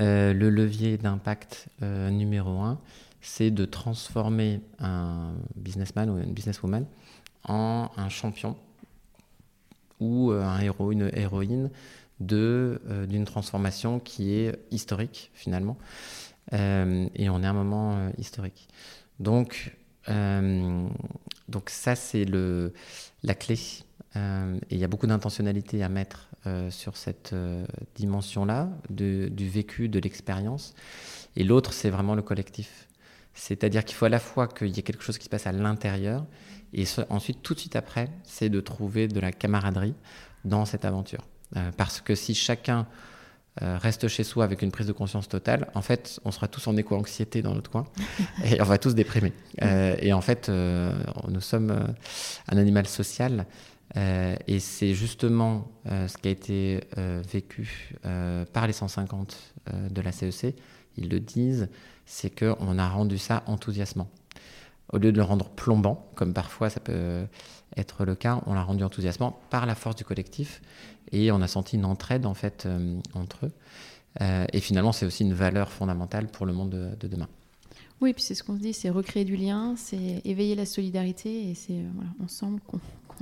euh, 0.00 0.32
le 0.32 0.48
levier 0.48 0.96
d'impact 0.96 1.68
euh, 1.82 2.10
numéro 2.10 2.60
un, 2.60 2.78
c'est 3.20 3.50
de 3.50 3.64
transformer 3.64 4.60
un 4.78 5.34
businessman 5.54 6.08
ou 6.08 6.18
une 6.18 6.32
businesswoman 6.32 6.86
en 7.44 7.90
un 7.96 8.08
champion 8.08 8.56
ou 10.00 10.32
euh, 10.32 10.42
un 10.42 10.60
héros, 10.60 10.92
une 10.92 11.10
héroïne 11.12 11.70
d'une 12.20 13.24
transformation 13.26 13.98
qui 13.98 14.34
est 14.34 14.58
historique 14.70 15.30
finalement. 15.34 15.76
et 16.52 17.28
on 17.28 17.42
est 17.42 17.46
à 17.46 17.50
un 17.50 17.52
moment 17.52 18.12
historique. 18.16 18.68
Donc, 19.18 19.76
donc 21.48 21.68
ça, 21.68 21.96
c'est 21.96 22.24
la 22.24 23.34
clé 23.34 23.58
et 24.14 24.74
il 24.74 24.78
y 24.78 24.84
a 24.84 24.88
beaucoup 24.88 25.06
d'intentionnalité 25.06 25.82
à 25.82 25.88
mettre 25.88 26.28
sur 26.70 26.96
cette 26.96 27.34
dimension-là, 27.94 28.68
du 28.90 29.48
vécu, 29.48 29.88
de 29.88 29.98
l'expérience. 29.98 30.74
Et 31.36 31.44
l'autre, 31.44 31.72
c'est 31.72 31.90
vraiment 31.90 32.14
le 32.14 32.22
collectif. 32.22 32.88
C'est-à-dire 33.34 33.84
qu'il 33.84 33.96
faut 33.96 34.04
à 34.04 34.10
la 34.10 34.18
fois 34.18 34.48
qu'il 34.48 34.68
y 34.68 34.78
ait 34.78 34.82
quelque 34.82 35.02
chose 35.02 35.18
qui 35.18 35.24
se 35.24 35.30
passe 35.30 35.46
à 35.46 35.52
l'intérieur, 35.52 36.26
et 36.74 36.84
ensuite, 37.10 37.42
tout 37.42 37.54
de 37.54 37.60
suite 37.60 37.76
après, 37.76 38.08
c'est 38.24 38.48
de 38.48 38.60
trouver 38.60 39.08
de 39.08 39.20
la 39.20 39.32
camaraderie 39.32 39.94
dans 40.44 40.64
cette 40.64 40.84
aventure. 40.84 41.26
Euh, 41.56 41.70
parce 41.76 42.00
que 42.00 42.14
si 42.14 42.34
chacun 42.34 42.86
euh, 43.60 43.76
reste 43.76 44.08
chez 44.08 44.24
soi 44.24 44.44
avec 44.44 44.62
une 44.62 44.70
prise 44.70 44.86
de 44.86 44.92
conscience 44.92 45.28
totale, 45.28 45.68
en 45.74 45.82
fait, 45.82 46.18
on 46.24 46.30
sera 46.30 46.48
tous 46.48 46.66
en 46.66 46.76
éco-anxiété 46.76 47.42
dans 47.42 47.54
notre 47.54 47.70
coin 47.70 47.84
et 48.44 48.60
on 48.62 48.64
va 48.64 48.78
tous 48.78 48.94
déprimer. 48.94 49.34
Euh, 49.60 49.96
et 49.98 50.14
en 50.14 50.22
fait, 50.22 50.48
nous 50.48 51.40
sommes 51.40 51.94
un 52.48 52.56
animal 52.56 52.86
social. 52.86 53.46
Et 53.94 54.58
c'est 54.58 54.94
justement 54.94 55.70
ce 55.86 56.16
qui 56.16 56.28
a 56.28 56.30
été 56.30 56.80
vécu 57.30 57.94
par 58.52 58.66
les 58.66 58.72
150 58.72 59.54
de 59.90 60.00
la 60.00 60.12
CEC. 60.12 60.56
Ils 60.96 61.08
le 61.08 61.20
disent, 61.20 61.68
c'est 62.06 62.30
qu'on 62.30 62.78
a 62.78 62.88
rendu 62.88 63.18
ça 63.18 63.42
enthousiasmant. 63.46 64.08
Au 64.92 64.98
lieu 64.98 65.12
de 65.12 65.16
le 65.16 65.22
rendre 65.22 65.48
plombant, 65.50 66.06
comme 66.14 66.34
parfois 66.34 66.70
ça 66.70 66.80
peut 66.80 67.26
être 67.76 68.04
le 68.04 68.14
cas, 68.14 68.42
on 68.46 68.54
l'a 68.54 68.62
rendu 68.62 68.84
enthousiasmant 68.84 69.40
par 69.50 69.66
la 69.66 69.74
force 69.74 69.96
du 69.96 70.04
collectif 70.04 70.60
et 71.10 71.32
on 71.32 71.40
a 71.40 71.48
senti 71.48 71.76
une 71.76 71.84
entraide 71.84 72.26
en 72.26 72.34
fait 72.34 72.64
euh, 72.66 72.98
entre 73.14 73.46
eux. 73.46 73.52
Euh, 74.20 74.44
et 74.52 74.60
finalement, 74.60 74.92
c'est 74.92 75.06
aussi 75.06 75.22
une 75.22 75.32
valeur 75.32 75.70
fondamentale 75.72 76.28
pour 76.28 76.44
le 76.44 76.52
monde 76.52 76.96
de, 76.98 77.08
demain. 77.08 77.28
Oui, 78.00 78.12
puis 78.12 78.22
c'est 78.22 78.34
ce 78.34 78.42
qu'on 78.42 78.56
se 78.56 78.60
dit, 78.60 78.74
c'est 78.74 78.90
recréer 78.90 79.24
du 79.24 79.36
lien, 79.36 79.74
c'est 79.76 80.20
éveiller 80.24 80.54
la 80.54 80.66
solidarité 80.66 81.50
et 81.50 81.54
c'est 81.54 81.72
euh, 81.72 81.88
voilà, 81.94 82.10
on 82.22 82.28
semble 82.28 82.60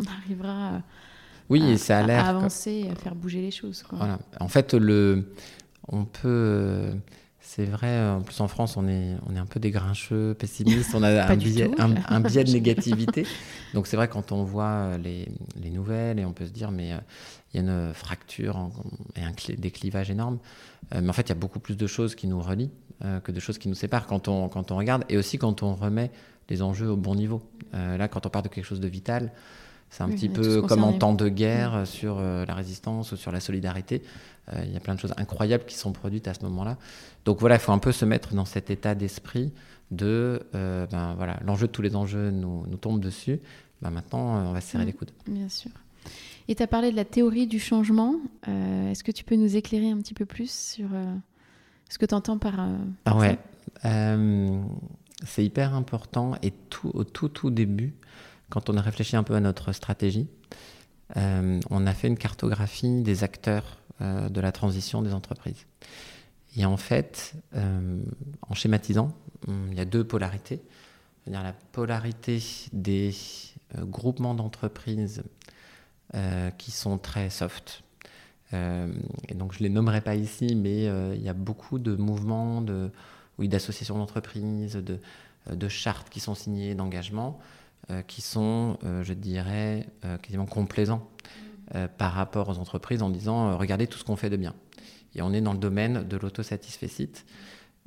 qu'on 0.05 0.13
arrivera 0.13 0.83
oui, 1.49 1.73
à, 1.73 1.79
ça 1.79 1.99
a 1.99 2.05
à 2.05 2.29
avancer, 2.29 2.89
à 2.91 2.95
faire 2.95 3.15
bouger 3.15 3.41
les 3.41 3.51
choses. 3.51 3.85
Voilà. 3.91 4.19
En 4.39 4.47
fait, 4.47 4.73
le, 4.75 5.33
on 5.89 6.05
peut 6.05 6.93
c'est 7.53 7.65
vrai, 7.65 7.89
euh, 7.89 8.15
en 8.15 8.21
plus 8.21 8.41
en 8.41 8.47
France, 8.47 8.77
on 8.77 8.87
est, 8.87 9.17
on 9.29 9.35
est 9.35 9.39
un 9.39 9.45
peu 9.45 9.59
des 9.59 9.73
grincheux, 9.73 10.35
pessimistes, 10.35 10.95
on 10.95 11.03
a 11.03 11.25
un 11.29 11.37
biais, 11.37 11.69
un, 11.79 12.21
biais, 12.21 12.45
de 12.45 12.53
négativité. 12.53 13.27
Donc 13.75 13.89
c'est 13.89 13.97
vrai, 13.97 14.07
quand 14.07 14.31
on 14.31 14.45
voit 14.45 14.65
euh, 14.67 14.99
les, 14.99 15.27
les, 15.61 15.71
nouvelles, 15.71 16.21
et 16.21 16.25
on 16.25 16.33
peut 16.33 16.47
se 16.47 16.53
dire, 16.53 16.71
mais 16.71 16.93
euh, 16.93 16.99
il 17.53 17.57
y 17.57 17.59
a 17.59 17.69
une 17.69 17.93
fracture 17.93 18.71
et 19.17 19.23
un 19.25 19.33
des 19.59 19.71
clivages 19.73 20.13
énormes. 20.13 20.39
mais 20.95 21.09
en 21.09 21.13
fait, 21.13 21.23
il 21.23 21.29
y 21.31 21.33
a 21.33 21.35
beaucoup 21.35 21.59
plus 21.59 21.77
de 21.77 21.89
choses 21.89 22.15
qui 22.15 22.29
nous 22.29 22.41
relient 22.41 22.71
que 23.25 23.33
de 23.33 23.41
choses 23.41 23.59
qui 23.59 23.69
nous 23.69 23.75
séparent 23.75 24.07
quand 24.07 24.29
on, 24.29 24.49
quand 24.49 24.71
on 24.71 24.77
regarde, 24.77 25.05
et 25.09 25.17
aussi 25.17 25.37
quand 25.37 25.65
on 25.65 25.75
remet 25.75 26.13
les 26.49 26.63
enjeux 26.63 26.89
au 26.89 26.97
bon 26.97 27.17
niveau. 27.17 27.43
là, 27.73 28.07
quand 28.07 28.25
on 28.27 28.29
parle 28.29 28.45
de 28.45 28.51
quelque 28.51 28.65
chose 28.65 28.79
de 28.79 28.87
vital, 28.87 29.33
c'est 29.91 30.03
un 30.03 30.09
petit 30.09 30.29
peu 30.29 30.63
comme 30.63 30.85
en 30.85 30.93
temps 30.93 31.15
de 31.15 31.29
guerre 31.29 31.87
sur 31.87 32.21
la 32.21 32.55
résistance 32.55 33.13
ou 33.13 33.17
sur 33.17 33.33
la 33.33 33.41
solidarité. 33.41 34.03
Euh, 34.53 34.63
il 34.65 34.73
y 34.73 34.77
a 34.77 34.81
plein 34.81 34.95
de 34.95 35.01
choses 35.01 35.15
incroyables 35.17 35.65
qui 35.65 35.77
sont 35.77 35.93
produites 35.93 36.29
à 36.29 36.35
ce 36.35 36.43
moment-là. 36.45 36.77
Donc 37.25 37.41
voilà, 37.41 37.57
il 37.57 37.61
faut 37.61 37.73
un 37.73 37.79
peu 37.79 37.93
se 37.93 38.05
mettre 38.05 38.35
dans 38.35 38.45
cet 38.45 38.71
état 38.71 38.95
d'esprit 38.95 39.53
de, 39.91 40.43
euh, 40.55 40.87
ben, 40.87 41.15
voilà, 41.17 41.39
l'enjeu 41.45 41.67
de 41.67 41.73
tous 41.73 41.83
les 41.83 41.97
enjeux 41.97 42.31
nous, 42.31 42.65
nous 42.67 42.77
tombe 42.77 43.01
dessus. 43.01 43.41
Ben, 43.83 43.91
maintenant, 43.91 44.37
euh, 44.37 44.49
on 44.49 44.53
va 44.53 44.61
se 44.61 44.69
serrer 44.69 44.85
les 44.85 44.93
coudes. 44.93 45.11
Bien 45.27 45.49
sûr. 45.49 45.71
Et 46.49 46.55
tu 46.55 46.63
as 46.63 46.67
parlé 46.67 46.91
de 46.91 46.97
la 46.97 47.05
théorie 47.05 47.47
du 47.47 47.61
changement. 47.61 48.17
Est-ce 48.47 49.05
que 49.05 49.13
tu 49.13 49.23
peux 49.23 49.37
nous 49.37 49.57
éclairer 49.57 49.91
un 49.91 49.99
petit 49.99 50.15
peu 50.15 50.25
plus 50.25 50.51
sur 50.51 50.89
ce 51.89 51.99
que 51.99 52.07
tu 52.07 52.15
entends 52.15 52.39
par, 52.39 52.55
ah 53.05 53.17
ouais. 53.17 53.39
c'est 55.25 55.45
hyper 55.45 55.75
important. 55.75 56.33
Et 56.43 56.53
tout, 56.71 56.91
au 56.93 57.05
tout, 57.05 57.29
tout 57.29 57.51
début, 57.51 57.95
quand 58.51 58.69
on 58.69 58.77
a 58.77 58.83
réfléchi 58.83 59.17
un 59.17 59.23
peu 59.23 59.35
à 59.35 59.41
notre 59.41 59.73
stratégie, 59.73 60.29
on 61.17 61.87
a 61.87 61.93
fait 61.93 62.07
une 62.07 62.17
cartographie 62.17 63.03
des 63.03 63.25
acteurs 63.25 63.81
euh, 64.03 64.31
de 64.31 64.41
la 64.41 64.51
transition 64.51 65.03
des 65.03 65.13
entreprises. 65.13 65.67
Et 66.57 66.65
en 66.65 66.79
fait, 66.79 67.35
euh, 67.55 68.01
en 68.49 68.55
schématisant, 68.55 69.13
il 69.47 69.75
y 69.75 69.81
a 69.81 69.85
deux 69.85 70.05
polarités. 70.05 70.63
A 71.27 71.43
la 71.43 71.53
polarité 71.53 72.43
des 72.73 73.15
euh, 73.77 73.85
groupements 73.85 74.35
d'entreprises 74.35 75.23
qui 76.59 76.73
sont 76.73 76.99
très 76.99 77.31
soft. 77.31 77.85
et 78.53 79.35
donc, 79.35 79.53
je 79.53 79.59
ne 79.59 79.69
les 79.69 79.69
nommerai 79.69 80.01
pas 80.01 80.17
ici, 80.17 80.57
mais 80.57 80.87
il 81.15 81.23
y 81.23 81.29
a 81.29 81.35
beaucoup 81.35 81.79
de 81.79 81.95
mouvements, 81.95 82.65
d'associations 83.39 83.97
d'entreprises, 83.97 84.75
de, 84.75 84.99
de, 85.55 85.69
chartes 85.69 86.11
qui 86.11 86.19
sont 86.19 86.35
signées, 86.35 86.75
d'engagements, 86.75 87.39
qui 88.07 88.21
sont, 88.23 88.79
je 89.03 89.13
dirais, 89.13 89.89
quasiment 90.23 90.47
complaisants 90.47 91.09
euh, 91.77 91.87
par 91.87 92.15
rapport 92.15 92.49
aux 92.49 92.59
entreprises 92.59 93.01
en 93.01 93.11
disant 93.11 93.51
euh, 93.51 93.57
regardez 93.57 93.87
tout 93.87 93.97
ce 93.97 94.03
qu'on 94.03 94.17
fait 94.17 94.29
de 94.29 94.37
bien. 94.37 94.57
Et 95.15 95.23
on 95.23 95.33
est 95.33 95.41
dans 95.41 95.53
le 95.53 95.59
domaine 95.59 96.03
de 96.03 96.17
l'autosatisfait 96.17 96.89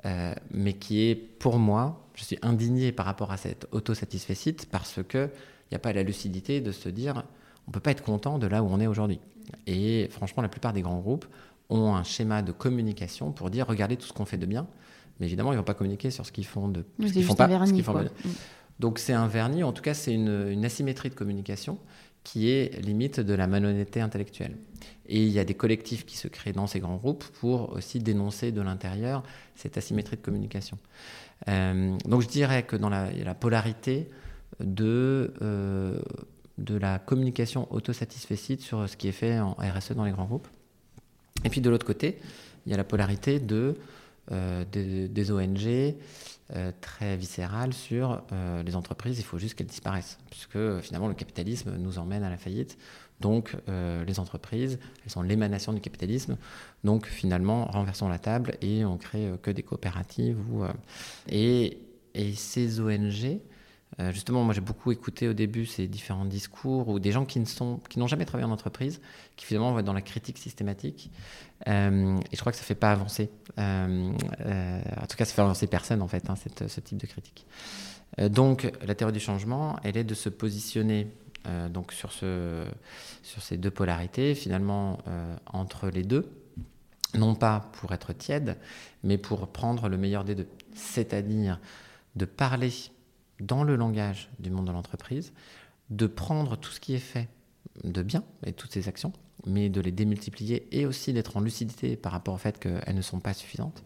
euh, 0.05 0.33
mais 0.51 0.71
qui 0.71 1.01
est 1.01 1.15
pour 1.15 1.59
moi, 1.59 2.07
je 2.15 2.23
suis 2.23 2.39
indigné 2.43 2.93
par 2.93 3.05
rapport 3.05 3.33
à 3.33 3.37
cette 3.37 3.67
autosatisfait 3.73 4.55
parce 4.71 5.01
qu'il 5.03 5.29
n'y 5.69 5.75
a 5.75 5.79
pas 5.79 5.91
la 5.91 6.03
lucidité 6.03 6.61
de 6.61 6.71
se 6.71 6.87
dire 6.87 7.25
on 7.67 7.71
ne 7.71 7.73
peut 7.73 7.81
pas 7.81 7.91
être 7.91 8.03
content 8.03 8.39
de 8.39 8.47
là 8.47 8.63
où 8.63 8.67
on 8.67 8.79
est 8.79 8.87
aujourd'hui. 8.87 9.19
Et 9.67 10.07
franchement, 10.11 10.41
la 10.41 10.49
plupart 10.49 10.71
des 10.71 10.81
grands 10.81 10.99
groupes 10.99 11.25
ont 11.69 11.93
un 11.93 12.03
schéma 12.03 12.41
de 12.41 12.53
communication 12.53 13.33
pour 13.33 13.49
dire 13.49 13.67
regardez 13.67 13.97
tout 13.97 14.07
ce 14.07 14.13
qu'on 14.13 14.25
fait 14.25 14.37
de 14.37 14.45
bien, 14.45 14.65
mais 15.19 15.25
évidemment, 15.25 15.51
ils 15.51 15.55
ne 15.55 15.59
vont 15.59 15.65
pas 15.65 15.73
communiquer 15.73 16.09
sur 16.09 16.25
ce 16.25 16.31
qu'ils 16.31 16.45
font 16.45 16.69
de 16.69 16.85
ce 17.05 17.11
qu'ils 17.11 17.25
font 17.25 17.35
pas. 17.35 17.47
Vernis, 17.47 17.83
Donc 18.83 18.99
c'est 18.99 19.13
un 19.13 19.27
vernis, 19.27 19.63
en 19.63 19.71
tout 19.71 19.81
cas 19.81 19.93
c'est 19.93 20.13
une, 20.13 20.65
asymétrie 20.65 21.09
de 21.09 21.15
communication 21.15 21.77
qui 22.25 22.49
est 22.49 22.81
limite 22.81 23.21
de 23.21 23.33
la 23.33 23.47
malhonnêteté 23.47 24.01
intellectuelle. 24.01 24.57
Et 25.07 25.23
il 25.23 25.29
y 25.29 25.39
a 25.39 25.45
des 25.45 25.53
collectifs 25.53 26.05
qui 26.05 26.17
se 26.17 26.27
créent 26.27 26.51
dans 26.51 26.67
ces 26.67 26.81
grands 26.81 26.97
groupes 26.97 27.23
pour 27.39 27.71
aussi 27.71 27.99
dénoncer 27.99 28.51
de 28.51 28.59
l'intérieur 28.59 29.23
cette 29.55 29.77
asymétrie 29.77 30.17
de 30.17 30.21
communication. 30.21 30.77
Euh, 31.47 31.97
donc 32.03 32.23
je 32.23 32.27
dirais 32.27 32.63
que 32.63 32.75
dans 32.75 32.89
la, 32.89 33.09
la 33.09 33.33
polarité 33.33 34.09
de, 34.59 35.33
euh, 35.41 35.97
de 36.57 36.75
la 36.75 36.99
communication 36.99 37.71
autosatisfait 37.71 38.57
sur 38.59 38.89
ce 38.89 38.97
qui 38.97 39.07
est 39.07 39.13
fait 39.13 39.39
en 39.39 39.53
RSE 39.53 39.93
dans 39.93 40.03
les 40.03 40.11
grands 40.11 40.25
groupes. 40.25 40.49
Et 41.45 41.49
puis 41.49 41.61
de 41.61 41.69
l'autre 41.69 41.85
côté, 41.85 42.17
il 42.65 42.71
y 42.71 42.73
a 42.73 42.77
la 42.77 42.83
polarité 42.83 43.41
euh, 44.31 44.65
des, 44.73 45.31
ONG 45.31 45.95
euh, 46.51 46.71
très 46.81 47.15
viscérale 47.15 47.73
sur 47.73 48.21
euh, 48.33 48.63
les 48.63 48.75
entreprises, 48.75 49.17
il 49.17 49.23
faut 49.23 49.39
juste 49.39 49.55
qu'elles 49.55 49.65
disparaissent, 49.65 50.17
puisque 50.29 50.81
finalement 50.81 51.07
le 51.07 51.13
capitalisme 51.13 51.77
nous 51.77 51.99
emmène 51.99 52.21
à 52.21 52.29
la 52.29 52.35
faillite. 52.35 52.77
Donc 53.21 53.55
euh, 53.69 54.03
les 54.03 54.19
entreprises, 54.19 54.77
elles 55.03 55.11
sont 55.11 55.21
l'émanation 55.21 55.71
du 55.71 55.79
capitalisme. 55.79 56.37
Donc 56.83 57.05
finalement, 57.07 57.65
renversons 57.65 58.09
la 58.09 58.19
table 58.19 58.57
et 58.61 58.83
on 58.83 58.97
crée 58.97 59.31
que 59.41 59.51
des 59.51 59.63
coopératives. 59.63 60.37
Et, 61.29 61.77
ces 62.35 62.79
ONG, 62.79 63.39
justement, 64.11 64.43
moi 64.43 64.53
j'ai 64.53 64.61
beaucoup 64.61 64.91
écouté 64.91 65.27
au 65.27 65.33
début 65.33 65.65
ces 65.65 65.87
différents 65.87 66.25
discours 66.25 66.87
ou 66.89 66.99
des 66.99 67.11
gens 67.11 67.25
qui 67.25 67.39
ne 67.39 67.45
sont, 67.45 67.79
qui 67.89 67.99
n'ont 67.99 68.07
jamais 68.07 68.25
travaillé 68.25 68.49
en 68.49 68.51
entreprise, 68.53 69.01
qui 69.35 69.45
finalement 69.45 69.71
vont 69.73 69.81
dans 69.81 69.93
la 69.93 70.01
critique 70.01 70.37
systématique. 70.37 71.11
Euh, 71.67 72.19
et 72.31 72.35
je 72.35 72.39
crois 72.39 72.51
que 72.51 72.57
ça 72.57 72.63
ne 72.63 72.67
fait 72.67 72.75
pas 72.75 72.91
avancer. 72.91 73.29
Euh, 73.57 74.11
euh, 74.41 74.81
en 75.01 75.05
tout 75.05 75.17
cas, 75.17 75.25
ça 75.25 75.33
fait 75.33 75.41
avancer 75.41 75.67
personne, 75.67 76.01
en 76.01 76.07
fait, 76.07 76.29
hein, 76.29 76.35
ce 76.35 76.79
type 76.79 76.97
de 76.97 77.07
critique. 77.07 77.45
donc, 78.29 78.71
la 78.85 78.95
théorie 78.95 79.13
du 79.13 79.19
changement, 79.19 79.77
elle 79.83 79.97
est 79.97 80.03
de 80.03 80.13
se 80.15 80.29
positionner 80.29 81.07
donc 81.71 81.91
sur, 81.91 82.13
ce, 82.13 82.63
sur 83.21 83.41
ces 83.41 83.57
deux 83.57 83.71
polarités, 83.71 84.33
finalement, 84.33 84.99
entre 85.45 85.89
les 85.89 86.03
deux. 86.03 86.31
Non 87.15 87.35
pas 87.35 87.69
pour 87.73 87.91
être 87.91 88.11
tiède, 88.13 88.57
mais 89.03 89.17
pour 89.19 89.47
prendre 89.49 89.87
le 89.87 89.97
meilleur 89.97 90.23
des 90.23 90.35
deux. 90.35 90.47
C'est-à-dire 90.73 91.59
de 92.15 92.25
parler 92.25 92.71
dans 93.43 93.63
le 93.63 93.75
langage 93.75 94.29
du 94.39 94.49
monde 94.49 94.67
de 94.67 94.71
l'entreprise, 94.71 95.33
de 95.89 96.07
prendre 96.07 96.55
tout 96.55 96.71
ce 96.71 96.79
qui 96.79 96.95
est 96.95 96.99
fait 96.99 97.29
de 97.83 98.01
bien 98.01 98.23
et 98.45 98.53
toutes 98.53 98.71
ces 98.71 98.87
actions, 98.87 99.13
mais 99.45 99.69
de 99.69 99.81
les 99.81 99.91
démultiplier 99.91 100.67
et 100.71 100.85
aussi 100.85 101.13
d'être 101.13 101.37
en 101.37 101.41
lucidité 101.41 101.95
par 101.95 102.11
rapport 102.11 102.33
au 102.33 102.37
fait 102.37 102.59
qu'elles 102.59 102.95
ne 102.95 103.01
sont 103.01 103.19
pas 103.19 103.33
suffisantes 103.33 103.83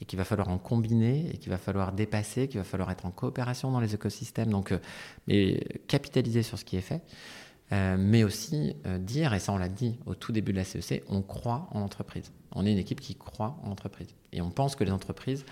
et 0.00 0.04
qu'il 0.04 0.16
va 0.16 0.24
falloir 0.24 0.48
en 0.48 0.58
combiner 0.58 1.30
et 1.32 1.38
qu'il 1.38 1.50
va 1.50 1.58
falloir 1.58 1.92
dépasser, 1.92 2.48
qu'il 2.48 2.58
va 2.58 2.64
falloir 2.64 2.90
être 2.90 3.06
en 3.06 3.10
coopération 3.10 3.70
dans 3.70 3.80
les 3.80 3.94
écosystèmes, 3.94 4.50
donc 4.50 4.72
euh, 5.30 5.58
capitaliser 5.86 6.42
sur 6.42 6.58
ce 6.58 6.64
qui 6.64 6.76
est 6.76 6.82
fait, 6.82 7.02
euh, 7.72 7.96
mais 7.98 8.24
aussi 8.24 8.74
euh, 8.86 8.98
dire, 8.98 9.32
et 9.32 9.38
ça 9.38 9.52
on 9.52 9.58
l'a 9.58 9.68
dit 9.68 9.96
au 10.06 10.14
tout 10.14 10.32
début 10.32 10.52
de 10.52 10.58
la 10.58 10.64
CEC, 10.64 11.04
on 11.08 11.22
croit 11.22 11.68
en 11.70 11.80
l'entreprise. 11.80 12.32
On 12.54 12.66
est 12.66 12.72
une 12.72 12.78
équipe 12.78 13.00
qui 13.00 13.14
croit 13.14 13.56
en 13.62 13.68
l'entreprise. 13.68 14.08
Et 14.32 14.42
on 14.42 14.50
pense 14.50 14.76
que 14.76 14.84
les 14.84 14.90
entreprises, 14.90 15.44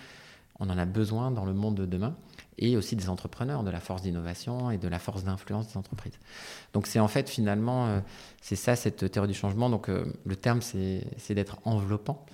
on 0.59 0.69
en 0.69 0.77
a 0.77 0.85
besoin 0.85 1.31
dans 1.31 1.45
le 1.45 1.55
monde 1.55 1.77
de 1.77 1.87
demain 1.87 2.17
et 2.61 2.77
aussi 2.77 2.95
des 2.95 3.09
entrepreneurs, 3.09 3.65
de 3.65 3.71
la 3.71 3.81
force 3.81 4.03
d'innovation 4.03 4.71
et 4.71 4.79
de 4.79 4.87
la 4.87 4.99
force 4.99 5.25
d'influence 5.25 5.69
des 5.69 5.77
entreprises. 5.77 6.19
Donc 6.73 6.87
c'est 6.87 7.01
en 7.01 7.09
fait 7.09 7.29
finalement, 7.29 7.87
euh, 7.87 8.01
c'est 8.41 8.57
ça 8.57 8.77
cette 8.77 9.11
théorie 9.11 9.29
du 9.29 9.35
changement. 9.35 9.71
Donc 9.71 9.89
euh, 9.89 10.05
le 10.25 10.37
terme 10.37 10.61
c'est 10.61 11.05
d'être 11.31 11.59
enveloppant 11.65 12.25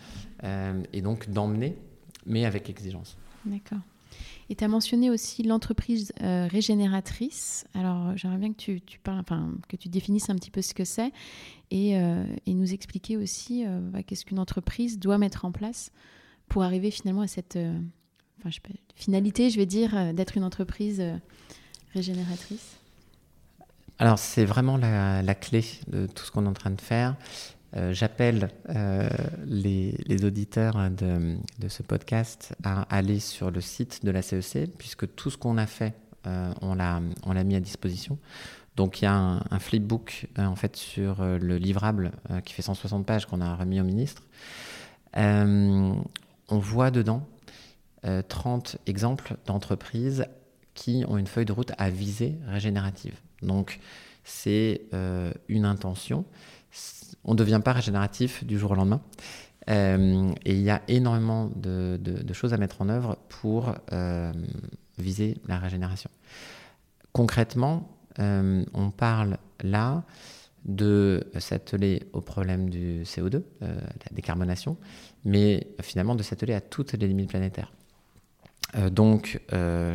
euh, 0.44 0.82
et 0.92 1.00
donc 1.00 1.30
d'emmener, 1.30 1.78
mais 2.26 2.44
avec 2.44 2.68
exigence. 2.68 3.16
D'accord. 3.44 3.78
Et 4.48 4.54
tu 4.54 4.64
as 4.64 4.68
mentionné 4.68 5.10
aussi 5.10 5.42
l'entreprise 5.42 6.12
régénératrice. 6.20 7.66
Alors, 7.74 8.16
j'aimerais 8.16 8.38
bien 8.38 8.52
que 8.52 9.76
tu, 9.76 9.88
définisses 9.88 10.30
un 10.30 10.36
petit 10.36 10.52
peu 10.52 10.62
ce 10.62 10.72
que 10.72 10.84
c'est 10.84 11.12
et, 11.72 11.90
et, 11.90 12.54
nous 12.54 12.72
expliquer 12.72 13.16
aussi 13.16 13.64
bah, 13.66 14.04
qu'est-ce 14.04 14.24
qu'une 14.24 14.38
entreprise 14.38 15.00
doit 15.00 15.18
mettre 15.18 15.44
en 15.44 15.50
place 15.50 15.90
pour 16.48 16.62
arriver 16.62 16.92
finalement 16.92 17.22
à 17.22 17.26
cette 17.26 17.58
finalité, 18.94 19.50
je 19.50 19.56
vais 19.56 19.66
dire, 19.66 20.14
d'être 20.14 20.36
une 20.36 20.44
entreprise 20.44 21.02
régénératrice. 21.94 22.76
Alors, 23.98 24.18
c'est 24.18 24.44
vraiment 24.44 24.76
la, 24.76 25.34
clé 25.34 25.64
de 25.88 26.06
tout 26.06 26.24
ce 26.24 26.30
qu'on 26.30 26.44
est 26.44 26.48
en 26.48 26.52
train 26.52 26.70
de 26.70 26.80
faire. 26.80 27.16
Euh, 27.76 27.92
j'appelle 27.92 28.50
euh, 28.70 29.08
les, 29.46 30.24
auditeurs 30.24 30.90
de, 30.90 31.36
ce 31.68 31.82
podcast 31.82 32.54
à 32.62 32.82
aller 32.94 33.20
sur 33.20 33.50
le 33.50 33.60
site 33.60 34.04
de 34.04 34.10
la 34.10 34.22
CEC, 34.22 34.56
e 34.56 34.66
puisque 34.78 35.14
tout 35.14 35.30
ce 35.30 35.36
qu'on 35.36 35.58
a 35.58 35.66
fait, 35.66 35.94
euh, 36.26 36.52
on 36.62 36.74
l'a 36.74 37.44
mis 37.44 37.56
à 37.56 37.60
disposition. 37.60 38.18
Donc 38.76 39.00
il 39.00 39.04
y 39.04 39.08
a 39.08 39.14
un, 39.14 39.58
flipbook 39.58 40.28
en 40.36 40.54
fait 40.54 40.76
sur 40.76 41.24
le 41.24 41.56
livrable 41.56 42.12
qui 42.44 42.52
fait 42.52 42.60
160 42.60 43.06
pages 43.06 43.24
qu'on 43.24 43.40
a 43.40 43.56
remis 43.56 43.80
au 43.80 43.84
ministre. 43.84 44.22
on 45.14 46.04
voit 46.50 46.90
dedans 46.90 47.26
30 48.28 48.78
exemples 48.86 49.36
d'entreprises 49.46 50.26
qui 50.74 51.04
ont 51.08 51.16
une 51.16 51.26
feuille 51.26 51.44
de 51.44 51.52
route 51.52 51.72
à 51.78 51.90
visée 51.90 52.36
régénérative. 52.46 53.14
Donc 53.42 53.80
c'est 54.24 54.82
une 55.48 55.64
intention 55.64 56.24
on 57.26 57.32
ne 57.32 57.38
devient 57.38 57.60
pas 57.62 57.72
régénératif 57.72 58.44
du 58.44 58.58
jour 58.58 58.70
au 58.70 58.74
lendemain. 58.74 59.00
Euh, 59.68 60.32
et 60.44 60.54
il 60.54 60.62
y 60.62 60.70
a 60.70 60.80
énormément 60.86 61.50
de, 61.56 61.98
choses 62.32 62.54
à 62.54 62.56
mettre 62.56 62.80
en 62.80 62.88
œuvre 62.88 63.18
pour 63.28 63.74
euh, 63.92 64.32
viser 64.96 65.38
la 65.48 65.58
régénération. 65.58 66.08
Concrètement, 67.12 67.98
euh, 68.20 68.64
on 68.74 68.90
parle 68.90 69.38
là 69.60 70.04
de 70.64 71.24
s'atteler 71.38 72.04
au 72.12 72.20
problème 72.20 72.70
du 72.70 73.02
CO2, 73.02 73.42
la 73.60 73.68
décarbonation, 74.12 74.76
mais 75.24 75.68
finalement 75.80 76.16
de 76.16 76.24
s'atteler 76.24 76.54
à 76.54 76.60
toutes 76.60 76.92
les 76.94 77.06
limites 77.06 77.28
planétaires. 77.28 77.72
Donc, 78.90 79.40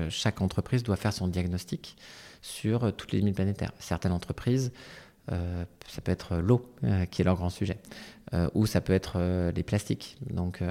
chaque 0.09 0.41
entreprise 0.41 0.84
doit 0.84 0.95
faire 0.95 1.13
son 1.13 1.28
diagnostic 1.28 1.95
sur 2.41 2.93
toutes 2.95 3.11
les 3.11 3.19
limites 3.19 3.36
planétaires. 3.36 3.72
Certaines 3.80 4.13
entreprises 4.13 4.72
euh, 5.32 5.65
ça 5.88 6.01
peut 6.01 6.11
être 6.11 6.38
l'eau 6.38 6.74
euh, 6.84 7.05
qui 7.05 7.22
est 7.22 7.26
leur 7.26 7.36
grand 7.36 7.49
sujet, 7.49 7.78
euh, 8.34 8.49
ou 8.53 8.65
ça 8.65 8.82
peut 8.82 8.93
être 8.93 9.51
les 9.55 9.63
plastiques, 9.63 10.17
donc, 10.30 10.63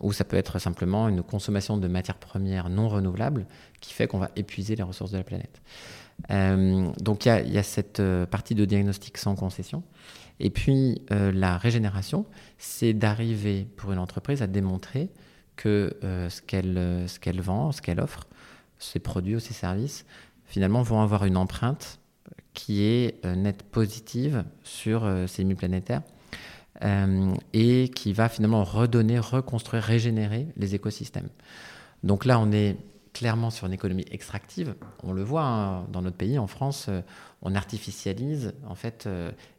ou 0.00 0.12
ça 0.14 0.24
peut 0.24 0.38
être 0.38 0.58
simplement 0.58 1.08
une 1.08 1.22
consommation 1.22 1.76
de 1.76 1.86
matières 1.86 2.16
premières 2.16 2.70
non 2.70 2.88
renouvelables 2.88 3.46
qui 3.80 3.92
fait 3.92 4.06
qu'on 4.06 4.18
va 4.18 4.30
épuiser 4.34 4.74
les 4.74 4.82
ressources 4.82 5.10
de 5.10 5.18
la 5.18 5.24
planète. 5.24 5.60
donc 6.98 7.26
il 7.26 7.52
y, 7.52 7.58
a 7.58 7.62
cette 7.62 8.02
partie 8.30 8.54
de 8.54 8.64
diagnostic 8.64 9.18
sans 9.18 9.34
concession. 9.34 9.82
Et 10.38 10.48
puis 10.48 11.02
la 11.10 11.58
régénération, 11.58 12.24
c'est 12.56 12.94
d'arriver 12.94 13.66
pour 13.76 13.92
une 13.92 13.98
entreprise 13.98 14.40
à 14.40 14.46
démontrer 14.46 15.10
que 15.60 15.96
ce 16.02 16.40
qu'elle 16.40 17.04
ce 17.06 17.20
qu'elle 17.20 17.40
vend, 17.40 17.72
ce 17.72 17.82
qu'elle 17.82 18.00
offre, 18.00 18.26
ses 18.78 18.98
produits 18.98 19.36
ou 19.36 19.40
ses 19.40 19.52
services, 19.52 20.06
finalement 20.46 20.82
vont 20.82 21.00
avoir 21.00 21.24
une 21.24 21.36
empreinte 21.36 22.00
qui 22.54 22.82
est 22.82 23.24
euh, 23.24 23.34
nette 23.34 23.62
positive 23.62 24.44
sur 24.62 25.04
euh, 25.04 25.26
ces 25.26 25.42
limites 25.42 25.58
planétaires 25.58 26.02
euh, 26.82 27.32
et 27.52 27.88
qui 27.88 28.12
va 28.12 28.28
finalement 28.28 28.64
redonner, 28.64 29.18
reconstruire, 29.18 29.82
régénérer 29.82 30.48
les 30.56 30.74
écosystèmes. 30.74 31.28
Donc 32.02 32.24
là, 32.24 32.40
on 32.40 32.50
est 32.52 32.76
clairement 33.12 33.50
sur 33.50 33.66
une 33.66 33.72
économie 33.72 34.04
extractive. 34.10 34.74
On 35.02 35.12
le 35.12 35.22
voit 35.22 35.44
hein, 35.44 35.84
dans 35.92 36.02
notre 36.02 36.16
pays, 36.16 36.38
en 36.38 36.46
France, 36.46 36.88
on 37.42 37.54
artificialise 37.54 38.52
en 38.68 38.74
fait 38.74 39.08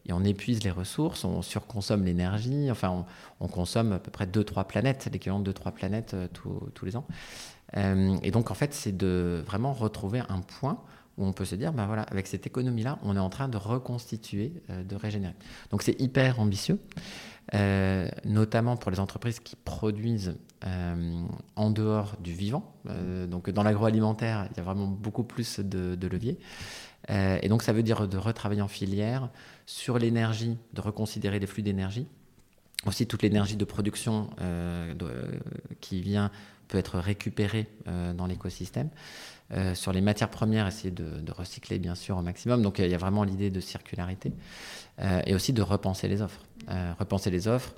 et 0.05 0.13
on 0.13 0.23
épuise 0.23 0.63
les 0.63 0.71
ressources, 0.71 1.25
on 1.25 1.41
surconsomme 1.41 2.03
l'énergie. 2.03 2.69
Enfin, 2.69 3.05
on, 3.39 3.47
consomme 3.47 3.93
à 3.93 3.99
peu 3.99 4.11
près 4.11 4.25
2-3 4.25 4.67
planètes, 4.67 5.09
l'équivalent 5.11 5.39
de 5.39 5.51
2-3 5.51 5.71
planètes 5.71 6.15
tous 6.33 6.85
les 6.85 6.95
ans. 6.95 7.05
et 7.75 8.31
donc, 8.31 8.51
en 8.51 8.53
fait, 8.53 8.73
c'est 8.73 8.95
de 8.95 9.43
vraiment 9.45 9.73
retrouver 9.73 10.21
un 10.29 10.41
point 10.41 10.79
où 11.17 11.25
on 11.25 11.33
peut 11.33 11.45
se 11.45 11.55
dire, 11.55 11.73
ben 11.73 11.85
voilà, 11.85 12.03
avec 12.03 12.27
cette 12.27 12.47
économie-là, 12.47 12.97
on 13.03 13.15
est 13.15 13.19
en 13.19 13.29
train 13.29 13.47
de 13.47 13.57
reconstituer, 13.57 14.53
euh, 14.69 14.83
de 14.83 14.95
régénérer. 14.95 15.35
Donc 15.69 15.83
c'est 15.83 15.99
hyper 15.99 16.39
ambitieux, 16.39 16.79
euh, 17.53 18.07
notamment 18.25 18.77
pour 18.77 18.91
les 18.91 18.99
entreprises 18.99 19.39
qui 19.39 19.55
produisent 19.55 20.35
euh, 20.65 21.23
en 21.55 21.71
dehors 21.71 22.15
du 22.19 22.33
vivant. 22.33 22.75
donc 23.27 23.49
dans 23.49 23.63
l'agroalimentaire, 23.63 24.47
il 24.51 24.57
y 24.57 24.59
a 24.59 24.63
vraiment 24.63 24.87
beaucoup 24.87 25.23
plus 25.23 25.59
de 25.59 26.07
leviers. 26.07 26.37
Et 27.09 27.49
donc 27.49 27.63
ça 27.63 27.73
veut 27.73 27.83
dire 27.83 28.07
de 28.07 28.17
retravailler 28.17 28.61
en 28.61 28.67
filière 28.67 29.29
sur 29.65 29.97
l'énergie, 29.97 30.57
de 30.73 30.81
reconsidérer 30.81 31.39
les 31.39 31.47
flux 31.47 31.63
d'énergie. 31.63 32.07
Aussi 32.85 33.07
toute 33.07 33.21
l'énergie 33.21 33.57
de 33.57 33.65
production 33.65 34.29
qui 35.81 36.01
vient 36.01 36.31
peut 36.67 36.77
être 36.77 36.99
récupérée 36.99 37.67
dans 37.85 38.27
l'écosystème. 38.27 38.89
Euh, 39.53 39.75
sur 39.75 39.91
les 39.91 40.01
matières 40.01 40.29
premières, 40.29 40.65
essayer 40.67 40.91
de, 40.91 41.31
recycler 41.31 41.79
bien 41.79 41.95
sûr 41.95 42.17
au 42.17 42.21
maximum. 42.21 42.61
Donc 42.61 42.79
il 42.79 42.87
y 42.87 42.93
a 42.93 42.97
vraiment 42.97 43.23
l'idée 43.23 43.49
de 43.49 43.59
circularité 43.59 44.31
euh, 44.99 45.21
et 45.25 45.35
aussi 45.35 45.53
de 45.53 45.61
repenser 45.61 46.07
les 46.07 46.21
offres. 46.21 46.41
Euh, 46.69 46.93
repenser 46.99 47.31
les 47.31 47.47
offres, 47.47 47.73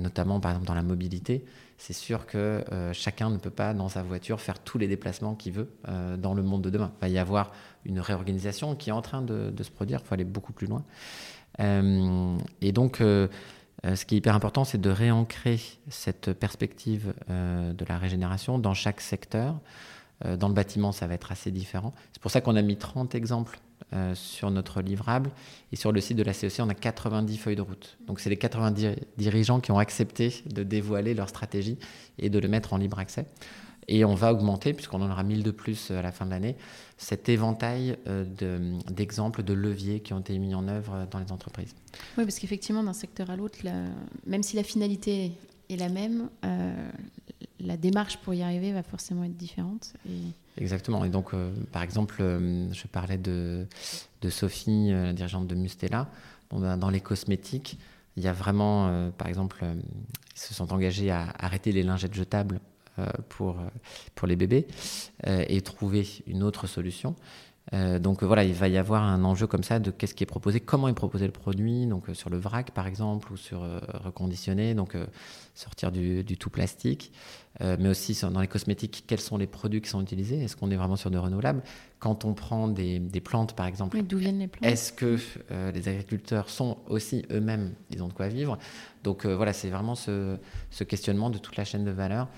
notamment 0.00 0.40
par 0.40 0.50
exemple 0.50 0.66
dans 0.66 0.74
la 0.74 0.82
mobilité. 0.82 1.44
C'est 1.76 1.92
sûr 1.92 2.26
que 2.26 2.64
chacun 2.92 3.30
ne 3.30 3.36
peut 3.36 3.48
pas 3.48 3.74
dans 3.74 3.88
sa 3.88 4.02
voiture 4.02 4.40
faire 4.40 4.58
tous 4.58 4.76
les 4.76 4.88
déplacements 4.88 5.36
qu'il 5.36 5.52
veut 5.52 5.70
dans 6.18 6.34
le 6.34 6.42
monde 6.42 6.62
de 6.62 6.70
demain. 6.70 6.90
Il 6.96 7.00
va 7.02 7.08
y 7.08 7.18
avoir 7.18 7.52
une 7.88 8.00
réorganisation 8.00 8.76
qui 8.76 8.90
est 8.90 8.92
en 8.92 9.02
train 9.02 9.22
de, 9.22 9.62
se 9.62 9.70
produire. 9.70 10.00
Il 10.04 10.06
faut 10.06 10.14
aller 10.14 10.24
beaucoup 10.24 10.52
plus 10.52 10.66
loin. 10.66 10.84
et 11.58 12.72
donc 12.72 12.98
ce 12.98 14.04
qui 14.04 14.14
est 14.14 14.18
hyper 14.18 14.34
important, 14.34 14.64
c'est 14.64 14.80
de 14.80 14.90
réancrer 14.90 15.60
cette 15.88 16.32
perspective 16.32 17.14
de 17.28 17.84
la 17.88 17.98
régénération 17.98 18.58
dans 18.58 18.74
chaque 18.74 19.00
secteur. 19.00 19.56
Euh, 20.24 20.36
dans 20.36 20.48
le 20.48 20.54
bâtiment, 20.54 20.92
ça 20.92 21.06
va 21.06 21.14
être 21.14 21.32
assez 21.32 21.50
différent. 21.50 21.94
C'est 22.12 22.20
pour 22.20 22.30
ça 22.30 22.40
qu'on 22.40 22.56
a 22.56 22.62
mis 22.62 22.76
30 22.76 23.14
exemples 23.14 23.60
euh, 23.92 24.14
sur 24.14 24.50
notre 24.50 24.80
livrable. 24.82 25.30
Et 25.72 25.76
sur 25.76 25.92
le 25.92 26.00
site 26.00 26.16
de 26.16 26.22
la 26.22 26.32
CEC, 26.32 26.60
on 26.60 26.68
a 26.68 26.74
90 26.74 27.36
feuilles 27.36 27.56
de 27.56 27.62
route. 27.62 27.98
Donc, 28.06 28.20
c'est 28.20 28.30
les 28.30 28.36
90 28.36 28.96
dirigeants 29.16 29.60
qui 29.60 29.70
ont 29.70 29.78
accepté 29.78 30.42
de 30.46 30.62
dévoiler 30.62 31.14
leur 31.14 31.28
stratégie 31.28 31.78
et 32.18 32.30
de 32.30 32.38
le 32.38 32.48
mettre 32.48 32.72
en 32.72 32.78
libre 32.78 32.98
accès. 32.98 33.26
Et 33.88 34.04
on 34.04 34.14
va 34.14 34.32
augmenter, 34.32 34.74
puisqu'on 34.74 35.00
en 35.02 35.10
aura 35.10 35.22
1000 35.22 35.42
de 35.42 35.50
plus 35.50 35.90
euh, 35.90 35.98
à 35.98 36.02
la 36.02 36.12
fin 36.12 36.26
de 36.26 36.30
l'année, 36.30 36.56
cet 36.98 37.28
éventail 37.28 37.96
d'exemples, 38.90 39.42
de, 39.42 39.54
leviers 39.54 40.00
qui 40.00 40.12
ont 40.12 40.20
été 40.20 40.38
mis 40.38 40.54
en 40.54 40.66
œuvre 40.68 41.06
dans 41.10 41.20
les 41.20 41.32
entreprises. 41.32 41.74
Oui, 42.16 42.24
parce 42.24 42.38
qu'effectivement, 42.38 42.82
d'un 42.82 42.92
secteur 42.92 43.30
à 43.30 43.36
l'autre, 43.36 43.58
même 44.26 44.42
si 44.42 44.56
la 44.56 44.64
finalité 44.64 45.32
est 45.70 45.76
la 45.76 45.88
même, 45.88 46.28
la 47.60 47.76
démarche 47.76 48.18
pour 48.18 48.34
y 48.34 48.42
arriver 48.42 48.72
va 48.72 48.82
forcément 48.82 49.24
être 49.24 49.36
différente. 49.36 49.94
Exactement. 50.56 51.04
Et 51.04 51.08
donc, 51.08 51.34
euh, 51.34 51.52
par 51.72 51.82
exemple, 51.82 52.16
euh, 52.20 52.72
je 52.72 52.86
parlais 52.86 53.18
de, 53.18 53.66
de 54.22 54.30
Sophie, 54.30 54.88
euh, 54.90 55.06
la 55.06 55.12
dirigeante 55.12 55.46
de 55.46 55.54
Mustela. 55.54 56.08
Bon, 56.50 56.60
ben, 56.60 56.76
dans 56.76 56.90
les 56.90 57.00
cosmétiques, 57.00 57.78
il 58.16 58.22
y 58.22 58.28
a 58.28 58.32
vraiment, 58.32 59.10
par 59.16 59.28
exemple, 59.28 59.64
ils 60.34 60.40
se 60.40 60.52
sont 60.52 60.72
engagés 60.72 61.12
à 61.12 61.28
arrêter 61.38 61.70
les 61.70 61.84
lingettes 61.84 62.14
jetables 62.14 62.58
pour, 63.28 63.56
pour 64.14 64.28
les 64.28 64.36
bébés 64.36 64.66
et 65.26 65.60
trouver 65.60 66.06
une 66.26 66.42
autre 66.42 66.66
solution. 66.66 67.14
Euh, 67.74 67.98
donc 67.98 68.22
voilà, 68.22 68.44
il 68.44 68.54
va 68.54 68.68
y 68.68 68.78
avoir 68.78 69.02
un 69.02 69.24
enjeu 69.24 69.46
comme 69.46 69.62
ça 69.62 69.78
de 69.78 69.90
qu'est-ce 69.90 70.14
qui 70.14 70.22
est 70.22 70.26
proposé, 70.26 70.60
comment 70.60 70.88
est 70.88 70.94
proposé 70.94 71.26
le 71.26 71.32
produit, 71.32 71.86
donc 71.86 72.08
euh, 72.08 72.14
sur 72.14 72.30
le 72.30 72.38
vrac 72.38 72.70
par 72.70 72.86
exemple, 72.86 73.32
ou 73.32 73.36
sur 73.36 73.62
euh, 73.62 73.80
reconditionner, 74.04 74.74
donc 74.74 74.96
sortir 75.54 75.92
du, 75.92 76.24
tout 76.38 76.50
plastique, 76.50 77.12
mais 77.60 77.88
aussi 77.88 78.16
dans 78.22 78.40
les 78.40 78.46
cosmétiques, 78.46 79.04
quels 79.08 79.20
sont 79.20 79.36
les 79.36 79.48
produits 79.48 79.80
qui 79.80 79.88
sont 79.88 80.00
utilisés, 80.00 80.38
est-ce 80.38 80.56
qu'on 80.56 80.70
est 80.70 80.76
vraiment 80.76 80.94
sur 80.94 81.10
de 81.10 81.18
renouvelables 81.18 81.62
Quand 81.98 82.24
on 82.24 82.32
prend 82.32 82.68
des, 82.68 83.00
plantes 83.24 83.56
par 83.56 83.66
exemple, 83.66 84.00
d'où 84.02 84.18
viennent 84.18 84.38
les 84.38 84.46
plantes? 84.46 84.70
Est-ce 84.70 84.92
que 84.92 85.18
les 85.74 85.88
agriculteurs 85.88 86.48
sont 86.48 86.78
aussi 86.86 87.24
eux-mêmes, 87.32 87.74
ils 87.90 88.02
ont 88.04 88.08
de 88.08 88.12
quoi 88.12 88.28
vivre? 88.28 88.56
Donc 89.02 89.26
voilà, 89.26 89.52
c'est 89.52 89.70
vraiment 89.70 89.96
ce, 89.96 90.36
ce, 90.70 90.84
questionnement 90.84 91.30
de 91.30 91.38
toute 91.38 91.56
la 91.56 91.64
chaîne 91.64 91.84
de 91.84 91.90
valeur. 91.90 92.28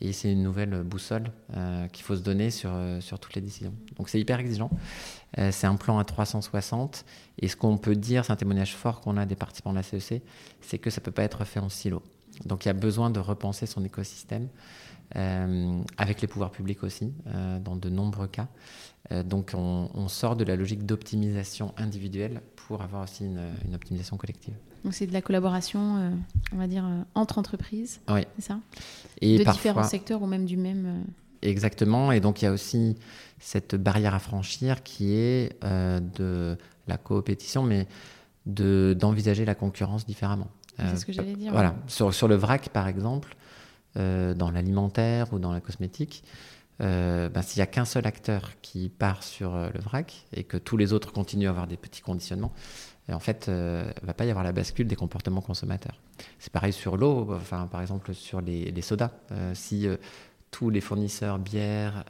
Et 0.00 0.12
c'est 0.12 0.32
une 0.32 0.42
nouvelle 0.42 0.82
boussole 0.82 1.30
euh, 1.56 1.86
qu'il 1.88 2.04
faut 2.04 2.16
se 2.16 2.22
donner 2.22 2.50
sur, 2.50 2.70
euh, 2.72 3.00
sur 3.00 3.18
toutes 3.18 3.34
les 3.34 3.40
décisions. 3.40 3.72
Donc 3.96 4.08
c'est 4.08 4.18
hyper 4.18 4.40
exigeant. 4.40 4.70
Euh, 5.38 5.50
c'est 5.52 5.66
un 5.66 5.76
plan 5.76 5.98
à 5.98 6.04
360. 6.04 7.04
Et 7.38 7.48
ce 7.48 7.56
qu'on 7.56 7.78
peut 7.78 7.94
dire, 7.94 8.24
c'est 8.24 8.32
un 8.32 8.36
témoignage 8.36 8.74
fort 8.74 9.00
qu'on 9.00 9.16
a 9.16 9.24
des 9.24 9.36
participants 9.36 9.70
de 9.70 9.76
la 9.76 9.82
CEC, 9.82 10.22
c'est 10.60 10.78
que 10.78 10.90
ça 10.90 11.00
ne 11.00 11.04
peut 11.04 11.12
pas 11.12 11.22
être 11.22 11.44
fait 11.44 11.60
en 11.60 11.68
silo. 11.68 12.02
Donc 12.44 12.64
il 12.64 12.68
y 12.68 12.70
a 12.70 12.74
besoin 12.74 13.10
de 13.10 13.20
repenser 13.20 13.66
son 13.66 13.84
écosystème, 13.84 14.48
avec 15.96 16.20
les 16.20 16.26
pouvoirs 16.26 16.50
publics 16.50 16.82
aussi, 16.82 17.12
dans 17.60 17.76
de 17.76 17.88
nombreux 17.88 18.26
cas. 18.26 18.48
donc 19.22 19.52
on, 19.54 20.08
sort 20.08 20.34
de 20.34 20.42
la 20.42 20.56
logique 20.56 20.84
d'optimisation 20.84 21.72
individuelle 21.76 22.42
pour 22.56 22.82
avoir 22.82 23.04
aussi 23.04 23.24
une 23.24 23.74
optimisation 23.74 24.16
collective. 24.16 24.54
Donc 24.84 24.92
c'est 24.92 25.06
de 25.06 25.12
la 25.12 25.22
collaboration, 25.22 25.96
euh, 25.96 26.10
on 26.52 26.58
va 26.58 26.66
dire, 26.66 26.84
euh, 26.84 27.02
entre 27.14 27.38
entreprises. 27.38 28.00
Oui. 28.08 28.20
C'est 28.38 28.46
ça? 28.46 28.58
Et 29.20 29.38
De 29.38 29.50
différents 29.50 29.82
secteurs 29.82 30.22
ou 30.22 30.26
même 30.26 30.44
du 30.44 30.58
même. 30.58 30.84
Euh, 30.86 31.48
exactement. 31.48 32.12
Et 32.12 32.20
donc 32.20 32.42
il 32.42 32.44
y 32.44 32.48
a 32.48 32.52
aussi 32.52 32.96
cette 33.38 33.74
barrière 33.74 34.14
à 34.14 34.18
franchir 34.18 34.82
qui 34.82 35.14
est 35.14 35.58
de 35.62 36.56
la 36.86 36.96
coopétition, 36.98 37.62
mais 37.62 37.88
d'envisager 38.46 39.44
la 39.44 39.54
concurrence 39.54 40.06
différemment. 40.06 40.48
C'est 40.78 40.96
ce 40.96 41.06
que 41.06 41.12
j'allais 41.12 41.34
dire. 41.34 41.52
Voilà. 41.52 41.76
Sur, 41.86 42.12
sur, 42.12 42.28
le 42.28 42.34
vrac, 42.34 42.68
par 42.70 42.88
exemple, 42.88 43.36
dans 43.94 44.50
l'alimentaire 44.50 45.32
ou 45.32 45.38
dans 45.38 45.52
la 45.52 45.60
cosmétique, 45.60 46.24
euh, 46.80 47.28
ben, 47.28 47.42
s'il 47.42 47.60
n'y 47.60 47.62
a 47.62 47.66
qu'un 47.66 47.84
seul 47.84 48.06
acteur 48.06 48.50
qui 48.60 48.88
part 48.88 49.22
sur 49.22 49.54
le 49.54 49.78
vrac 49.80 50.26
et 50.32 50.42
que 50.42 50.56
tous 50.56 50.76
les 50.76 50.92
autres 50.92 51.12
continuent 51.12 51.46
à 51.46 51.50
avoir 51.50 51.68
des 51.68 51.76
petits 51.76 52.02
conditionnements, 52.02 52.52
en 53.12 53.18
fait, 53.18 53.44
il 53.48 53.52
euh, 53.52 53.84
ne 54.02 54.06
va 54.06 54.14
pas 54.14 54.24
y 54.24 54.30
avoir 54.30 54.44
la 54.44 54.52
bascule 54.52 54.86
des 54.86 54.96
comportements 54.96 55.42
consommateurs. 55.42 56.00
C'est 56.38 56.52
pareil 56.52 56.72
sur 56.72 56.96
l'eau, 56.96 57.28
enfin, 57.34 57.66
par 57.66 57.82
exemple 57.82 58.14
sur 58.14 58.40
les, 58.40 58.80
sodas. 58.82 59.10
si 59.52 59.86
tous 60.50 60.70
les 60.70 60.80
fournisseurs 60.80 61.38
bière, 61.38 62.04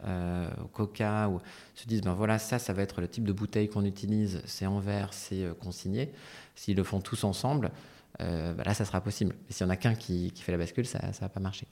coca, 0.73 1.31
se 1.75 1.87
disent 1.87 2.03
ben 2.03 2.13
voilà, 2.13 2.39
ça, 2.39 2.59
ça 2.59 2.73
va 2.73 2.83
être 2.83 3.01
le 3.01 3.09
type 3.09 3.25
de 3.25 3.33
bouteille 3.33 3.69
qu'on 3.69 3.85
utilise, 3.85 4.43
c'est 4.45 4.67
en 4.67 4.79
verre, 4.79 5.13
c'est 5.13 5.47
consigné. 5.61 6.13
S'ils 6.55 6.77
le 6.77 6.85
font 6.85 7.01
tous 7.01 7.25
ensemble, 7.25 7.71
ben 8.19 8.63
là, 8.65 8.75
ça 8.75 8.85
sera 8.85 9.01
possible. 9.01 9.35
Mais 9.47 9.55
s'il 9.55 9.67
n'y 9.67 9.71
en 9.71 9.75
a 9.75 9.77
qu'un 9.77 9.95
qui, 9.95 10.31
qui, 10.33 10.43
fait 10.43 10.53
la 10.53 10.59
bascule, 10.59 10.87
ça 10.87 11.01
ne 11.05 11.13
va 11.13 11.29
pas 11.29 11.41
marcher. 11.41 11.67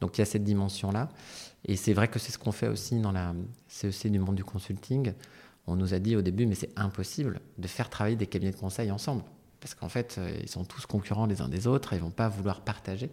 Donc 0.00 0.18
il 0.18 0.20
y 0.20 0.22
a 0.22 0.26
cette 0.26 0.44
dimension-là. 0.44 1.08
Et 1.64 1.76
c'est 1.76 1.92
vrai 1.92 2.08
que 2.08 2.18
c'est 2.18 2.32
ce 2.32 2.38
qu'on 2.38 2.52
fait 2.52 2.68
aussi 2.68 3.00
dans 3.00 3.12
la 3.12 3.34
CEC 3.68 4.10
du 4.10 4.18
monde 4.18 4.34
du 4.34 4.44
consulting. 4.44 5.12
On 5.66 5.76
nous 5.76 5.94
a 5.94 5.98
dit 5.98 6.16
au 6.16 6.22
début, 6.22 6.46
mais 6.46 6.54
c'est 6.54 6.70
impossible 6.76 7.40
de 7.58 7.66
faire 7.66 7.90
travailler 7.90 8.16
des 8.16 8.26
cabinets 8.26 8.52
de 8.52 8.56
conseil 8.56 8.90
ensemble. 8.90 9.22
Parce 9.60 9.74
qu'en 9.74 9.88
fait, 9.88 10.16
euh, 10.18 10.38
ils 10.42 10.48
sont 10.48 10.64
tous 10.64 10.86
concurrents 10.86 11.26
les 11.26 11.40
uns 11.40 11.48
des 11.48 11.66
autres, 11.66 11.92
ils 11.92 12.00
vont 12.00 12.10
pas 12.10 12.28
vouloir 12.28 12.60
partager. 12.60 13.10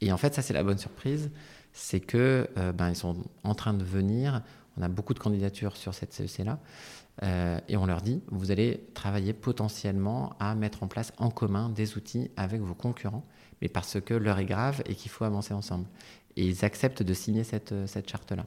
Et 0.00 0.12
en 0.12 0.16
fait, 0.16 0.34
ça, 0.34 0.42
c'est 0.42 0.54
la 0.54 0.62
bonne 0.62 0.78
surprise, 0.78 1.30
c'est 1.72 2.00
que 2.00 2.48
euh, 2.56 2.72
ben, 2.72 2.88
ils 2.88 2.96
sont 2.96 3.16
en 3.44 3.54
train 3.54 3.74
de 3.74 3.84
venir. 3.84 4.42
On 4.78 4.82
a 4.82 4.88
beaucoup 4.88 5.12
de 5.12 5.18
candidatures 5.18 5.76
sur 5.76 5.92
cette 5.92 6.14
CEC-là. 6.14 6.58
Euh, 7.22 7.60
et 7.68 7.76
on 7.76 7.84
leur 7.84 8.00
dit, 8.00 8.22
vous 8.28 8.50
allez 8.50 8.86
travailler 8.94 9.34
potentiellement 9.34 10.34
à 10.40 10.54
mettre 10.54 10.82
en 10.82 10.88
place 10.88 11.12
en 11.18 11.30
commun 11.30 11.68
des 11.68 11.98
outils 11.98 12.30
avec 12.38 12.62
vos 12.62 12.72
concurrents, 12.72 13.26
mais 13.60 13.68
parce 13.68 14.00
que 14.00 14.14
l'heure 14.14 14.38
est 14.38 14.46
grave 14.46 14.82
et 14.86 14.94
qu'il 14.94 15.10
faut 15.10 15.24
avancer 15.24 15.52
ensemble 15.52 15.84
et 16.36 16.46
ils 16.46 16.64
acceptent 16.64 17.02
de 17.02 17.12
signer 17.12 17.44
cette, 17.44 17.74
cette 17.86 18.08
charte-là. 18.08 18.46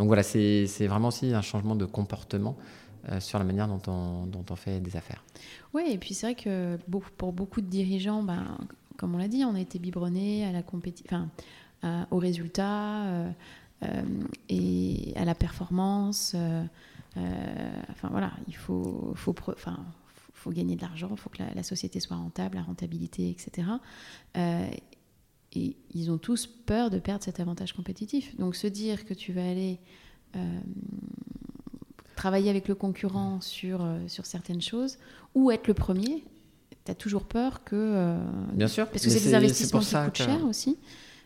Donc 0.00 0.06
voilà, 0.06 0.22
c'est 0.22 0.86
vraiment 0.86 1.08
aussi 1.08 1.34
un 1.34 1.42
changement 1.42 1.76
de 1.76 1.84
comportement 1.84 2.56
euh, 3.10 3.20
sur 3.20 3.38
la 3.38 3.44
manière 3.44 3.68
dont 3.68 3.82
on, 3.86 4.24
dont 4.24 4.46
on 4.48 4.56
fait 4.56 4.80
des 4.80 4.96
affaires. 4.96 5.22
Oui, 5.74 5.82
et 5.90 5.98
puis 5.98 6.14
c'est 6.14 6.28
vrai 6.28 6.34
que 6.34 6.78
pour 7.18 7.34
beaucoup 7.34 7.60
de 7.60 7.66
dirigeants, 7.66 8.22
ben, 8.22 8.56
comme 8.96 9.14
on 9.14 9.18
l'a 9.18 9.28
dit, 9.28 9.44
on 9.44 9.54
a 9.54 9.60
été 9.60 9.78
biberonnés 9.78 10.46
à 10.46 10.52
la 10.52 10.62
enfin, 11.04 11.28
aux 12.10 12.16
résultats 12.16 13.04
euh, 13.08 13.30
et 14.48 15.12
à 15.16 15.26
la 15.26 15.34
performance. 15.34 16.34
enfin 17.14 18.08
voilà, 18.10 18.32
il 18.48 18.56
faut, 18.56 19.12
faut, 19.16 19.34
faut 20.32 20.50
gagner 20.50 20.76
de 20.76 20.80
l'argent, 20.80 21.08
il 21.10 21.18
faut 21.18 21.28
que 21.28 21.42
la, 21.54 21.62
société 21.62 22.00
soit 22.00 22.16
rentable, 22.16 22.56
la 22.56 22.62
rentabilité, 22.62 23.28
etc. 23.28 23.68
Et 25.52 25.76
ils 25.92 26.10
ont 26.10 26.18
tous 26.18 26.46
peur 26.46 26.90
de 26.90 26.98
perdre 26.98 27.24
cet 27.24 27.40
avantage 27.40 27.72
compétitif. 27.72 28.36
Donc 28.36 28.54
se 28.54 28.66
dire 28.66 29.04
que 29.04 29.14
tu 29.14 29.32
vas 29.32 29.48
aller 29.48 29.80
euh, 30.36 30.60
travailler 32.16 32.50
avec 32.50 32.68
le 32.68 32.74
concurrent 32.74 33.40
sur, 33.40 33.82
euh, 33.82 33.98
sur 34.06 34.26
certaines 34.26 34.62
choses 34.62 34.98
ou 35.34 35.50
être 35.50 35.66
le 35.66 35.74
premier, 35.74 36.24
tu 36.84 36.92
as 36.92 36.94
toujours 36.94 37.24
peur 37.24 37.64
que... 37.64 37.74
Euh, 37.74 38.18
Bien 38.52 38.68
sûr. 38.68 38.88
Parce 38.88 39.04
que 39.04 39.10
c'est 39.10 39.20
des 39.20 39.34
investissements 39.34 39.80
qui 39.80 39.94
coûtent 39.94 40.16
cher 40.16 40.44
aussi. 40.44 40.78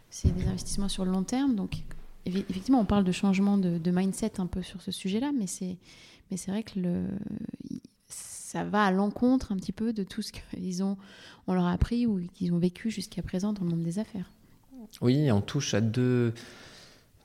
C'est 0.08 0.34
des 0.34 0.46
investissements 0.46 0.88
sur 0.88 1.04
le 1.04 1.10
long 1.10 1.24
terme. 1.24 1.54
Donc 1.54 1.82
effectivement, 2.24 2.80
on 2.80 2.86
parle 2.86 3.04
de 3.04 3.12
changement 3.12 3.58
de, 3.58 3.78
de 3.78 3.90
mindset 3.90 4.40
un 4.40 4.46
peu 4.46 4.62
sur 4.62 4.80
ce 4.80 4.90
sujet-là, 4.90 5.32
mais 5.36 5.46
c'est 5.46 5.76
mais 6.30 6.38
c'est 6.38 6.50
vrai 6.50 6.62
que 6.62 6.80
le, 6.80 7.04
ça 8.54 8.62
va 8.62 8.84
à 8.84 8.92
l'encontre 8.92 9.50
un 9.50 9.56
petit 9.56 9.72
peu 9.72 9.92
de 9.92 10.04
tout 10.04 10.22
ce 10.22 10.30
qu'ils 10.30 10.84
ont, 10.84 10.96
on 11.48 11.54
leur 11.54 11.64
a 11.64 11.72
appris 11.72 12.06
ou 12.06 12.20
qu'ils 12.34 12.52
ont 12.52 12.58
vécu 12.58 12.88
jusqu'à 12.88 13.20
présent 13.20 13.52
dans 13.52 13.64
le 13.64 13.70
monde 13.70 13.82
des 13.82 13.98
affaires. 13.98 14.30
Oui, 15.00 15.32
on 15.32 15.40
touche 15.40 15.74
à 15.74 15.80
deux, 15.80 16.32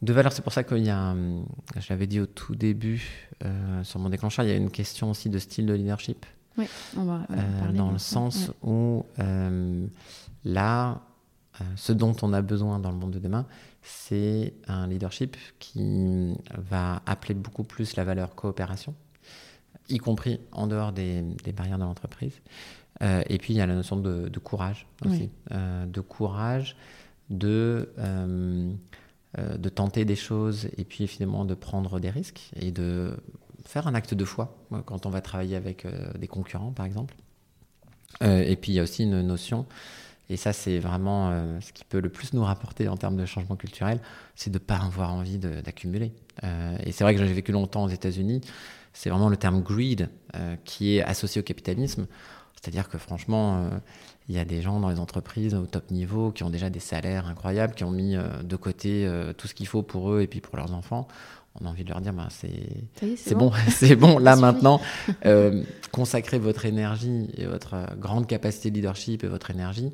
deux 0.01 0.13
valeurs. 0.13 0.33
C'est 0.33 0.41
pour 0.41 0.53
ça 0.53 0.63
qu'il 0.63 0.83
y 0.83 0.89
a, 0.89 1.15
je 1.75 1.87
l'avais 1.91 2.07
dit 2.07 2.19
au 2.19 2.25
tout 2.25 2.55
début 2.55 3.29
euh, 3.45 3.83
sur 3.83 3.99
mon 3.99 4.09
déclencheur, 4.09 4.43
il 4.43 4.49
y 4.49 4.51
a 4.51 4.57
une 4.57 4.71
question 4.71 5.11
aussi 5.11 5.29
de 5.29 5.37
style 5.37 5.67
de 5.67 5.73
leadership. 5.75 6.25
Oui, 6.57 6.65
on 6.97 7.03
va 7.03 7.27
euh, 7.29 7.59
parler 7.59 7.77
Dans 7.77 7.91
le 7.91 7.99
sens 7.99 8.51
où 8.63 9.05
euh, 9.19 9.85
là, 10.45 10.99
ce 11.75 11.93
dont 11.93 12.15
on 12.23 12.33
a 12.33 12.41
besoin 12.41 12.79
dans 12.79 12.89
le 12.89 12.97
monde 12.97 13.11
de 13.11 13.19
demain, 13.19 13.45
c'est 13.83 14.55
un 14.67 14.87
leadership 14.87 15.37
qui 15.59 16.33
va 16.57 17.03
appeler 17.05 17.35
beaucoup 17.35 17.63
plus 17.63 17.95
la 17.97 18.03
valeur 18.03 18.33
coopération 18.33 18.95
y 19.89 19.97
compris 19.97 20.39
en 20.51 20.67
dehors 20.67 20.91
des, 20.91 21.23
barrières 21.55 21.77
de 21.77 21.83
l'entreprise. 21.83 22.33
Euh, 23.01 23.23
et 23.27 23.37
puis 23.37 23.53
il 23.53 23.57
y 23.57 23.61
a 23.61 23.65
la 23.65 23.75
notion 23.75 23.97
de, 23.97 24.39
courage 24.39 24.87
aussi, 25.05 25.29
euh, 25.51 25.85
de 25.85 26.01
courage, 26.01 26.75
de, 27.29 27.91
euh, 27.97 28.73
de 29.35 29.69
tenter 29.69 30.05
des 30.05 30.15
choses 30.15 30.67
et 30.77 30.83
puis 30.83 31.07
finalement 31.07 31.45
de 31.45 31.53
prendre 31.53 31.99
des 31.99 32.09
risques 32.09 32.51
et 32.55 32.71
de 32.71 33.15
faire 33.65 33.87
un 33.87 33.93
acte 33.93 34.13
de 34.13 34.25
foi 34.25 34.57
quand 34.85 35.05
on 35.05 35.09
va 35.09 35.21
travailler 35.21 35.55
avec 35.55 35.85
des 36.17 36.27
concurrents 36.27 36.71
par 36.71 36.85
exemple. 36.85 37.15
et 38.21 38.55
puis 38.55 38.71
il 38.71 38.75
y 38.75 38.79
a 38.79 38.83
aussi 38.83 39.03
une 39.03 39.21
notion, 39.21 39.67
et 40.29 40.37
ça 40.37 40.53
c'est 40.53 40.79
vraiment 40.79 41.59
ce 41.61 41.71
qui 41.71 41.83
peut 41.85 41.99
le 41.99 42.09
plus 42.09 42.33
nous 42.33 42.43
rapporter 42.43 42.87
en 42.87 42.97
termes 42.97 43.17
de 43.17 43.25
changement 43.25 43.55
culturel, 43.55 44.01
c'est 44.35 44.49
de 44.49 44.55
ne 44.55 44.63
pas 44.63 44.77
avoir 44.77 45.13
envie 45.13 45.37
d'accumuler. 45.37 46.11
et 46.41 46.91
c'est 46.91 47.03
vrai 47.03 47.13
que 47.13 47.23
j'ai 47.23 47.31
vécu 47.31 47.51
longtemps 47.51 47.83
aux 47.83 47.89
États-Unis 47.89 48.41
c'est 48.99 49.09
vraiment 49.09 49.29
le 49.29 49.37
terme 49.37 49.61
greed 49.61 50.09
euh, 50.35 50.57
qui 50.65 50.97
est 50.97 51.01
associé 51.01 51.39
au 51.39 51.43
capitalisme. 51.43 52.05
C'est-à-dire 52.55 52.89
que 52.89 52.97
franchement, 52.97 53.63
euh, 53.63 53.69
il 54.27 54.35
y 54.35 54.39
a 54.39 54.43
des 54.43 54.61
gens 54.61 54.81
dans 54.81 54.89
les 54.89 54.99
entreprises 54.99 55.55
au 55.55 55.65
top 55.65 55.89
niveau 55.89 56.31
qui 56.31 56.43
ont 56.43 56.49
déjà 56.49 56.69
des 56.69 56.81
salaires 56.81 57.25
incroyables, 57.27 57.75
qui 57.75 57.85
ont 57.85 57.91
mis 57.91 58.17
euh, 58.17 58.43
de 58.43 58.55
côté 58.57 59.09
tout 59.37 59.47
ce 59.47 59.53
qu'il 59.53 59.67
faut 59.67 59.83
pour 59.83 60.11
eux 60.11 60.19
et 60.19 60.27
puis 60.27 60.41
pour 60.41 60.57
leurs 60.57 60.73
enfants. 60.73 61.07
On 61.61 61.65
a 61.65 61.69
envie 61.69 61.85
de 61.85 61.89
leur 61.89 62.01
dire, 62.01 62.11
bah, 62.11 62.27
c'est 62.29 63.35
bon, 63.35 63.53
c'est 63.69 63.95
bon, 63.95 64.19
là 64.19 64.35
maintenant, 64.35 64.81
consacrez 65.93 66.37
votre 66.37 66.65
énergie 66.65 67.29
et 67.37 67.45
votre 67.45 67.95
grande 67.97 68.27
capacité 68.27 68.69
de 68.69 68.75
leadership 68.75 69.23
et 69.23 69.27
votre 69.27 69.49
énergie 69.49 69.93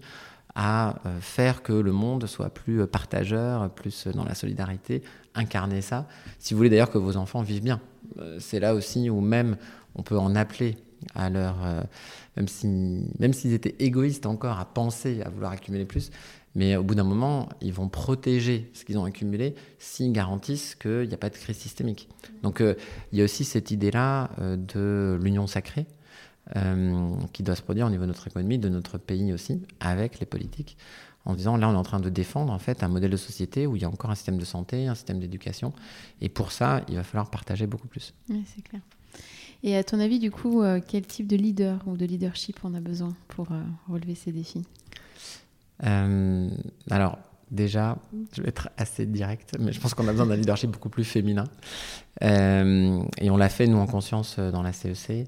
à 0.56 0.96
faire 1.20 1.64
que 1.64 1.74
le 1.74 1.92
monde 1.92 2.28
soit 2.28 2.50
plus 2.50 2.88
partageur, 2.88 3.70
plus 3.72 4.08
dans 4.08 4.24
la 4.24 4.36
solidarité, 4.36 5.04
incarner 5.36 5.82
ça. 5.82 6.08
Si 6.40 6.54
vous 6.54 6.58
voulez 6.58 6.70
d'ailleurs 6.70 6.90
que 6.90 6.98
vos 6.98 7.18
enfants 7.18 7.42
vivent 7.42 7.64
bien, 7.64 7.82
euh, 8.20 8.38
c'est 8.40 8.60
là 8.60 8.74
aussi 8.74 9.10
où 9.10 9.22
même 9.22 9.58
on 9.96 10.04
peut 10.04 10.18
en 10.18 10.36
appeler 10.36 10.78
à 11.14 11.30
leur, 11.30 11.58
euh, 11.66 11.82
même 12.38 12.48
si, 12.48 12.68
même 13.20 13.34
s'ils 13.34 13.54
étaient 13.54 13.76
égoïstes 13.80 14.26
encore 14.26 14.60
à 14.60 14.66
penser 14.66 15.22
à 15.24 15.30
vouloir 15.30 15.52
accumuler 15.52 15.86
plus, 15.86 16.10
mais 16.56 16.78
au 16.78 16.84
bout 16.84 16.96
d'un 16.96 17.04
moment, 17.04 17.50
ils 17.62 17.74
vont 17.74 17.90
protéger 17.90 18.72
ce 18.74 18.86
qu'ils 18.86 18.98
ont 18.98 19.04
accumulé 19.04 19.56
s'ils 19.78 20.14
garantissent 20.14 20.76
qu'il 20.76 21.08
n'y 21.08 21.14
a 21.14 21.18
pas 21.18 21.30
de 21.30 21.36
crise 21.36 21.58
systémique. 21.58 22.08
Donc 22.44 22.62
euh, 22.62 22.76
il 23.12 23.20
y 23.20 23.22
a 23.22 23.26
aussi 23.26 23.44
cette 23.44 23.72
idée-là 23.72 24.32
de 24.40 25.20
l'union 25.22 25.48
sacrée 25.48 25.86
qui 27.34 27.44
doit 27.44 27.56
se 27.56 27.62
produire 27.64 27.88
au 27.88 27.90
niveau 27.90 28.04
de 28.04 28.10
notre 28.10 28.28
économie, 28.28 28.60
de 28.60 28.70
notre 28.70 28.98
pays 28.98 29.34
aussi, 29.34 29.62
avec 29.80 30.20
les 30.20 30.28
politiques, 30.28 30.78
en 31.26 31.34
disant 31.34 31.58
là 31.58 31.68
on 31.70 31.74
est 31.74 31.78
en 31.78 31.84
train 31.84 32.00
de 32.00 32.10
défendre 32.10 32.54
en 32.54 32.60
fait 32.60 32.84
un 32.84 32.88
modèle 32.88 33.12
de 33.12 33.18
société 33.18 33.66
où 33.66 33.76
il 33.76 33.82
y 33.82 33.86
a 33.86 33.90
encore 33.90 34.12
un 34.12 34.16
système 34.16 34.38
de 34.38 34.46
santé, 34.46 34.88
un 34.88 34.96
système 34.96 35.20
d'éducation, 35.20 35.74
et 36.22 36.30
pour 36.30 36.52
ça 36.52 36.82
il 36.88 36.96
va 36.96 37.04
falloir 37.04 37.30
partager 37.32 37.66
beaucoup 37.66 37.88
plus. 37.88 38.14
Oui, 38.30 38.44
c'est 38.56 38.62
clair. 38.62 38.82
Et 39.66 39.76
à 39.76 39.84
ton 39.84 40.00
avis, 40.00 40.20
du 40.20 40.30
coup, 40.30 40.62
euh, 40.62 40.80
quel 40.86 41.08
type 41.08 41.26
de 41.26 41.36
leader 41.36 41.80
ou 41.88 41.98
de 41.98 42.06
leadership 42.06 42.60
on 42.64 42.76
a 42.76 42.80
besoin 42.80 43.16
pour 43.28 43.52
euh, 43.52 43.62
relever 43.90 44.14
ces 44.14 44.32
défis? 44.32 44.62
Euh, 45.84 46.50
Alors, 46.92 47.18
déjà, 47.50 47.98
je 48.34 48.44
vais 48.44 48.50
être 48.50 48.70
assez 48.78 49.08
direct, 49.08 49.56
mais 49.60 49.74
je 49.74 49.80
pense 49.80 49.96
qu'on 49.96 50.08
a 50.08 50.12
besoin 50.12 50.28
d'un 50.28 50.36
leadership 50.36 50.70
beaucoup 50.70 50.90
plus 50.90 51.04
féminin. 51.04 51.46
et 52.22 53.30
on 53.32 53.38
l'a 53.38 53.50
fait, 53.50 53.66
nous, 53.66 53.78
en 53.78 53.88
conscience, 53.88 54.38
dans 54.38 54.62
la 54.62 54.72
CEC. 54.72 55.28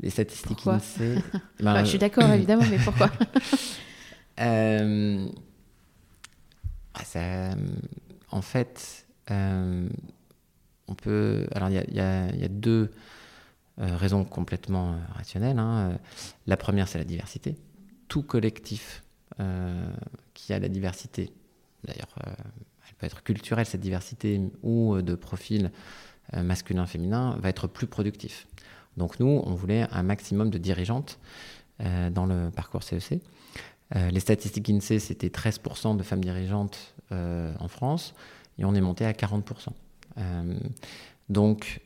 Les 0.00 0.10
statistiques 0.10 0.66
INSEE. 0.66 1.22
Ben, 1.60 1.84
je 1.84 1.90
suis 1.90 1.98
d'accord, 1.98 2.30
évidemment, 2.30 2.64
mais 2.70 2.78
pourquoi 2.78 3.10
Euh, 4.40 5.28
ah, 6.94 7.04
ça, 7.04 7.50
en 8.30 8.42
fait, 8.42 9.06
euh, 9.30 9.88
on 10.86 10.94
peut. 10.94 11.46
Alors, 11.52 11.68
il 11.70 11.94
y, 11.94 12.00
a 12.00 12.48
deux 12.48 12.90
euh, 13.80 13.96
raisons 13.96 14.24
complètement 14.24 14.96
rationnelles. 15.14 15.58
Hein. 15.58 15.98
La 16.46 16.56
première, 16.56 16.88
c'est 16.88 16.98
la 16.98 17.04
diversité. 17.04 17.56
Tout 18.08 18.22
collectif 18.22 19.02
qui 20.34 20.52
a 20.52 20.58
la 20.58 20.68
diversité, 20.68 21.32
d'ailleurs, 21.84 22.08
elle 22.16 22.94
peut 22.96 23.06
être 23.06 23.22
culturelle, 23.22 23.66
cette 23.66 23.80
diversité, 23.80 24.40
ou 24.64 25.00
de 25.00 25.14
profil 25.14 25.70
masculin-féminin, 26.32 27.36
va 27.40 27.48
être 27.48 27.68
plus 27.68 27.86
productif. 27.86 28.48
Donc, 28.98 29.18
nous, 29.20 29.42
on 29.44 29.54
voulait 29.54 29.86
un 29.90 30.02
maximum 30.02 30.50
de 30.50 30.58
dirigeantes 30.58 31.18
dans 32.10 32.26
le 32.26 32.50
parcours 32.50 32.82
CEC. 32.82 33.20
Euh, 33.96 34.10
les 34.10 34.20
statistiques 34.20 34.68
INSEE, 34.68 34.98
c'était 34.98 35.28
13% 35.28 35.96
de 35.96 36.02
femmes 36.02 36.22
dirigeantes 36.22 36.94
euh, 37.12 37.52
en 37.58 37.68
France. 37.68 38.14
et 38.58 38.64
on 38.64 38.74
est 38.74 38.80
monté 38.80 39.04
à 39.04 39.12
40%. 39.12 39.68
donc, 41.28 41.80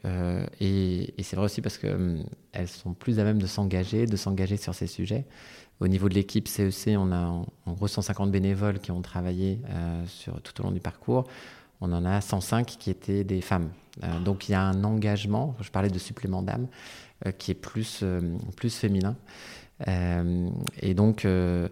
et, 0.60 1.14
c'est 1.22 1.36
vrai 1.36 1.44
aussi 1.44 1.60
parce 1.60 1.78
qu'elles 1.78 2.68
sont 2.68 2.94
plus 2.94 3.20
à 3.20 3.24
même 3.24 3.40
de 3.40 3.46
s'engager, 3.46 4.06
de 4.06 4.16
s'engager 4.16 4.56
sur 4.56 4.74
ces 4.74 4.86
sujets. 4.86 5.26
Au 5.80 5.88
niveau 5.88 6.08
de 6.08 6.14
l'équipe 6.14 6.48
CEC, 6.48 6.96
on 6.96 7.12
a 7.12 7.26
en, 7.26 7.72
gros 7.72 7.88
150 7.88 8.30
bénévoles 8.30 8.78
qui 8.78 8.90
ont 8.90 9.02
travaillé 9.02 9.58
sur, 10.06 10.40
tout 10.40 10.60
au 10.60 10.64
long 10.64 10.70
du 10.70 10.80
parcours. 10.80 11.24
On 11.80 11.92
en 11.92 12.04
a 12.04 12.20
105 12.20 12.66
qui 12.66 12.90
étaient 12.90 13.24
des 13.24 13.40
femmes. 13.40 13.70
Donc 14.24 14.48
il 14.48 14.52
y 14.52 14.54
a 14.54 14.62
un 14.62 14.84
engagement, 14.84 15.56
je 15.60 15.70
parlais 15.70 15.90
de 15.90 15.98
supplément 15.98 16.42
d'âme, 16.42 16.66
qui 17.38 17.50
est 17.50 17.54
plus, 17.54 18.04
plus 18.56 18.74
féminin. 18.74 19.16
Euh, 19.88 20.50
et 20.80 20.94
donc, 20.94 21.24
euh, 21.24 21.68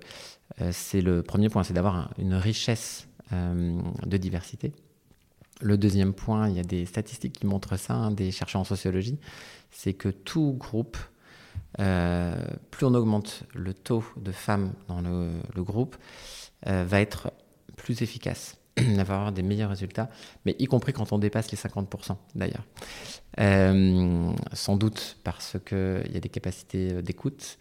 euh, 0.61 0.71
c'est 0.73 1.01
le 1.01 1.23
premier 1.23 1.49
point, 1.49 1.63
c'est 1.63 1.75
d'avoir 1.75 2.13
une 2.19 2.35
richesse 2.35 3.07
de 3.33 4.17
diversité. 4.17 4.73
Le 5.61 5.79
deuxième 5.79 6.15
point, 6.15 6.49
il 6.49 6.57
y 6.57 6.59
a 6.59 6.65
des 6.65 6.85
statistiques 6.85 7.35
qui 7.35 7.47
montrent 7.47 7.77
ça, 7.77 7.95
hein, 7.95 8.11
des 8.11 8.33
chercheurs 8.33 8.61
en 8.61 8.65
sociologie, 8.65 9.21
c'est 9.71 9.95
que 9.95 10.09
tout 10.09 10.57
groupe, 10.59 10.97
plus 11.77 12.87
on 12.87 12.95
augmente 12.95 13.45
le 13.55 13.73
taux 13.73 14.03
de 14.17 14.33
femmes 14.33 14.73
dans 14.89 15.01
le, 15.01 15.63
groupe, 15.63 15.95
va 16.67 17.01
être 17.01 17.31
plus 17.77 18.03
efficace, 18.03 18.57
va 18.97 19.15
avoir 19.15 19.33
des 19.33 19.43
meilleurs 19.43 19.71
résultats, 19.71 20.09
mais 20.45 20.57
y 20.59 20.67
compris 20.67 20.93
quand 20.93 21.13
on 21.13 21.19
dépasse 21.19 21.51
les 21.51 21.59
50% 21.59 22.17
d'ailleurs. 22.35 22.65
sans 24.53 24.77
doute 24.77 25.19
parce 25.25 25.57
qu'il 25.65 26.11
y 26.13 26.17
a 26.17 26.21
des 26.21 26.29
capacités 26.29 27.03
d'écoute, 27.03 27.59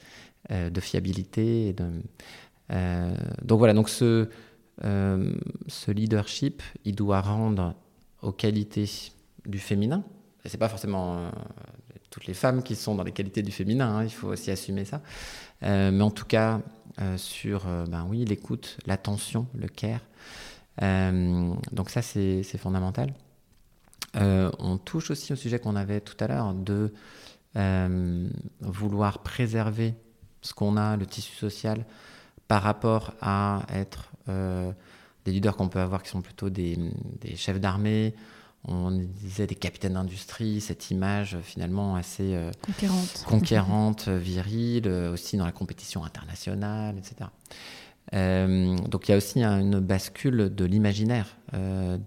euh, 0.52 0.70
de 0.72 0.80
fiabilité. 0.80 1.76
euh, 2.72 3.16
donc 3.44 3.60
voilà, 3.60 3.74
donc 3.74 3.88
ce, 3.90 4.30
euh, 4.84 5.36
ce 5.68 5.92
leadership, 5.92 6.64
il 6.86 6.96
doit 6.96 7.22
rendre 7.22 7.76
aux 8.24 8.32
qualités 8.32 8.90
du 9.46 9.60
féminin. 9.60 10.04
Et 10.44 10.50
c'est 10.50 10.58
pas 10.58 10.70
forcément 10.70 11.30
toutes 12.10 12.26
les 12.26 12.34
femmes 12.34 12.64
qui 12.64 12.76
sont 12.76 12.96
dans 12.96 13.04
les 13.04 13.12
qualités 13.12 13.44
du 13.44 13.52
féminin, 13.52 13.98
hein, 13.98 14.04
il 14.04 14.10
faut 14.10 14.30
aussi 14.30 14.50
assumer 14.50 14.86
ça. 14.86 15.02
mais 15.62 16.02
en 16.02 16.10
tout 16.10 16.26
cas, 16.26 16.62
sur 17.18 17.66
ben 17.66 18.08
oui, 18.10 18.26
l'écoute, 18.26 18.78
l'attention, 18.88 19.46
le 19.54 19.68
care. 19.68 20.02
Donc 20.82 21.90
ça, 21.90 22.02
c'est 22.02 22.58
fondamental. 22.58 23.14
on 24.14 24.78
touche 24.78 25.12
aussi 25.12 25.34
au 25.34 25.36
sujet 25.36 25.60
qu'on 25.60 25.76
avait 25.76 26.02
tout 26.02 26.18
à 26.20 26.28
l'heure 26.28 26.54
de 26.54 26.94
vouloir 28.62 29.20
préserver 29.20 29.96
ce 30.42 30.54
qu'on 30.54 30.78
a, 30.78 30.98
le 30.98 31.06
tissu 31.06 31.36
social, 31.36 31.86
par 32.48 32.64
rapport 32.64 33.14
à 33.22 33.66
être 33.70 34.10
euh, 34.28 34.72
des 35.26 35.32
leaders 35.32 35.56
qu'on 35.56 35.70
peut 35.70 35.80
avoir 35.80 36.04
qui 36.04 36.10
sont 36.10 36.22
plutôt 36.22 36.50
des, 36.50 36.78
chefs 37.36 37.60
d'armée, 37.60 38.16
on 38.66 38.92
disait 38.92 39.48
des 39.48 39.56
capitaines 39.56 39.94
d'industrie, 39.94 40.60
cette 40.60 40.92
image 40.92 41.38
finalement 41.44 41.96
assez 41.96 42.36
euh, 42.36 42.52
conquérante, 42.62 43.24
conquérante 43.26 44.08
virile, 44.10 44.88
aussi 45.14 45.38
dans 45.38 45.46
la 45.46 45.52
compétition 45.52 46.04
internationale, 46.04 46.98
etc. 46.98 47.30
Euh, 48.14 48.76
donc 48.88 49.08
il 49.08 49.12
y 49.12 49.14
a 49.14 49.18
aussi 49.18 49.44
une 49.44 49.80
bascule 49.80 50.54
de 50.54 50.66
l'imaginaire 50.66 51.38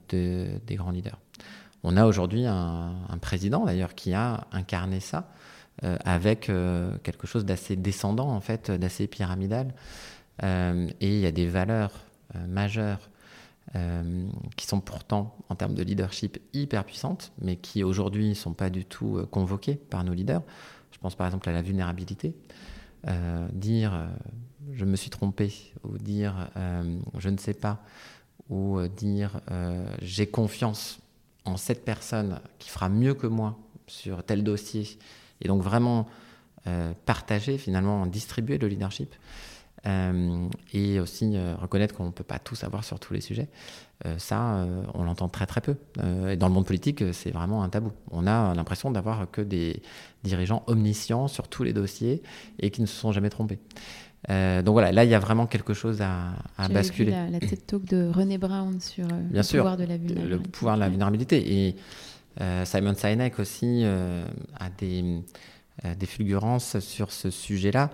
des 0.09 0.61
grands 0.71 0.91
leaders. 0.91 1.19
On 1.85 1.97
a 1.97 2.07
aujourd'hui 2.07 2.47
un, 2.47 2.95
président 3.21 3.65
d'ailleurs 3.65 3.95
qui 3.95 4.15
a 4.15 4.47
incarné 4.53 5.01
ça 5.01 5.29
euh, 5.85 5.97
avec 6.05 6.49
euh, 6.49 6.97
quelque 7.03 7.27
chose 7.27 7.45
d'assez 7.45 7.77
descendant, 7.77 8.29
en 8.29 8.41
fait, 8.41 8.71
d'assez 8.71 9.07
pyramidal. 9.07 9.75
Euh, 10.43 10.89
et 11.01 11.09
il 11.09 11.21
y 11.21 11.27
a 11.27 11.33
des 11.33 11.47
valeurs 11.47 11.93
majeures 12.49 13.09
qui 14.57 14.67
sont 14.67 14.81
pourtant, 14.81 15.35
en 15.49 15.55
termes 15.55 15.73
de 15.73 15.83
leadership, 15.83 16.39
hyper 16.53 16.85
puissantes, 16.85 17.33
mais 17.41 17.57
qui 17.57 17.85
aujourd'hui 17.85 18.29
ne 18.29 18.35
sont 18.35 18.53
pas 18.53 18.69
du 18.69 18.85
tout 18.85 19.27
convoquées 19.31 19.77
par 19.77 20.05
nos 20.05 20.13
leaders. 20.13 20.43
Je 20.91 20.99
pense 20.99 21.15
par 21.15 21.27
exemple 21.27 21.49
à 21.49 21.53
la 21.53 21.63
vulnérabilité. 21.63 22.35
dire 23.53 23.93
je 24.73 24.85
me 24.85 24.97
suis 24.97 25.11
trompé, 25.11 25.53
ou 25.83 25.99
dire 25.99 26.51
je 27.19 27.29
ne 27.29 27.37
sais 27.39 27.55
pas, 27.55 27.83
ou 28.49 28.81
dire 28.87 29.41
j'ai 30.01 30.27
confiance 30.27 31.01
en 31.45 31.57
cette 31.57 31.85
personne 31.85 32.41
qui 32.59 32.71
fera 32.71 32.89
mieux 32.89 33.15
que 33.15 33.27
moi 33.27 33.59
sur 33.87 34.23
tel 34.23 34.45
dossier 34.45 34.99
et 35.41 35.49
donc 35.49 35.63
vraiment 35.63 36.09
euh, 36.69 36.93
partager, 37.07 37.59
finalement, 37.59 38.07
distribuer 38.07 38.57
le 38.57 38.69
leadership. 38.69 39.15
Euh, 39.85 40.49
et 40.73 41.01
aussi 41.01 41.33
euh, 41.35 41.57
reconnaître 41.57 41.93
qu'on 41.93 42.07
ne 42.07 42.13
peut 42.13 42.23
pas 42.23 42.39
tout 42.39 42.55
savoir 42.55 42.85
sur 42.85 43.01
tous 43.01 43.15
les 43.15 43.21
sujets. 43.21 43.49
Ça, 44.19 44.67
on 44.95 45.05
l'entend 45.05 45.29
très 45.29 45.47
très 45.47 45.61
peu. 45.61 45.77
et 46.29 46.37
dans 46.37 46.49
le 46.49 46.55
monde 46.55 46.67
politique, 46.67 47.05
c'est 47.13 47.31
vraiment 47.31 47.63
un 47.63 47.69
tabou. 47.69 47.93
On 48.11 48.27
a 48.27 48.55
l'impression 48.55 48.91
d'avoir 48.91 49.31
que 49.31 49.41
des 49.41 49.81
dirigeants 50.25 50.65
omniscients 50.67 51.29
sur 51.29 51.47
tous 51.49 51.63
les 51.63 51.73
dossiers 51.73 52.23
et 52.59 52.71
qui 52.71 52.81
ne 52.81 52.87
se 52.87 52.95
sont 52.95 53.13
jamais 53.13 53.31
trompés. 53.31 53.61
donc 54.29 54.73
voilà, 54.73 54.91
là, 54.93 55.05
il 55.05 55.11
y 55.11 55.15
a 55.15 55.21
vraiment 55.21 55.47
quelque 55.47 55.73
chose 55.73 56.03
à, 56.03 56.33
à 56.59 56.69
basculer. 56.69 57.13
Vu 57.13 57.17
la, 57.17 57.31
la 57.31 57.39
TED 57.41 57.65
Talk 57.67 57.85
de 57.85 58.11
René 58.13 58.39
Brown 58.39 58.81
sur 58.81 59.07
le 59.07 59.43
pouvoir 59.43 59.77
de 59.77 59.85
la 59.85 59.97
vulnérabilité. 59.97 60.29
Le 60.29 60.39
pouvoir 60.39 60.75
de 60.77 60.81
la 60.81 60.89
vulnérabilité. 60.89 61.67
Et 61.67 61.77
euh, 62.41 62.65
Simon 62.65 62.95
Sinek 62.95 63.39
aussi 63.39 63.83
euh, 63.85 64.25
a 64.59 64.71
des, 64.71 65.23
euh, 65.85 65.95
des 65.95 66.07
fulgurances 66.07 66.79
sur 66.81 67.13
ce 67.13 67.31
sujet-là. 67.31 67.91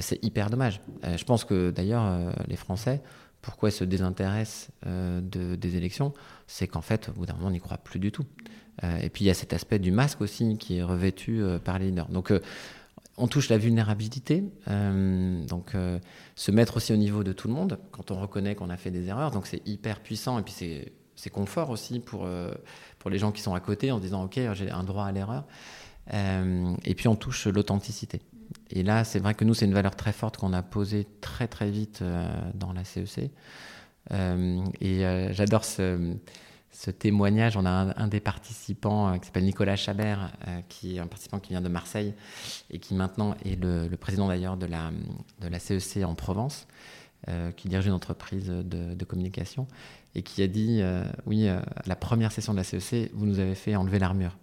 c'est 0.00 0.22
hyper 0.24 0.48
dommage. 0.50 0.80
je 1.04 1.24
pense 1.24 1.44
que 1.44 1.70
d'ailleurs, 1.70 2.32
les 2.48 2.56
Français, 2.56 3.02
pourquoi 3.42 3.70
se 3.70 3.84
désintéressent 3.84 4.70
de, 4.86 5.56
des 5.56 5.76
élections, 5.76 6.14
c'est 6.46 6.66
qu'en 6.66 6.80
fait, 6.80 7.08
au 7.10 7.12
bout 7.12 7.26
d'un 7.26 7.34
moment, 7.34 7.48
on 7.48 7.50
n'y 7.50 7.60
croit 7.60 7.76
plus 7.76 7.98
du 7.98 8.12
tout. 8.12 8.24
et 8.82 9.10
puis 9.10 9.24
il 9.24 9.26
y 9.26 9.30
a 9.30 9.34
cet 9.34 9.52
aspect 9.52 9.78
du 9.78 9.90
masque 9.90 10.20
aussi 10.20 10.56
qui 10.58 10.78
est 10.78 10.82
revêtu 10.82 11.42
par 11.64 11.78
les 11.78 11.86
leaders. 11.86 12.08
Donc 12.08 12.32
on 13.18 13.26
touche 13.26 13.48
la 13.48 13.58
vulnérabilité, 13.58 14.44
donc 14.66 15.72
se 16.34 16.50
mettre 16.50 16.76
aussi 16.76 16.92
au 16.92 16.96
niveau 16.96 17.24
de 17.24 17.32
tout 17.32 17.48
le 17.48 17.54
monde 17.54 17.78
quand 17.90 18.10
on 18.10 18.20
reconnaît 18.20 18.54
qu'on 18.54 18.70
a 18.70 18.76
fait 18.76 18.90
des 18.90 19.08
erreurs. 19.08 19.32
Donc 19.32 19.46
c'est 19.46 19.66
hyper 19.66 20.00
puissant 20.00 20.38
et 20.38 20.42
puis 20.42 20.54
c'est 20.54 21.30
confort 21.30 21.70
aussi 21.70 22.00
pour, 22.00 22.24
euh, 22.24 22.52
pour 22.98 23.10
les 23.10 23.18
gens 23.18 23.32
qui 23.32 23.42
sont 23.42 23.54
à 23.54 23.60
côté 23.60 23.90
en 23.92 23.98
disant 23.98 24.24
ok 24.24 24.40
j'ai 24.54 24.70
un 24.70 24.82
droit 24.82 25.04
à 25.04 25.12
l'erreur 25.12 25.44
euh, 26.12 26.74
et 26.84 26.94
puis 26.94 27.08
on 27.08 27.16
touche 27.16 27.46
l'authenticité 27.46 28.20
et 28.72 28.82
là 28.82 29.04
c'est 29.04 29.18
vrai 29.18 29.34
que 29.34 29.44
nous 29.44 29.54
c'est 29.54 29.66
une 29.66 29.74
valeur 29.74 29.94
très 29.96 30.12
forte 30.12 30.36
qu'on 30.36 30.52
a 30.52 30.62
posée 30.62 31.06
très 31.20 31.48
très 31.48 31.70
vite 31.70 32.00
euh, 32.02 32.28
dans 32.54 32.72
la 32.72 32.84
CEC 32.84 33.30
et 34.80 35.30
j'adore 35.30 35.64
ce, 35.64 36.18
témoignage 36.98 37.56
on 37.56 37.64
a 37.64 37.94
un, 37.96 38.08
des 38.08 38.20
participants 38.20 39.16
qui 39.18 39.26
s'appelle 39.26 39.44
Nicolas 39.44 39.76
Chabert 39.76 40.32
qui 40.68 40.96
est 40.96 40.98
un 40.98 41.06
participant 41.06 41.38
qui 41.38 41.50
vient 41.50 41.60
de 41.60 41.68
Marseille 41.68 42.12
et 42.70 42.78
qui 42.78 42.94
maintenant 42.94 43.36
est 43.44 43.62
le, 43.62 43.88
président 43.96 44.26
d'ailleurs 44.26 44.56
de 44.56 44.66
la, 44.66 45.58
CEC 45.58 46.04
en 46.04 46.14
Provence 46.14 46.66
qui 47.56 47.68
dirige 47.68 47.86
une 47.86 47.92
entreprise 47.92 48.48
de, 48.48 49.04
communication 49.04 49.68
et 50.14 50.22
qui 50.22 50.42
a 50.42 50.46
dit 50.46 50.80
euh, 50.80 51.04
oui, 51.26 51.48
euh, 51.48 51.60
la 51.86 51.96
première 51.96 52.32
session 52.32 52.52
de 52.52 52.58
la 52.58 52.64
CEC, 52.64 53.10
vous 53.14 53.26
nous 53.26 53.38
avez 53.38 53.54
fait 53.54 53.76
enlever 53.76 53.98
l'armure. 53.98 54.36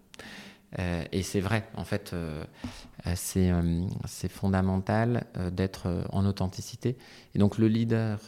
Euh, 0.78 1.03
et 1.11 1.24
c'est 1.24 1.39
vrai, 1.39 1.67
en 1.76 1.84
fait, 1.84 2.15
c'est 3.15 3.51
fondamental 4.30 5.26
d'être 5.51 6.05
en 6.11 6.26
authenticité. 6.26 6.97
Et 7.34 7.39
donc 7.39 7.57
le 7.57 7.67
leader 7.67 8.20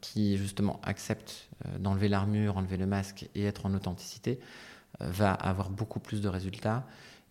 qui 0.00 0.38
justement 0.38 0.80
accepte 0.82 1.48
d'enlever 1.78 2.08
l'armure, 2.08 2.56
enlever 2.56 2.76
le 2.76 2.86
masque 2.86 3.28
et 3.34 3.44
être 3.44 3.66
en 3.66 3.74
authenticité 3.74 4.38
va 5.00 5.32
avoir 5.32 5.70
beaucoup 5.70 6.00
plus 6.00 6.20
de 6.20 6.28
résultats 6.28 6.86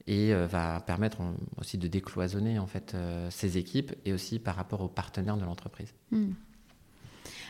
et 0.06 0.34
va 0.34 0.80
permettre 0.82 1.18
aussi 1.58 1.78
de 1.78 1.88
décloisonner 1.88 2.60
en 2.60 2.68
fait 2.68 2.96
ses 3.30 3.58
équipes 3.58 3.94
et 4.06 4.14
aussi 4.14 4.38
par 4.38 4.56
rapport 4.56 4.82
aux 4.82 4.88
partenaires 4.88 5.38
de 5.38 5.46
l'entreprise. 5.46 5.94
Hmm. 6.12 6.34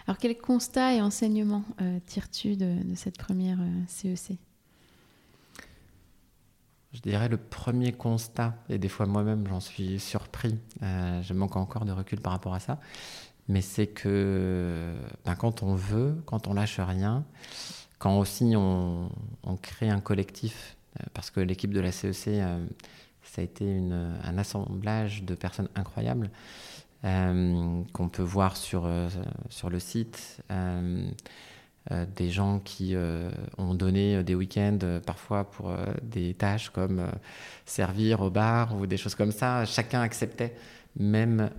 Alors, 0.09 0.17
quel 0.17 0.35
constat 0.37 0.95
et 0.95 1.01
enseignement 1.01 1.63
euh, 1.81 1.99
tires-tu 2.07 2.55
de, 2.55 2.77
cette 2.95 3.17
première 3.17 3.59
CEC 3.87 4.31
euh, 4.31 4.33
e 4.33 4.37
Je 6.93 7.01
dirais 7.01 7.29
le 7.29 7.37
premier 7.37 7.91
constat, 7.91 8.55
et 8.67 8.77
des 8.77 8.89
fois 8.89 9.05
moi-même 9.05 9.45
j'en 9.47 9.59
suis 9.59 9.99
surpris, 9.99 10.57
euh, 10.81 11.21
je 11.21 11.33
manque 11.33 11.55
encore 11.55 11.85
de 11.85 11.91
recul 11.91 12.19
par 12.19 12.33
rapport 12.33 12.53
à 12.53 12.59
ça, 12.59 12.79
mais 13.47 13.61
c'est 13.61 13.87
que 13.87 14.93
ben, 15.25 15.35
quand 15.35 15.63
on 15.63 15.75
veut, 15.75 16.15
quand 16.25 16.47
on 16.47 16.53
lâche 16.53 16.79
rien, 16.79 17.23
quand 17.99 18.17
aussi 18.17 18.53
on, 18.55 19.09
crée 19.61 19.89
un 19.89 19.99
collectif, 19.99 20.77
parce 21.13 21.29
que 21.29 21.39
l'équipe 21.39 21.73
de 21.73 21.79
la 21.79 21.91
CEC, 21.91 22.27
e 22.27 22.65
ça 23.23 23.41
a 23.41 23.43
été 23.43 23.79
un 24.23 24.37
assemblage 24.37 25.23
de 25.23 25.35
personnes 25.35 25.69
incroyables. 25.75 26.31
Euh, 27.05 27.81
qu'on 27.93 28.09
peut 28.09 28.23
voir 28.23 28.57
sur, 28.57 28.85
euh, 28.85 29.07
sur 29.49 29.69
le 29.69 29.79
site. 29.79 30.43
Euh, 31.91 32.05
des 32.15 32.29
gens 32.29 32.59
qui 32.59 32.95
ont 33.57 33.73
donné 33.73 34.23
des 34.23 34.35
week-ends 34.35 34.77
parfois 35.05 35.49
pour 35.49 35.71
des 36.03 36.33
tâches 36.33 36.69
comme 36.69 37.07
servir 37.65 38.21
au 38.21 38.29
bar 38.29 38.75
ou 38.75 38.85
des 38.85 38.97
choses 38.97 39.15
comme 39.15 39.31
ça. 39.31 39.65
Chacun 39.65 40.01
acceptait, 40.01 40.55
même 40.97 41.49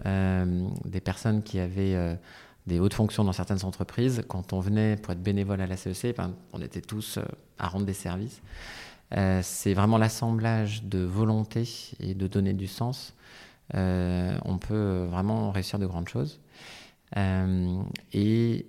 des 0.85 1.01
personnes 1.01 1.43
qui 1.43 1.59
avaient 1.59 2.19
des 2.67 2.79
hautes 2.79 2.95
fonctions 2.95 3.25
dans 3.25 3.33
certaines 3.33 3.65
entreprises, 3.65 4.23
quand 4.29 4.53
on 4.53 4.61
venait 4.61 4.97
pour 4.97 5.13
être 5.13 5.23
bénévole 5.23 5.61
à 5.63 5.67
la 5.67 5.77
CEC, 5.77 6.17
ben, 6.17 6.35
on 6.53 6.61
était 6.61 6.83
tous 6.83 7.19
à 7.59 7.67
rendre 7.69 7.87
des 7.87 7.95
services. 7.95 8.43
c'est 9.43 9.75
vraiment 9.75 9.99
l'assemblage 9.99 10.85
de 10.85 10.99
volonté 10.99 11.69
et 11.99 12.15
de 12.15 12.27
donner 12.27 12.53
du 12.53 12.67
sens. 12.67 13.15
on 13.75 14.59
peut 14.61 15.07
vraiment 15.11 15.51
réussir 15.51 15.79
de 15.79 15.87
grandes 15.87 16.09
choses. 16.09 16.41
et 17.17 18.67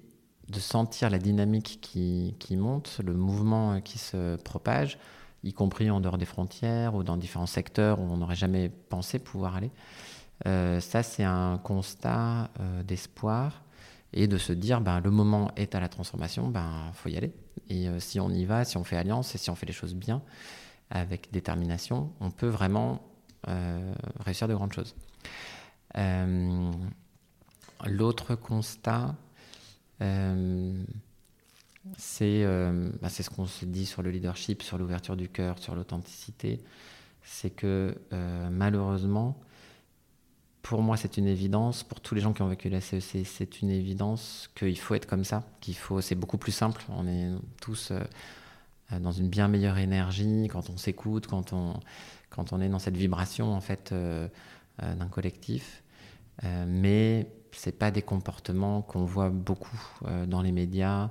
de 0.52 0.60
sentir 0.60 1.10
la 1.10 1.18
dynamique 1.18 1.80
qui, 1.82 2.58
monte, 2.58 3.00
le 3.04 3.14
mouvement 3.14 3.82
qui 3.82 3.98
se 3.98 4.36
propage, 4.36 5.00
y 5.44 5.54
compris 5.54 5.90
en 5.90 6.02
dehors 6.02 6.18
des 6.18 6.26
frontières 6.26 6.94
ou 6.94 7.04
dans 7.04 7.18
différents 7.18 7.48
secteurs 7.48 8.00
où 8.00 8.04
on 8.04 8.18
n'aurait 8.18 8.36
jamais 8.36 8.70
pensé 8.70 9.18
pouvoir 9.18 9.56
aller. 9.56 9.72
Euh, 10.48 10.80
ça, 10.80 11.04
c'est 11.04 11.24
un 11.24 11.58
constat 11.58 12.50
euh, 12.60 12.84
d'espoir 12.84 13.64
et 14.14 14.28
de 14.28 14.38
se 14.38 14.54
dire, 14.54 14.82
ben, 14.82 15.00
le 15.00 15.10
moment 15.10 15.52
est 15.56 15.74
à 15.74 15.80
la 15.80 15.88
transformation, 15.88 16.48
il 16.48 16.52
ben, 16.52 16.92
faut 16.94 17.10
y 17.10 17.18
aller. 17.18 17.32
Et 17.70 17.88
euh, 17.88 18.00
si 18.00 18.20
on 18.20 18.30
y 18.30 18.46
va, 18.46 18.66
si 18.66 18.78
on 18.78 18.84
fait 18.84 18.98
alliance 18.98 19.34
et 19.36 19.38
si 19.38 19.50
on 19.50 19.56
fait 19.56 19.66
les 19.66 19.74
choses 19.74 19.96
bien, 19.96 20.22
avec 20.90 21.32
détermination, 21.32 22.12
on 22.20 22.30
peut 22.30 22.50
vraiment 22.50 23.02
réussir 24.20 24.48
de 24.48 24.54
grandes 24.54 24.74
choses. 24.74 24.94
L'autre 27.88 28.36
constat, 28.36 29.16
euh, 30.02 30.74
bah, 33.02 33.10
c'est 33.10 33.24
ce 33.24 33.30
qu'on 33.30 33.46
se 33.46 33.66
dit 33.66 33.86
sur 33.86 34.02
le 34.02 34.12
leadership, 34.12 34.64
sur 34.64 34.78
l'ouverture 34.78 35.16
du 35.16 35.30
cœur, 35.30 35.60
sur 35.60 35.76
l'authenticité. 35.76 36.60
C'est 37.24 37.52
que 37.52 37.96
euh, 38.14 38.50
malheureusement, 38.50 39.38
pour 40.62 40.82
moi, 40.82 40.98
c'est 40.98 41.18
une 41.18 41.28
évidence. 41.28 41.84
Pour 41.84 42.00
tous 42.00 42.16
les 42.16 42.22
gens 42.22 42.34
qui 42.34 42.42
ont 42.42 42.48
vécu 42.48 42.70
la 42.70 42.82
CEC, 42.82 43.26
c'est 43.26 43.62
une 43.62 43.72
évidence 43.72 44.50
qu'il 44.56 44.78
faut 44.78 44.96
être 44.96 45.08
comme 45.08 45.24
ça. 45.24 45.44
Qu'il 45.60 45.76
faut. 45.76 46.02
C'est 46.02 46.16
beaucoup 46.16 46.38
plus 46.38 46.52
simple. 46.52 46.84
On 46.90 47.08
est 47.08 47.30
tous 47.62 47.92
euh, 47.92 49.00
dans 49.00 49.12
une 49.12 49.30
bien 49.30 49.48
meilleure 49.48 49.78
énergie 49.78 50.48
quand 50.52 50.70
on 50.70 50.78
s'écoute, 50.78 51.28
quand 51.28 51.54
on 51.54 51.80
quand 52.30 52.54
on 52.54 52.62
est 52.62 52.70
dans 52.70 52.80
cette 52.80 52.96
vibration 52.96 53.54
en 53.54 53.60
fait 53.60 53.94
d'un 54.80 55.08
collectif. 55.10 55.84
mais 56.42 57.28
c'est 57.54 57.78
pas 57.78 57.92
des 57.92 58.02
comportements 58.02 58.82
qu'on 58.82 59.06
voit 59.06 59.30
beaucoup 59.30 59.80
dans 60.28 60.42
les 60.42 60.52
médias. 60.52 61.10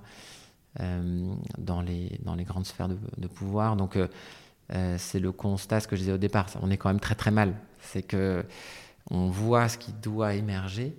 Euh, 0.78 1.34
dans, 1.58 1.82
les, 1.82 2.20
dans 2.22 2.36
les 2.36 2.44
grandes 2.44 2.64
sphères 2.64 2.88
de, 2.88 3.26
pouvoir. 3.26 3.74
Donc, 3.74 3.96
euh, 3.96 4.06
euh, 4.72 4.94
c'est 4.98 5.18
le 5.18 5.32
constat, 5.32 5.80
ce 5.80 5.88
que 5.88 5.96
je 5.96 6.02
disais 6.02 6.12
au 6.12 6.18
départ. 6.18 6.46
On 6.62 6.70
est 6.70 6.76
quand 6.76 6.90
même 6.90 7.00
très 7.00 7.16
très 7.16 7.32
mal. 7.32 7.56
C'est 7.80 8.04
que 8.04 8.44
on 9.10 9.26
voit 9.26 9.68
ce 9.68 9.76
qui 9.76 9.92
doit 9.92 10.34
émerger, 10.34 10.96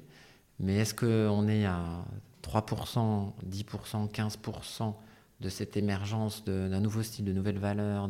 mais 0.59 0.75
est-ce 0.75 0.93
qu'on 0.93 1.47
est 1.47 1.63
à 1.63 2.03
3%, 2.43 3.31
10%, 3.49 4.11
15% 4.11 4.93
de 5.39 5.49
cette 5.49 5.77
émergence 5.77 6.43
d'un 6.43 6.81
nouveau 6.81 7.01
style, 7.01 7.23
de 7.23 7.31
nouvelles 7.31 7.59
valeurs 7.59 8.09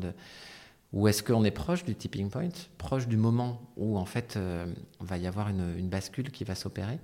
Ou 0.93 1.07
est-ce 1.07 1.23
qu'on 1.23 1.43
est 1.45 1.51
proche 1.51 1.85
du 1.85 1.95
tipping 1.95 2.29
point, 2.29 2.49
proche 2.77 3.07
du 3.07 3.15
moment 3.15 3.61
où 3.77 3.97
en 3.97 4.05
fait 4.05 4.37
il 4.37 5.05
va 5.05 5.17
y 5.17 5.25
avoir 5.25 5.47
une, 5.47 5.87
bascule 5.87 6.31
qui 6.31 6.43
va 6.43 6.53
s'opérer 6.53 6.99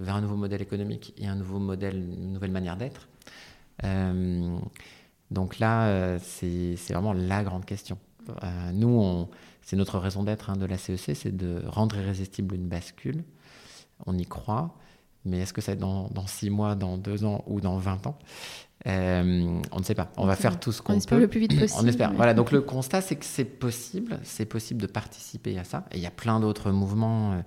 vers 0.00 0.16
un 0.16 0.20
nouveau 0.20 0.34
modèle 0.34 0.60
économique 0.60 1.14
et 1.18 1.28
un 1.28 1.36
nouveau 1.36 1.60
modèle, 1.60 1.96
une 1.96 2.32
nouvelle 2.32 2.50
manière 2.50 2.76
d'être 2.76 3.06
euh, 3.84 4.58
donc 5.30 5.58
là, 5.58 5.86
euh, 5.86 6.18
c'est 6.22 6.76
vraiment 6.90 7.12
la 7.12 7.42
grande 7.42 7.64
question. 7.64 7.98
Euh, 8.42 8.72
nous, 8.72 9.28
c'est 9.62 9.76
notre 9.76 9.98
raison 9.98 10.22
d'être 10.22 10.50
hein, 10.50 10.56
de 10.56 10.66
la 10.66 10.78
CEC, 10.78 11.16
c'est 11.16 11.36
de 11.36 11.62
rendre 11.66 11.96
irrésistible 11.96 12.54
une 12.54 12.68
bascule. 12.68 13.24
On 14.06 14.16
y 14.18 14.26
croit, 14.26 14.76
mais 15.24 15.38
est-ce 15.38 15.52
que 15.52 15.60
ça 15.60 15.72
va 15.72 15.74
être 15.74 15.80
dans, 15.80 16.08
dans 16.08 16.26
6 16.26 16.50
mois, 16.50 16.74
dans 16.74 16.98
2 16.98 17.24
ans 17.24 17.44
ou 17.46 17.60
dans 17.60 17.78
20 17.78 18.06
ans? 18.06 18.18
On 18.86 19.78
ne 19.78 19.84
sait 19.84 19.94
pas. 19.94 20.10
On 20.16 20.26
va 20.26 20.36
faire 20.36 20.58
tout 20.58 20.72
ce 20.72 20.82
qu'on 20.82 20.92
peut. 20.92 20.94
On 20.94 20.98
espère 20.98 21.18
le 21.18 21.28
plus 21.28 21.40
vite 21.40 21.58
possible. 21.58 21.80
On 21.82 21.86
espère. 21.86 22.12
Voilà. 22.12 22.34
Donc 22.34 22.52
le 22.52 22.60
constat, 22.60 23.00
c'est 23.00 23.16
que 23.16 23.24
c'est 23.24 23.44
possible. 23.44 24.18
C'est 24.22 24.46
possible 24.46 24.80
de 24.80 24.86
participer 24.86 25.58
à 25.58 25.64
ça. 25.64 25.84
Et 25.92 25.98
il 25.98 26.02
y 26.02 26.06
a 26.06 26.10
plein 26.10 26.40
d'autres 26.40 26.70
mouvements. 26.70 27.42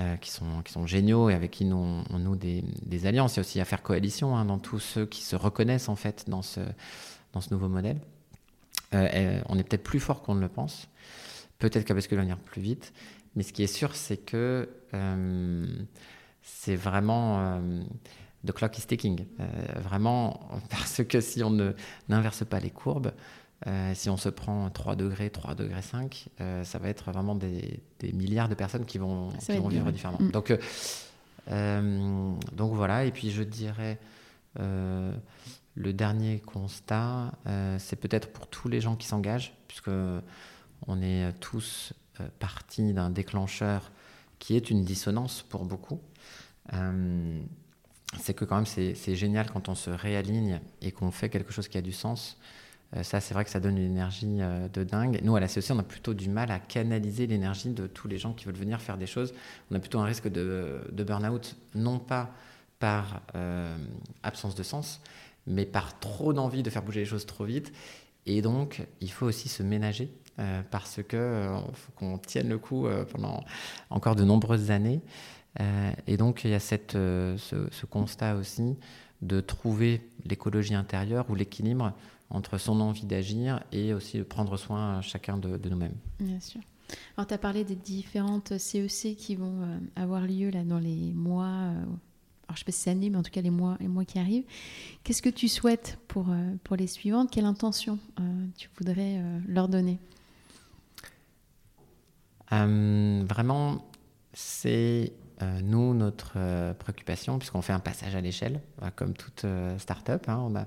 Euh, 0.00 0.16
qui, 0.16 0.28
sont, 0.32 0.60
qui 0.64 0.72
sont 0.72 0.88
géniaux 0.88 1.30
et 1.30 1.34
avec 1.34 1.52
qui 1.52 1.64
nous, 1.64 2.02
on, 2.10 2.18
noue 2.18 2.34
des, 2.34 2.64
des, 2.84 3.06
alliances. 3.06 3.34
Il 3.34 3.36
y 3.36 3.38
a 3.38 3.42
aussi 3.42 3.60
à 3.60 3.64
faire 3.64 3.80
coalition 3.80 4.36
hein, 4.36 4.44
dans 4.44 4.58
tous 4.58 4.80
ceux 4.80 5.06
qui 5.06 5.22
se 5.22 5.36
reconnaissent 5.36 5.88
en 5.88 5.94
fait 5.94 6.24
dans 6.28 6.42
ce, 6.42 6.58
dans 7.32 7.40
ce 7.40 7.54
nouveau 7.54 7.68
modèle. 7.68 7.98
Euh, 8.92 9.40
on 9.48 9.56
est 9.56 9.62
peut-être 9.62 9.84
plus 9.84 10.00
fort 10.00 10.22
qu'on 10.22 10.34
ne 10.34 10.40
le 10.40 10.48
pense. 10.48 10.88
Peut-être 11.60 11.84
qu'à 11.84 11.94
basculer 11.94 12.20
venir 12.22 12.38
plus 12.38 12.60
vite. 12.60 12.92
Mais 13.36 13.44
ce 13.44 13.52
qui 13.52 13.62
est 13.62 13.68
sûr, 13.68 13.94
c'est 13.94 14.16
que 14.16 14.68
euh, 14.94 15.66
c'est 16.42 16.74
vraiment 16.74 17.60
the 18.44 18.52
clock 18.52 18.78
is 18.78 18.86
ticking. 18.86 19.26
vraiment, 19.76 20.48
parce 20.70 21.02
que 21.04 21.20
si 21.20 21.42
on 21.42 21.74
n'inverse 22.08 22.44
pas 22.44 22.60
les 22.60 22.70
courbes, 22.70 23.12
euh, 23.66 23.92
si 23.94 24.10
on 24.10 24.16
se 24.16 24.28
prend 24.28 24.68
3 24.68 24.94
degrés, 24.96 25.30
3 25.30 25.54
degrés 25.54 25.82
5, 25.82 26.28
euh, 26.40 26.64
ça 26.64 26.78
va 26.78 26.88
être 26.88 27.10
vraiment 27.10 27.34
des, 27.34 27.80
milliards 28.12 28.48
de 28.48 28.54
personnes 28.54 28.84
qui 28.84 28.98
vont, 28.98 29.30
vivre 29.68 29.90
différemment. 29.90 30.20
Mm. 30.20 30.30
Donc, 30.32 30.58
euh, 31.50 32.32
donc 32.52 32.74
voilà, 32.74 33.04
et 33.04 33.10
puis 33.10 33.30
je 33.30 33.42
dirais, 33.42 33.98
le 34.56 35.92
dernier 35.92 36.40
constat, 36.40 37.32
c'est 37.78 37.96
peut-être 37.96 38.32
pour 38.32 38.48
tous 38.48 38.68
les 38.68 38.80
gens 38.80 38.96
qui 38.96 39.06
s'engagent, 39.06 39.54
puisque 39.66 39.90
on 40.86 41.02
est 41.02 41.32
tous 41.40 41.94
partis 42.38 42.92
d'un 42.92 43.10
déclencheur 43.10 43.90
qui 44.38 44.56
est 44.56 44.68
une 44.68 44.84
dissonance 44.84 45.42
pour 45.42 45.64
beaucoup. 45.64 46.00
C'est 48.20 48.34
que 48.34 48.44
quand 48.44 48.56
même 48.56 48.66
c'est 48.66 49.16
génial 49.16 49.50
quand 49.50 49.68
on 49.68 49.74
se 49.74 49.90
réaligne 49.90 50.60
et 50.82 50.92
qu'on 50.92 51.10
fait 51.10 51.28
quelque 51.28 51.52
chose 51.52 51.68
qui 51.68 51.78
a 51.78 51.82
du 51.82 51.92
sens. 51.92 52.38
Euh, 52.96 53.02
ça, 53.02 53.20
c'est 53.20 53.34
vrai 53.34 53.44
que 53.44 53.50
ça 53.50 53.60
donne 53.60 53.78
une 53.78 53.84
énergie 53.84 54.38
euh, 54.40 54.68
de 54.68 54.84
dingue. 54.84 55.20
Nous, 55.22 55.34
à 55.34 55.40
la 55.40 55.48
CEC, 55.48 55.70
on 55.70 55.78
a 55.78 55.82
plutôt 55.82 56.14
du 56.14 56.28
mal 56.28 56.50
à 56.50 56.58
canaliser 56.58 57.26
l'énergie 57.26 57.70
de 57.70 57.86
tous 57.86 58.08
les 58.08 58.18
gens 58.18 58.32
qui 58.32 58.44
veulent 58.44 58.54
venir 58.54 58.80
faire 58.80 58.96
des 58.96 59.06
choses. 59.06 59.34
On 59.70 59.74
a 59.74 59.78
plutôt 59.78 59.98
un 59.98 60.04
risque 60.04 60.28
de, 60.28 60.80
burn-out, 60.92 61.56
non 61.74 61.98
pas 61.98 62.30
par 62.78 63.22
euh, 63.34 63.76
absence 64.22 64.54
de 64.54 64.62
sens, 64.62 65.00
mais 65.46 65.64
par 65.64 65.98
trop 65.98 66.32
d'envie 66.32 66.62
de 66.62 66.70
faire 66.70 66.82
bouger 66.82 67.00
les 67.00 67.06
choses 67.06 67.26
trop 67.26 67.44
vite. 67.44 67.72
Et 68.26 68.42
donc, 68.42 68.82
il 69.00 69.10
faut 69.10 69.26
aussi 69.26 69.48
se 69.48 69.62
ménager 69.62 70.10
parce 70.72 71.00
que 71.06 71.46
faut 71.74 71.92
qu'on 71.92 72.18
tienne 72.18 72.48
le 72.48 72.58
coup 72.58 72.88
pendant 73.12 73.44
encore 73.88 74.16
de 74.16 74.24
nombreuses 74.24 74.72
années. 74.72 75.00
Et 76.06 76.16
donc, 76.16 76.44
il 76.44 76.50
y 76.50 76.54
a 76.54 76.60
cette, 76.60 76.92
ce, 76.92 77.36
ce, 77.70 77.86
constat 77.86 78.34
aussi 78.36 78.76
de 79.22 79.40
trouver 79.40 80.08
l'écologie 80.24 80.74
intérieure 80.74 81.26
ou 81.30 81.34
l'équilibre 81.34 81.92
entre 82.30 82.58
son 82.58 82.80
envie 82.80 83.06
d'agir 83.06 83.62
et 83.72 83.94
aussi 83.94 84.18
de 84.18 84.22
prendre 84.22 84.56
soin 84.56 85.00
chacun 85.02 85.38
de, 85.38 85.68
nous-mêmes. 85.68 85.96
Bien 86.18 86.40
sûr. 86.40 86.60
Alors, 87.16 87.26
tu 87.26 87.34
as 87.34 87.38
parlé 87.38 87.64
des 87.64 87.76
différentes 87.76 88.58
CEC 88.58 89.16
qui 89.16 89.36
vont 89.36 89.62
euh, 89.62 89.78
avoir 89.96 90.26
lieu 90.26 90.50
là, 90.50 90.64
dans 90.64 90.78
les 90.78 91.12
mois, 91.12 91.46
euh, 91.46 91.82
alors, 92.46 92.50
je 92.50 92.52
ne 92.52 92.56
sais 92.58 92.64
pas 92.64 92.72
si 92.72 92.78
c'est 92.80 92.90
année, 92.90 93.08
mais 93.08 93.16
en 93.16 93.22
tout 93.22 93.30
cas 93.30 93.40
les 93.40 93.50
mois, 93.50 93.76
les 93.80 93.88
mois 93.88 94.04
qui 94.04 94.18
arrivent. 94.18 94.44
Qu'est-ce 95.02 95.22
que 95.22 95.30
tu 95.30 95.48
souhaites 95.48 95.98
pour, 96.08 96.28
euh, 96.28 96.54
pour 96.62 96.76
les 96.76 96.86
suivantes? 96.86 97.30
Quelle 97.30 97.46
intention 97.46 97.98
tu 98.58 98.68
voudrais 98.76 99.20
leur 99.48 99.68
donner? 99.68 99.98
Vraiment, 102.50 103.84
c'est 104.32 105.12
nous, 105.62 105.94
notre 105.94 106.72
préoccupation, 106.74 107.38
puisqu'on 107.38 107.62
fait 107.62 107.72
un 107.72 107.80
passage 107.80 108.14
à 108.14 108.20
l'échelle, 108.20 108.60
comme 108.96 109.14
toute 109.14 109.44
start-up. 109.78 110.28
Hein, 110.28 110.38
on 110.46 110.56
a 110.56 110.66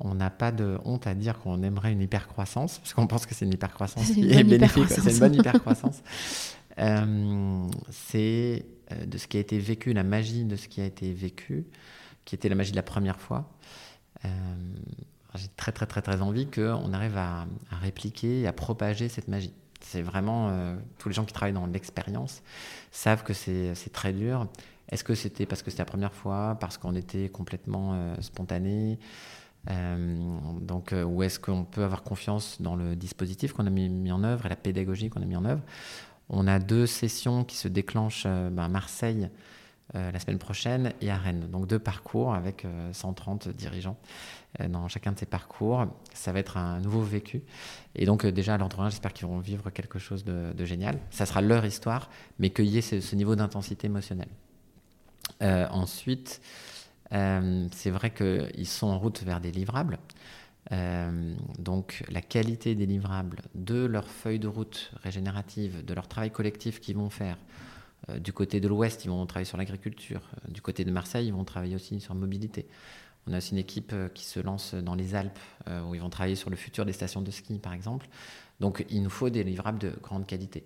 on 0.00 0.14
n'a 0.14 0.30
pas 0.30 0.52
de 0.52 0.78
honte 0.84 1.06
à 1.06 1.14
dire 1.14 1.38
qu'on 1.38 1.62
aimerait 1.62 1.92
une 1.92 2.02
hypercroissance, 2.02 2.78
parce 2.78 2.94
qu'on 2.94 3.06
pense 3.06 3.26
que 3.26 3.34
c'est 3.34 3.44
une 3.44 3.54
hypercroissance 3.54 4.10
qui 4.12 4.30
est 4.30 4.44
bénéfique, 4.44 4.88
c'est 4.88 5.10
une 5.10 5.18
bonne 5.18 5.34
hypercroissance. 5.40 6.02
euh, 6.78 7.66
c'est 7.90 8.66
euh, 8.92 9.06
de 9.06 9.18
ce 9.18 9.26
qui 9.26 9.38
a 9.38 9.40
été 9.40 9.58
vécu, 9.58 9.92
la 9.92 10.04
magie 10.04 10.44
de 10.44 10.56
ce 10.56 10.68
qui 10.68 10.80
a 10.80 10.84
été 10.84 11.12
vécu, 11.12 11.66
qui 12.24 12.34
était 12.34 12.48
la 12.48 12.54
magie 12.54 12.72
de 12.72 12.76
la 12.76 12.82
première 12.82 13.20
fois. 13.20 13.50
Euh, 14.24 14.28
j'ai 15.34 15.48
très 15.56 15.72
très 15.72 15.86
très 15.86 16.02
très 16.02 16.22
envie 16.22 16.46
qu'on 16.46 16.92
arrive 16.92 17.16
à, 17.16 17.46
répliquer, 17.70 18.46
à 18.46 18.52
propager 18.52 19.08
cette 19.08 19.28
magie. 19.28 19.52
C'est 19.86 20.02
vraiment, 20.02 20.48
euh, 20.50 20.76
tous 20.98 21.08
les 21.08 21.14
gens 21.14 21.24
qui 21.24 21.32
travaillent 21.32 21.52
dans 21.52 21.66
l'expérience 21.66 22.42
savent 22.90 23.22
que 23.22 23.32
c'est 23.32 23.74
très 23.92 24.12
dur. 24.12 24.46
Est-ce 24.88 25.04
que 25.04 25.14
c'était 25.14 25.46
parce 25.46 25.62
que 25.62 25.70
c'était 25.70 25.82
la 25.82 25.86
première 25.86 26.12
fois, 26.12 26.56
parce 26.60 26.78
qu'on 26.78 26.94
était 26.94 27.28
complètement 27.28 28.14
spontané 28.20 28.98
euh, 29.70 30.38
donc, 30.60 30.92
euh, 30.92 31.02
où 31.04 31.22
est-ce 31.22 31.40
qu'on 31.40 31.64
peut 31.64 31.82
avoir 31.82 32.02
confiance 32.02 32.60
dans 32.60 32.76
le 32.76 32.94
dispositif 32.94 33.52
qu'on 33.52 33.66
a 33.66 33.70
mis, 33.70 34.12
en 34.12 34.22
œuvre 34.22 34.46
et 34.46 34.48
la 34.48 34.56
pédagogie 34.56 35.10
qu'on 35.10 35.22
a 35.22 35.26
mis 35.26 35.36
en 35.36 35.44
œuvre? 35.44 35.62
On 36.28 36.46
a 36.46 36.58
deux 36.58 36.86
sessions 36.86 37.44
qui 37.44 37.56
se 37.56 37.68
déclenchent 37.68 38.24
euh, 38.26 38.50
ben, 38.50 38.64
à 38.64 38.68
Marseille 38.68 39.28
la 39.94 40.18
semaine 40.18 40.38
prochaine 40.38 40.92
et 41.00 41.10
à 41.12 41.16
Rennes. 41.16 41.48
Donc 41.48 41.68
deux 41.68 41.78
parcours 41.78 42.34
avec 42.34 42.66
130 42.90 43.48
dirigeants 43.48 43.96
dans 44.68 44.88
chacun 44.88 45.12
de 45.12 45.18
ces 45.18 45.26
parcours. 45.26 45.86
Ça 46.14 46.32
va 46.32 46.38
être 46.38 46.56
un 46.56 46.80
nouveau 46.80 47.02
vécu. 47.02 47.42
Et 47.94 48.06
donc 48.06 48.26
déjà 48.26 48.54
à 48.54 48.58
l'ordre 48.58 48.88
j'espère 48.88 49.12
qu'ils 49.12 49.26
vont 49.26 49.38
vivre 49.38 49.70
quelque 49.70 49.98
chose 49.98 50.24
de, 50.24 50.64
génial. 50.64 50.98
Ça 51.10 51.26
sera 51.26 51.40
leur 51.40 51.64
histoire, 51.64 52.10
mais 52.38 52.50
qu'il 52.50 52.66
y 52.66 52.78
ait 52.78 52.82
ce, 52.82 53.16
niveau 53.16 53.36
d'intensité 53.36 53.86
émotionnelle. 53.86 54.28
ensuite, 55.40 56.40
c'est 57.10 57.90
vrai 57.90 58.12
qu'ils 58.12 58.66
sont 58.66 58.88
en 58.88 58.98
route 58.98 59.22
vers 59.22 59.40
des 59.40 59.52
livrables. 59.52 59.98
donc 61.58 62.04
la 62.10 62.22
qualité 62.22 62.74
des 62.74 62.86
livrables, 62.86 63.42
de 63.54 63.84
leur 63.84 64.08
feuille 64.08 64.38
de 64.38 64.48
route 64.48 64.92
régénérative, 65.02 65.84
de 65.84 65.94
leur 65.94 66.08
travail 66.08 66.30
collectif 66.30 66.80
qu'ils 66.80 66.96
vont 66.96 67.10
faire, 67.10 67.36
euh, 68.10 68.18
du 68.18 68.32
côté 68.32 68.60
de 68.60 68.68
l'Ouest, 68.68 69.04
ils 69.04 69.08
vont 69.08 69.24
travailler 69.26 69.46
sur 69.46 69.58
l'agriculture. 69.58 70.20
Euh, 70.20 70.52
du 70.52 70.60
côté 70.60 70.84
de 70.84 70.90
Marseille, 70.90 71.26
ils 71.26 71.32
vont 71.32 71.44
travailler 71.44 71.74
aussi 71.74 72.00
sur 72.00 72.14
mobilité. 72.14 72.66
On 73.26 73.32
a 73.32 73.38
aussi 73.38 73.52
une 73.52 73.58
équipe 73.58 73.92
euh, 73.92 74.08
qui 74.08 74.24
se 74.24 74.40
lance 74.40 74.74
dans 74.74 74.94
les 74.94 75.14
Alpes, 75.14 75.38
où 75.88 75.94
ils 75.94 76.00
vont 76.00 76.10
travailler 76.10 76.36
sur 76.36 76.48
le 76.48 76.56
futur 76.56 76.84
des 76.84 76.92
stations 76.92 77.22
de 77.22 77.30
ski, 77.30 77.58
par 77.58 77.72
exemple. 77.72 78.06
Donc, 78.60 78.86
il 78.88 79.02
nous 79.02 79.10
faut 79.10 79.30
des 79.30 79.42
livrables 79.42 79.78
de 79.78 79.90
grande 80.00 80.26
qualité. 80.26 80.64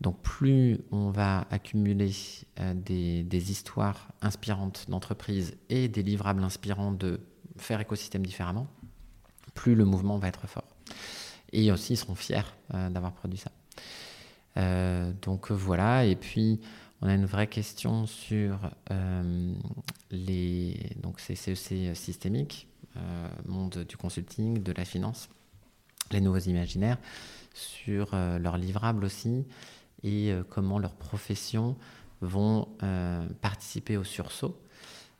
donc, 0.00 0.22
plus 0.22 0.80
on 0.90 1.10
va 1.10 1.46
accumuler 1.50 2.10
des, 2.74 3.50
histoires 3.50 4.08
inspirantes 4.22 4.86
d'entreprises 4.88 5.58
et 5.68 5.88
des 5.88 6.02
livrables 6.02 6.42
inspirants 6.42 6.92
de 6.92 7.20
faire 7.58 7.80
écosystème 7.80 8.24
différemment, 8.24 8.66
plus 9.54 9.74
le 9.74 9.84
mouvement 9.84 10.16
va 10.16 10.28
être 10.28 10.46
fort. 10.46 10.68
Et 11.52 11.70
aussi, 11.70 11.92
ils 11.92 11.98
seront 11.98 12.14
fiers 12.14 12.56
d'avoir 12.72 13.12
produit 13.12 13.38
ça. 13.38 13.50
Euh, 14.56 15.12
donc 15.22 15.50
voilà, 15.50 16.04
et 16.04 16.16
puis 16.16 16.60
on 17.02 17.08
a 17.08 17.14
une 17.14 17.26
vraie 17.26 17.46
question 17.46 18.06
sur 18.06 18.58
euh, 18.90 19.54
les 20.10 20.90
donc 21.02 21.20
ces 21.20 21.34
CEC 21.34 21.96
systémiques, 21.96 22.68
euh, 22.96 23.28
monde 23.46 23.84
du 23.88 23.96
consulting, 23.96 24.62
de 24.62 24.72
la 24.72 24.84
finance, 24.84 25.28
les 26.10 26.20
nouveaux 26.20 26.38
imaginaires, 26.38 26.98
sur 27.54 28.14
leurs 28.14 28.56
livrables 28.56 29.04
aussi, 29.04 29.44
et 30.02 30.32
comment 30.48 30.78
leurs 30.78 30.94
professions 30.94 31.76
vont 32.20 32.68
participer 33.40 33.96
au 33.96 34.04
sursaut. 34.04 34.56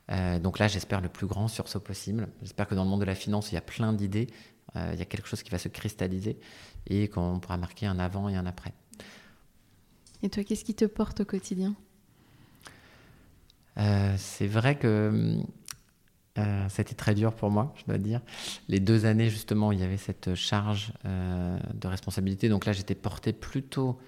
donc 0.08 0.58
là, 0.58 0.68
j'espère 0.68 1.00
le 1.00 1.08
plus 1.08 1.26
grand 1.26 1.48
sursaut 1.48 1.80
possible. 1.80 2.28
J'espère 2.40 2.68
que 2.68 2.74
dans 2.74 2.84
le 2.84 2.90
monde 2.90 3.00
de 3.00 3.04
la 3.04 3.16
finance, 3.16 3.50
il 3.50 3.56
y 3.56 3.58
a 3.58 3.62
plein 3.62 3.92
d'idées, 3.92 4.28
il 4.76 4.98
y 4.98 5.02
a 5.02 5.04
quelque 5.04 5.28
chose 5.28 5.42
qui 5.42 5.50
va 5.50 5.58
se 5.58 5.68
cristalliser 5.68 6.38
et 6.86 7.08
qu'on 7.08 7.40
pourra 7.40 7.56
marquer 7.56 7.86
un 7.86 7.98
avant 7.98 8.28
et 8.28 8.36
un 8.36 8.46
après. 8.46 8.72
Et 10.22 10.28
toi, 10.28 10.44
qu'est-ce 10.44 10.64
qui 10.64 10.74
te 10.74 10.84
porte 10.84 11.20
au 11.20 11.24
quotidien? 11.24 11.74
Euh, 13.78 14.14
C'est 14.18 14.46
vrai 14.46 14.78
que 14.78 15.38
euh, 16.38 16.66
c'était 16.68 16.94
très 16.94 17.14
dur 17.14 17.32
pour 17.34 17.50
moi, 17.50 17.72
je 17.76 17.84
dois 17.86 17.98
dire. 17.98 18.20
Les 18.68 18.80
deux 18.80 19.06
années, 19.06 19.30
justement, 19.30 19.72
il 19.72 19.80
y 19.80 19.82
avait 19.82 19.96
cette 19.96 20.34
charge 20.34 20.92
euh, 21.06 21.58
de 21.74 21.88
responsabilité. 21.88 22.48
Donc 22.48 22.66
là, 22.66 22.72
j'étais 22.72 22.94
porté 22.94 23.32
plutôt 23.32 23.98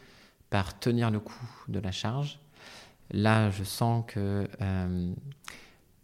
par 0.51 0.79
tenir 0.79 1.11
le 1.11 1.19
coup 1.19 1.49
de 1.69 1.79
la 1.79 1.93
charge. 1.93 2.39
Là, 3.11 3.51
je 3.51 3.65
sens 3.65 4.05
que 4.07 4.47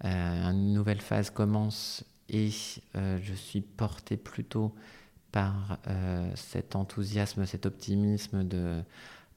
une 0.03 0.73
nouvelle 0.73 1.01
phase 1.01 1.31
commence 1.31 2.05
et 2.29 2.51
je 2.95 3.35
suis 3.35 3.61
porté 3.61 4.17
plutôt 4.17 4.75
par 5.33 5.79
cet 6.35 6.77
enthousiasme, 6.77 7.47
cet 7.47 7.67
optimisme 7.67 8.47
de 8.47 8.83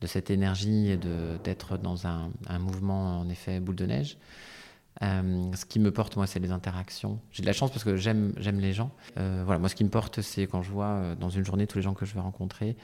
de 0.02 0.08
cette 0.08 0.32
énergie 0.32 0.90
et 0.90 0.98
d'être 0.98 1.78
dans 1.78 2.08
un, 2.08 2.32
mouvement, 2.60 3.20
en 3.20 3.30
effet, 3.30 3.60
boule 3.60 3.76
de 3.76 3.86
neige. 3.86 4.18
Euh, 5.04 5.52
ce 5.56 5.66
qui 5.66 5.80
me 5.80 5.92
porte, 5.92 6.16
moi, 6.16 6.28
c'est 6.28 6.40
les 6.40 6.52
interactions. 6.52 7.20
J'ai 7.32 7.42
de 7.42 7.48
la 7.48 7.54
chance 7.54 7.72
parce 7.72 7.84
que 7.84 7.96
j'aime 7.96 8.34
les 8.38 8.74
gens. 8.74 8.92
Euh, 9.18 9.44
voilà, 9.46 9.60
moi, 9.60 9.70
ce 9.70 9.76
qui 9.76 9.84
me 9.84 9.90
porte, 9.90 10.22
c'est 10.22 10.48
quand 10.48 10.64
je 10.64 10.72
vois 10.72 10.86
euh, 10.86 11.16
dans 11.16 11.30
une 11.30 11.46
journée 11.46 11.68
tous 11.68 11.78
les 11.78 11.84
gens 11.84 11.94
que 11.94 12.06
je 12.06 12.14
vais 12.14 12.20
rencontrer 12.20 12.76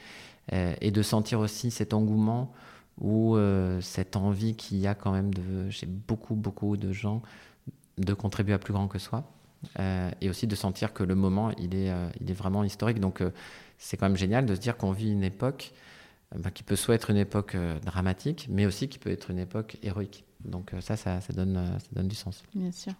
et 0.49 0.91
de 0.91 1.01
sentir 1.01 1.41
aussi 1.41 1.71
cet 1.71 1.93
engouement 1.93 2.53
ou 3.01 3.37
cette 3.81 4.15
envie 4.15 4.55
qu'il 4.55 4.77
y 4.77 4.87
a 4.87 4.95
quand 4.95 5.11
même 5.11 5.33
de, 5.33 5.69
chez 5.69 5.85
beaucoup, 5.85 6.35
beaucoup 6.35 6.77
de 6.77 6.93
gens 6.93 7.21
de 7.97 8.13
contribuer 8.13 8.53
à 8.53 8.57
plus 8.57 8.71
grand 8.71 8.87
que 8.87 8.97
soi. 8.97 9.29
et 9.77 10.29
aussi 10.29 10.47
de 10.47 10.55
sentir 10.55 10.93
que 10.93 11.03
le 11.03 11.15
moment, 11.15 11.51
il 11.57 11.75
est, 11.75 11.91
il 12.21 12.31
est 12.31 12.33
vraiment 12.33 12.63
historique. 12.63 13.01
Donc, 13.01 13.21
c'est 13.77 13.97
quand 13.97 14.05
même 14.05 14.15
génial 14.15 14.45
de 14.45 14.55
se 14.55 14.61
dire 14.61 14.77
qu'on 14.77 14.93
vit 14.93 15.11
une 15.11 15.25
époque 15.25 15.73
bah, 16.35 16.51
qui 16.51 16.63
peut 16.63 16.75
soit 16.75 16.95
être 16.95 17.09
une 17.09 17.17
époque 17.17 17.55
euh, 17.55 17.79
dramatique, 17.79 18.47
mais 18.49 18.65
aussi 18.65 18.89
qui 18.89 18.99
peut 18.99 19.09
être 19.09 19.31
une 19.31 19.39
époque 19.39 19.77
héroïque. 19.81 20.25
Donc 20.43 20.73
euh, 20.73 20.81
ça, 20.81 20.97
ça, 20.97 21.19
donne, 21.33 21.55
euh, 21.55 21.79
ça 21.79 21.87
donne 21.93 22.09
du 22.09 22.15
sens. 22.15 22.43
Bien 22.53 22.71
sûr. 22.71 22.93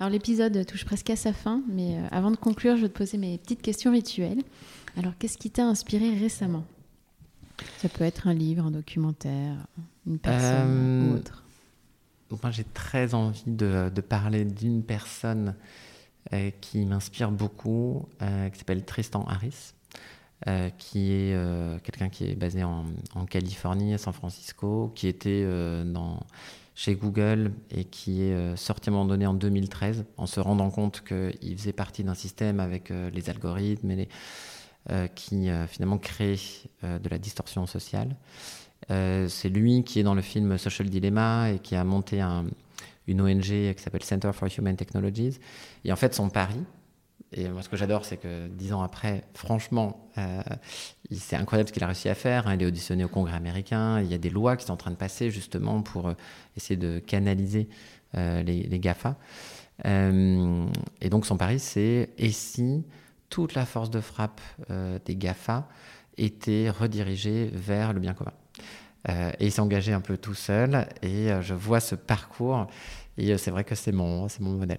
Alors 0.00 0.10
l'épisode 0.10 0.64
touche 0.64 0.84
presque 0.84 1.10
à 1.10 1.16
sa 1.16 1.32
fin, 1.32 1.62
mais 1.68 1.98
avant 2.10 2.30
de 2.30 2.36
conclure, 2.36 2.76
je 2.76 2.82
vais 2.82 2.88
te 2.88 2.96
poser 2.96 3.18
mes 3.18 3.36
petites 3.38 3.62
questions 3.62 3.90
rituelles. 3.90 4.42
Alors 4.96 5.12
qu'est-ce 5.18 5.36
qui 5.36 5.50
t'a 5.50 5.66
inspiré 5.66 6.16
récemment? 6.16 6.64
Ça 7.78 7.88
peut 7.88 8.04
être 8.04 8.26
un 8.26 8.34
livre, 8.34 8.66
un 8.66 8.70
documentaire, 8.70 9.66
une 10.06 10.18
personne 10.18 11.10
ou 11.10 11.16
autre. 11.16 11.42
Moi, 12.30 12.50
j'ai 12.50 12.64
très 12.64 13.14
envie 13.14 13.44
de, 13.46 13.90
de 13.94 14.00
parler 14.00 14.44
d'une 14.44 14.82
personne 14.82 15.54
qui 16.60 16.84
m'inspire 16.84 17.30
beaucoup, 17.30 18.08
qui 18.20 18.58
s'appelle 18.58 18.84
Tristan 18.84 19.24
Harris. 19.24 19.72
Euh, 20.46 20.68
qui 20.76 21.12
est 21.12 21.34
euh, 21.34 21.78
quelqu'un 21.82 22.10
qui 22.10 22.24
est 22.24 22.34
basé 22.34 22.62
en, 22.62 22.84
Californie, 23.24 23.94
à 23.94 23.98
San 23.98 24.12
Francisco, 24.12 24.92
qui 24.94 25.08
était 25.08 25.42
euh, 25.42 25.82
dans, 25.82 26.20
chez 26.74 26.94
Google 26.94 27.52
et 27.70 27.84
qui 27.84 28.20
est 28.20 28.56
sorti 28.56 28.90
à 28.90 28.92
un 28.92 28.96
moment 28.96 29.06
donné 29.06 29.26
en 29.26 29.32
2013 29.32 30.04
en 30.18 30.26
se 30.26 30.38
rendant 30.38 30.68
compte 30.68 31.02
qu'il 31.02 31.56
faisait 31.56 31.72
partie 31.72 32.04
d'un 32.04 32.14
système 32.14 32.60
avec 32.60 32.90
les 32.90 33.30
algorithmes 33.30 33.94
qui 35.14 35.48
finalement 35.68 35.96
crée 35.96 36.38
de 36.82 37.08
la 37.08 37.16
distorsion 37.16 37.64
sociale. 37.64 38.14
C'est 38.90 39.48
lui 39.48 39.84
qui 39.84 40.00
est 40.00 40.02
dans 40.02 40.14
le 40.14 40.20
film 40.20 40.58
Social 40.58 40.90
Dilemma 40.90 41.50
et 41.50 41.60
qui 41.60 41.76
a 41.76 41.82
monté 41.82 42.20
un, 42.20 42.44
une 43.06 43.22
ONG 43.22 43.74
qui 43.74 43.82
s'appelle 43.82 44.04
Center 44.04 44.32
for 44.34 44.48
Human 44.58 44.76
Technologies. 44.76 45.38
Et 45.86 45.92
en 45.92 45.96
fait, 45.96 46.14
son 46.14 46.28
pari, 46.28 46.60
et 47.36 47.48
moi, 47.48 47.62
ce 47.62 47.68
que 47.68 47.76
j'adore, 47.76 48.04
c'est 48.04 48.16
que 48.16 48.48
dix 48.48 48.72
ans 48.72 48.82
après, 48.82 49.22
franchement, 49.34 50.08
euh, 50.16 50.42
c'est 51.10 51.36
incroyable 51.36 51.68
ce 51.68 51.72
qu'il 51.72 51.84
a 51.84 51.86
réussi 51.86 52.08
à 52.08 52.14
faire. 52.14 52.46
Hein. 52.46 52.54
Il 52.54 52.62
est 52.62 52.66
auditionné 52.66 53.04
au 53.04 53.08
Congrès 53.08 53.36
américain. 53.36 54.00
Il 54.00 54.10
y 54.10 54.14
a 54.14 54.18
des 54.18 54.30
lois 54.30 54.56
qui 54.56 54.64
sont 54.64 54.72
en 54.72 54.78
train 54.78 54.90
de 54.90 54.96
passer 54.96 55.30
justement 55.30 55.82
pour 55.82 56.08
euh, 56.08 56.14
essayer 56.56 56.76
de 56.76 56.98
canaliser 56.98 57.68
euh, 58.16 58.42
les, 58.42 58.78
GAFA. 58.78 59.16
et 59.84 61.10
donc, 61.10 61.26
son 61.26 61.36
pari, 61.36 61.58
c'est 61.58 62.10
et 62.16 62.30
si 62.30 62.84
toute 63.28 63.54
la 63.54 63.66
force 63.66 63.90
de 63.90 64.00
frappe 64.00 64.40
des 65.04 65.16
GAFA 65.16 65.68
était 66.16 66.70
redirigée 66.70 67.50
vers 67.52 67.92
le 67.92 68.00
bien 68.00 68.14
commun? 68.14 68.32
Et 69.38 69.46
il 69.46 69.52
s'est 69.52 69.60
engagé 69.60 69.92
un 69.92 70.00
peu 70.00 70.16
tout 70.16 70.34
seul. 70.34 70.88
Et 71.02 71.28
je 71.40 71.54
vois 71.54 71.80
ce 71.80 71.94
parcours. 71.94 72.66
Et 73.18 73.36
c'est 73.36 73.50
vrai 73.50 73.64
que 73.64 73.74
c'est 73.74 73.92
mon, 73.92 74.26
mon 74.40 74.52
modèle. 74.52 74.78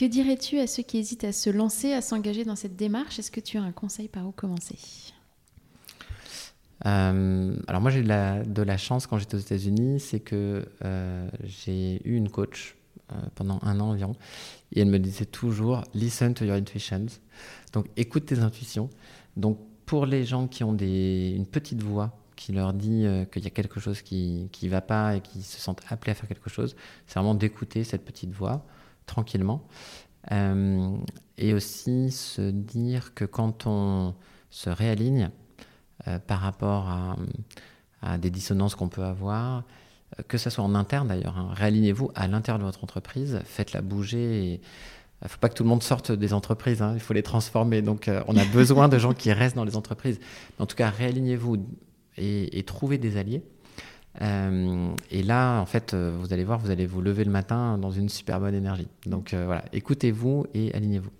Que 0.00 0.06
dirais-tu 0.06 0.58
à 0.58 0.66
ceux 0.66 0.82
qui 0.82 0.96
hésitent 0.96 1.24
à 1.24 1.32
se 1.32 1.50
lancer, 1.50 1.92
à 1.92 2.00
s'engager 2.00 2.44
dans 2.44 2.56
cette 2.56 2.74
démarche? 2.74 3.18
Est-ce 3.18 3.30
que 3.30 3.38
tu 3.38 3.58
as 3.58 3.62
un 3.62 3.70
conseil 3.70 4.08
par 4.08 4.26
où 4.26 4.32
commencer? 4.32 4.78
Euh, 6.86 7.54
alors 7.66 7.82
moi 7.82 7.90
j'ai 7.90 8.00
de, 8.02 8.44
de 8.46 8.62
la, 8.62 8.78
chance 8.78 9.06
quand 9.06 9.18
j'étais 9.18 9.34
aux 9.34 9.40
États-Unis, 9.40 10.00
c'est 10.00 10.20
que 10.20 10.66
euh, 10.82 11.28
j'ai 11.44 12.00
eu 12.08 12.16
une 12.16 12.30
coach 12.30 12.76
euh, 13.12 13.16
pendant 13.34 13.58
un 13.60 13.78
an 13.78 13.90
environ, 13.90 14.16
et 14.72 14.80
elle 14.80 14.88
me 14.88 14.98
disait 14.98 15.26
toujours 15.26 15.84
listen 15.92 16.32
to 16.32 16.46
your 16.46 16.56
intuitions, 16.56 17.08
donc 17.74 17.84
écoute 17.98 18.24
tes 18.24 18.38
intuitions. 18.38 18.88
Donc 19.36 19.58
pour 19.84 20.06
les 20.06 20.24
gens 20.24 20.46
qui 20.46 20.64
ont 20.64 20.74
une 20.74 21.44
petite 21.44 21.82
voix 21.82 22.16
qui 22.36 22.52
leur 22.52 22.72
dit 22.72 23.04
qu'il 23.30 23.44
y 23.44 23.46
a 23.46 23.50
quelque 23.50 23.80
chose 23.80 24.00
qui 24.00 24.48
ne 24.62 24.68
va 24.70 24.80
pas 24.80 25.16
et 25.16 25.20
qui 25.20 25.42
se 25.42 25.60
sentent 25.60 25.82
appelés 25.90 26.12
à 26.12 26.14
faire 26.14 26.26
quelque 26.26 26.48
chose, 26.48 26.74
c'est 27.06 27.18
vraiment 27.18 27.34
d'écouter 27.34 27.84
cette 27.84 28.06
petite 28.06 28.30
voix 28.30 28.64
tranquillement. 29.06 29.66
Euh, 30.32 30.96
et 31.38 31.54
aussi 31.54 32.10
se 32.10 32.50
dire 32.50 33.14
que 33.14 33.24
quand 33.24 33.66
on 33.66 34.14
se 34.50 34.68
réaligne 34.68 35.30
euh, 36.06 36.18
par 36.18 36.40
rapport 36.40 36.88
à, 36.88 38.18
des 38.18 38.30
dissonances 38.30 38.74
qu'on 38.74 38.88
peut 38.88 39.04
avoir, 39.04 39.64
euh, 40.18 40.22
que 40.28 40.38
ce 40.38 40.50
soit 40.50 40.64
en 40.64 40.74
interne 40.74 41.08
d'ailleurs, 41.08 41.36
hein, 41.38 41.50
réalignez-vous 41.52 42.10
à 42.14 42.28
l'intérieur 42.28 42.58
de 42.58 42.64
votre 42.64 42.84
entreprise, 42.84 43.40
faites-la 43.44 43.82
bouger. 43.82 44.60
Il 45.22 45.24
ne 45.24 45.28
faut 45.28 45.38
pas 45.38 45.48
que 45.48 45.54
tout 45.54 45.64
le 45.64 45.68
monde 45.68 45.82
sorte 45.82 46.12
des 46.12 46.32
entreprises, 46.32 46.80
hein, 46.82 46.92
il 46.94 47.00
faut 47.00 47.14
les 47.14 47.22
transformer. 47.22 47.82
Donc 47.82 48.10
on 48.26 48.36
a 48.36 48.44
besoin 48.52 48.88
de 48.88 48.98
gens 48.98 49.12
qui 49.12 49.32
restent 49.32 49.56
dans 49.56 49.64
les 49.64 49.76
entreprises. 49.76 50.18
En 50.58 50.66
tout 50.66 50.76
cas, 50.76 50.90
réalignez-vous 50.90 51.58
et, 52.16 52.58
et 52.58 52.62
trouvez 52.62 52.98
des 52.98 53.16
alliés. 53.16 53.42
Euh, 54.20 54.94
et 55.10 55.22
là, 55.22 55.60
en 55.60 55.66
fait, 55.66 55.94
euh, 55.94 56.16
vous 56.18 56.32
allez 56.32 56.44
voir, 56.44 56.58
vous 56.58 56.70
allez 56.70 56.86
vous 56.86 57.00
lever 57.00 57.24
le 57.24 57.30
matin 57.30 57.78
dans 57.78 57.90
une 57.90 58.08
super 58.08 58.40
bonne 58.40 58.54
énergie. 58.54 58.88
Donc 59.06 59.32
euh, 59.32 59.46
voilà, 59.46 59.64
écoutez-vous 59.72 60.46
et 60.54 60.74
alignez-vous. 60.74 61.10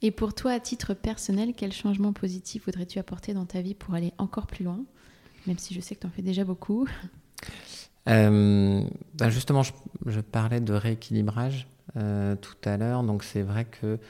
Et 0.00 0.10
pour 0.10 0.34
toi, 0.34 0.52
à 0.52 0.60
titre 0.60 0.94
personnel, 0.94 1.52
quel 1.56 1.72
changement 1.72 2.12
positif 2.12 2.64
voudrais-tu 2.64 2.98
apporter 2.98 3.34
dans 3.34 3.46
ta 3.46 3.60
vie 3.60 3.74
pour 3.74 3.94
aller 3.94 4.12
encore 4.18 4.46
plus 4.46 4.64
loin 4.64 4.80
Même 5.46 5.58
si 5.58 5.74
je 5.74 5.80
sais 5.80 5.94
que 5.94 6.00
tu 6.00 6.06
en 6.06 6.10
fais 6.10 6.22
déjà 6.22 6.44
beaucoup? 6.44 6.88
Ben 8.04 8.88
justement, 9.28 9.62
je, 9.62 10.20
parlais 10.20 10.60
de 10.60 10.72
rééquilibrage 10.72 11.68
tout 11.94 12.56
à 12.64 12.76
l'heure. 12.76 13.04
Donc 13.04 13.22
c'est 13.22 13.42
vrai 13.42 13.64
que 13.64 14.00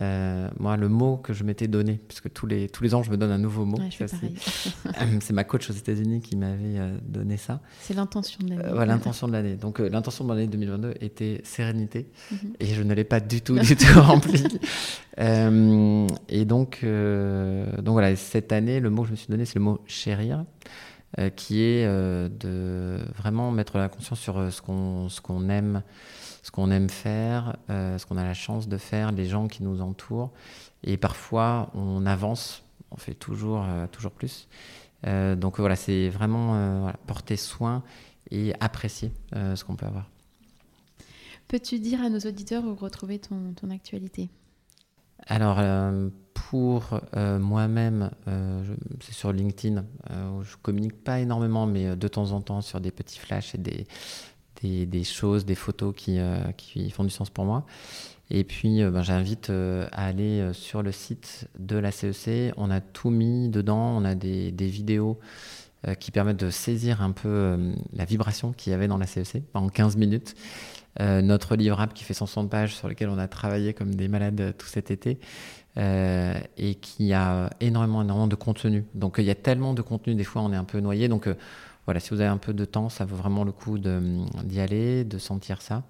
euh, 0.00 0.48
moi, 0.58 0.76
le 0.76 0.88
mot 0.88 1.18
que 1.18 1.32
je 1.34 1.44
m'étais 1.44 1.68
donné, 1.68 2.00
puisque 2.08 2.32
tous 2.32 2.46
les, 2.46 2.68
tous 2.68 2.82
les 2.82 2.94
ans, 2.94 3.02
je 3.02 3.10
me 3.10 3.16
donne 3.16 3.30
un 3.30 3.38
nouveau 3.38 3.66
mot. 3.66 3.78
c'est 5.20 5.32
ma 5.32 5.44
coach 5.44 5.68
aux 5.68 5.74
États-Unis 5.74 6.22
qui 6.22 6.36
m'avait 6.36 6.78
euh, 6.78 6.96
donné 7.02 7.36
ça. 7.36 7.60
C'est 7.80 7.94
l'intention 7.94 8.38
de 8.42 8.50
l'année. 8.50 8.64
Euh, 8.64 8.84
l'intention 8.86 9.28
de 9.28 9.32
l'année. 9.32 9.56
Donc, 9.56 9.80
l'intention 9.80 10.24
de 10.24 10.30
l'année 10.30 10.46
2022 10.46 10.94
était 11.00 11.42
sérénité. 11.44 12.08
Mhm. 12.30 12.38
Et 12.60 12.66
je 12.66 12.82
ne 12.82 12.94
l'ai 12.94 13.04
pas 13.04 13.20
du 13.20 13.42
tout, 13.42 13.58
du 13.58 13.76
tout 13.76 13.86
rempli. 14.00 14.42
et 15.18 16.44
donc, 16.46 16.84
donc, 16.84 17.92
voilà, 17.92 18.16
cette 18.16 18.52
année, 18.52 18.80
le 18.80 18.88
mot 18.88 19.02
que 19.02 19.08
je 19.08 19.12
me 19.12 19.16
suis 19.16 19.28
donné, 19.28 19.44
c'est 19.44 19.56
le 19.56 19.64
mot 19.64 19.80
chérir. 19.86 20.44
Qui 21.36 21.62
est 21.62 21.86
de 21.86 22.98
vraiment 23.16 23.50
mettre 23.50 23.78
la 23.78 23.88
conscience 23.88 24.18
sur 24.18 24.52
ce 24.52 24.62
qu'on 24.62 25.08
ce 25.08 25.20
qu'on 25.20 25.48
aime, 25.48 25.82
ce 26.42 26.50
qu'on 26.50 26.70
aime 26.70 26.88
faire, 26.88 27.56
euh, 27.70 27.98
ce 27.98 28.06
qu'on 28.06 28.16
a 28.16 28.24
la 28.24 28.34
chance 28.34 28.68
de 28.68 28.76
faire, 28.76 29.12
les 29.12 29.26
gens 29.26 29.48
qui 29.48 29.62
nous 29.62 29.80
entourent. 29.80 30.32
Et 30.82 30.96
parfois, 30.96 31.70
on 31.74 32.04
avance, 32.04 32.64
on 32.90 32.96
fait 32.96 33.14
toujours, 33.14 33.64
euh, 33.64 33.86
toujours 33.86 34.12
plus. 34.12 34.48
Euh, 35.06 35.36
donc 35.36 35.58
voilà, 35.58 35.76
c'est 35.76 36.08
vraiment 36.08 36.92
porter 37.06 37.36
soin 37.36 37.82
et 38.30 38.54
apprécier 38.60 39.12
ce 39.32 39.62
qu'on 39.64 39.76
peut 39.76 39.86
avoir. 39.86 40.08
Peux-tu 41.48 41.78
dire 41.78 42.00
à 42.00 42.08
nos 42.08 42.20
auditeurs 42.20 42.64
où 42.64 42.74
retrouver 42.74 43.18
ton 43.18 43.70
actualité? 43.70 44.30
Alors, 45.26 45.60
pour 46.34 47.00
moi-même, 47.14 48.10
c'est 49.00 49.14
sur 49.14 49.32
LinkedIn. 49.32 49.84
où 50.34 50.42
je 50.42 50.56
communique 50.62 51.02
pas 51.02 51.20
énormément, 51.20 51.66
mais 51.66 51.96
de 51.96 52.08
temps 52.08 52.32
en 52.32 52.40
temps 52.40 52.60
sur 52.60 52.80
des 52.80 52.90
petits 52.90 53.18
flashs 53.18 53.54
et 53.54 53.58
des, 53.58 53.86
des, 54.62 55.04
choses, 55.04 55.44
des 55.44 55.54
photos 55.54 55.94
qui, 55.96 56.18
euh, 56.18 56.40
qui, 56.56 56.90
font 56.90 57.04
du 57.04 57.10
sens 57.10 57.30
pour 57.30 57.44
moi. 57.44 57.66
Et 58.30 58.44
puis, 58.44 58.82
euh, 58.82 58.90
ben, 58.90 59.02
j'invite 59.02 59.50
euh, 59.50 59.86
à 59.92 60.06
aller 60.06 60.50
sur 60.52 60.82
le 60.82 60.92
site 60.92 61.48
de 61.58 61.76
la 61.76 61.90
CEC. 61.90 62.52
On 62.56 62.70
a 62.70 62.80
tout 62.80 63.10
mis 63.10 63.48
dedans. 63.48 63.96
On 63.96 64.04
a 64.04 64.14
des, 64.14 64.52
des 64.52 64.68
vidéos 64.68 65.18
qui 65.98 66.12
permettent 66.12 66.38
de 66.38 66.50
saisir 66.50 67.02
un 67.02 67.10
peu 67.10 67.58
la 67.92 68.04
vibration 68.04 68.52
qu'il 68.52 68.70
y 68.70 68.74
avait 68.74 68.86
dans 68.86 68.98
la 68.98 69.06
CEC 69.08 69.42
en 69.52 69.68
15 69.68 69.96
minutes. 69.96 70.36
Notre 71.00 71.56
livrable 71.56 71.92
qui 71.92 72.04
fait 72.04 72.14
160 72.14 72.50
pages 72.50 72.74
sur 72.74 72.88
lequel 72.88 73.08
on 73.08 73.18
a 73.18 73.26
travaillé 73.28 73.72
comme 73.72 73.94
des 73.94 74.08
malades 74.08 74.54
tout 74.58 74.66
cet 74.66 74.90
été. 74.90 75.18
et 75.76 76.74
qui 76.80 77.12
a 77.12 77.50
énormément, 77.60 78.02
énormément 78.02 78.26
de 78.26 78.36
contenu. 78.36 78.84
Donc 78.94 79.16
il 79.18 79.24
y 79.24 79.30
a 79.30 79.34
tellement 79.34 79.74
de 79.74 79.82
contenu, 79.82 80.14
des 80.14 80.24
fois 80.24 80.42
on 80.42 80.52
est 80.52 80.56
un 80.56 80.64
peu 80.64 80.80
noyé. 80.80 81.08
Donc 81.08 81.28
voilà, 81.86 81.98
si 81.98 82.10
vous 82.10 82.20
avez 82.20 82.30
un 82.30 82.38
peu 82.38 82.52
de 82.52 82.64
temps, 82.64 82.88
ça 82.88 83.04
vaut 83.04 83.16
vraiment 83.16 83.44
le 83.44 83.52
coup 83.52 83.78
d'y 83.78 84.60
aller, 84.60 85.04
de 85.04 85.18
sentir 85.18 85.62
ça. 85.62 85.82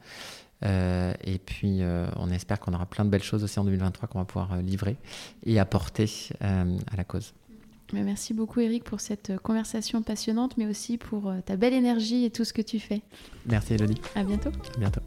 Euh, 0.65 1.13
et 1.25 1.39
puis, 1.39 1.83
euh, 1.83 2.07
on 2.17 2.31
espère 2.31 2.61
qu'on 2.61 2.73
aura 2.73 2.87
plein 2.87 3.05
de 3.05 3.11
belles 3.11 3.23
choses 3.23 3.45
aussi 3.45 3.59
en 3.59 3.65
2023 3.65 4.09
qu'on 4.09 4.19
va 4.19 4.25
pouvoir 4.25 4.53
euh, 4.53 4.63
livrer 4.63 4.97
et 5.45 5.59
apporter 5.59 6.31
à 6.41 6.97
la 6.97 7.05
cause. 7.05 7.35
Merci 7.93 8.35
beaucoup 8.35 8.61
Eric 8.61 8.85
pour 8.85 9.01
cette 9.01 9.37
conversation 9.39 10.03
passionnante, 10.03 10.57
mais 10.57 10.67
aussi 10.67 10.97
pour 10.99 11.33
ta 11.45 11.57
belle 11.57 11.75
énergie 11.75 12.25
et 12.25 12.31
tout 12.31 12.45
ce 12.45 12.53
que 12.53 12.63
tu 12.63 12.81
fais. 12.81 13.03
Merci 13.47 13.75
Elodie. 13.75 14.01
À 14.15 14.25
bientôt. 14.25 14.51
À 14.77 14.79
bientôt. 14.79 15.01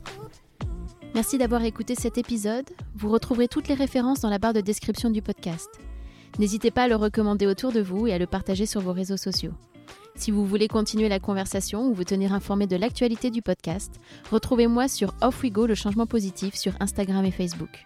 Merci 1.16 1.38
d'avoir 1.38 1.64
écouté 1.64 1.96
cet 1.96 2.18
épisode. 2.18 2.70
Vous 2.94 3.10
retrouverez 3.10 3.48
toutes 3.48 3.70
les 3.70 3.74
références 3.74 4.20
dans 4.20 4.30
la 4.30 4.38
barre 4.38 4.54
de 4.54 4.62
description 4.62 5.10
du 5.10 5.22
podcast. 5.22 5.70
N'hésitez 6.40 6.72
pas 6.72 6.84
à 6.84 6.88
le 6.90 6.98
recommander 6.98 7.48
autour 7.48 7.72
de 7.72 7.80
vous 7.80 8.06
et 8.08 8.14
à 8.14 8.18
le 8.18 8.28
partager 8.28 8.66
sur 8.66 8.82
vos 8.82 8.92
réseaux 8.92 9.16
sociaux. 9.16 9.54
Si 10.16 10.32
vous 10.32 10.46
voulez 10.46 10.68
continuer 10.68 11.08
la 11.08 11.20
conversation 11.20 11.88
ou 11.88 11.94
vous 11.94 12.04
tenir 12.04 12.34
informé 12.34 12.68
de 12.68 12.76
l'actualité 12.76 13.32
du 13.32 13.42
podcast, 13.42 14.00
retrouvez-moi 14.30 14.90
sur 14.90 15.14
Off 15.22 15.42
We 15.44 15.52
Go 15.52 15.66
le 15.66 15.76
changement 15.76 16.06
positif 16.06 16.56
sur 16.56 16.74
Instagram 16.82 17.24
et 17.24 17.32
Facebook. 17.32 17.86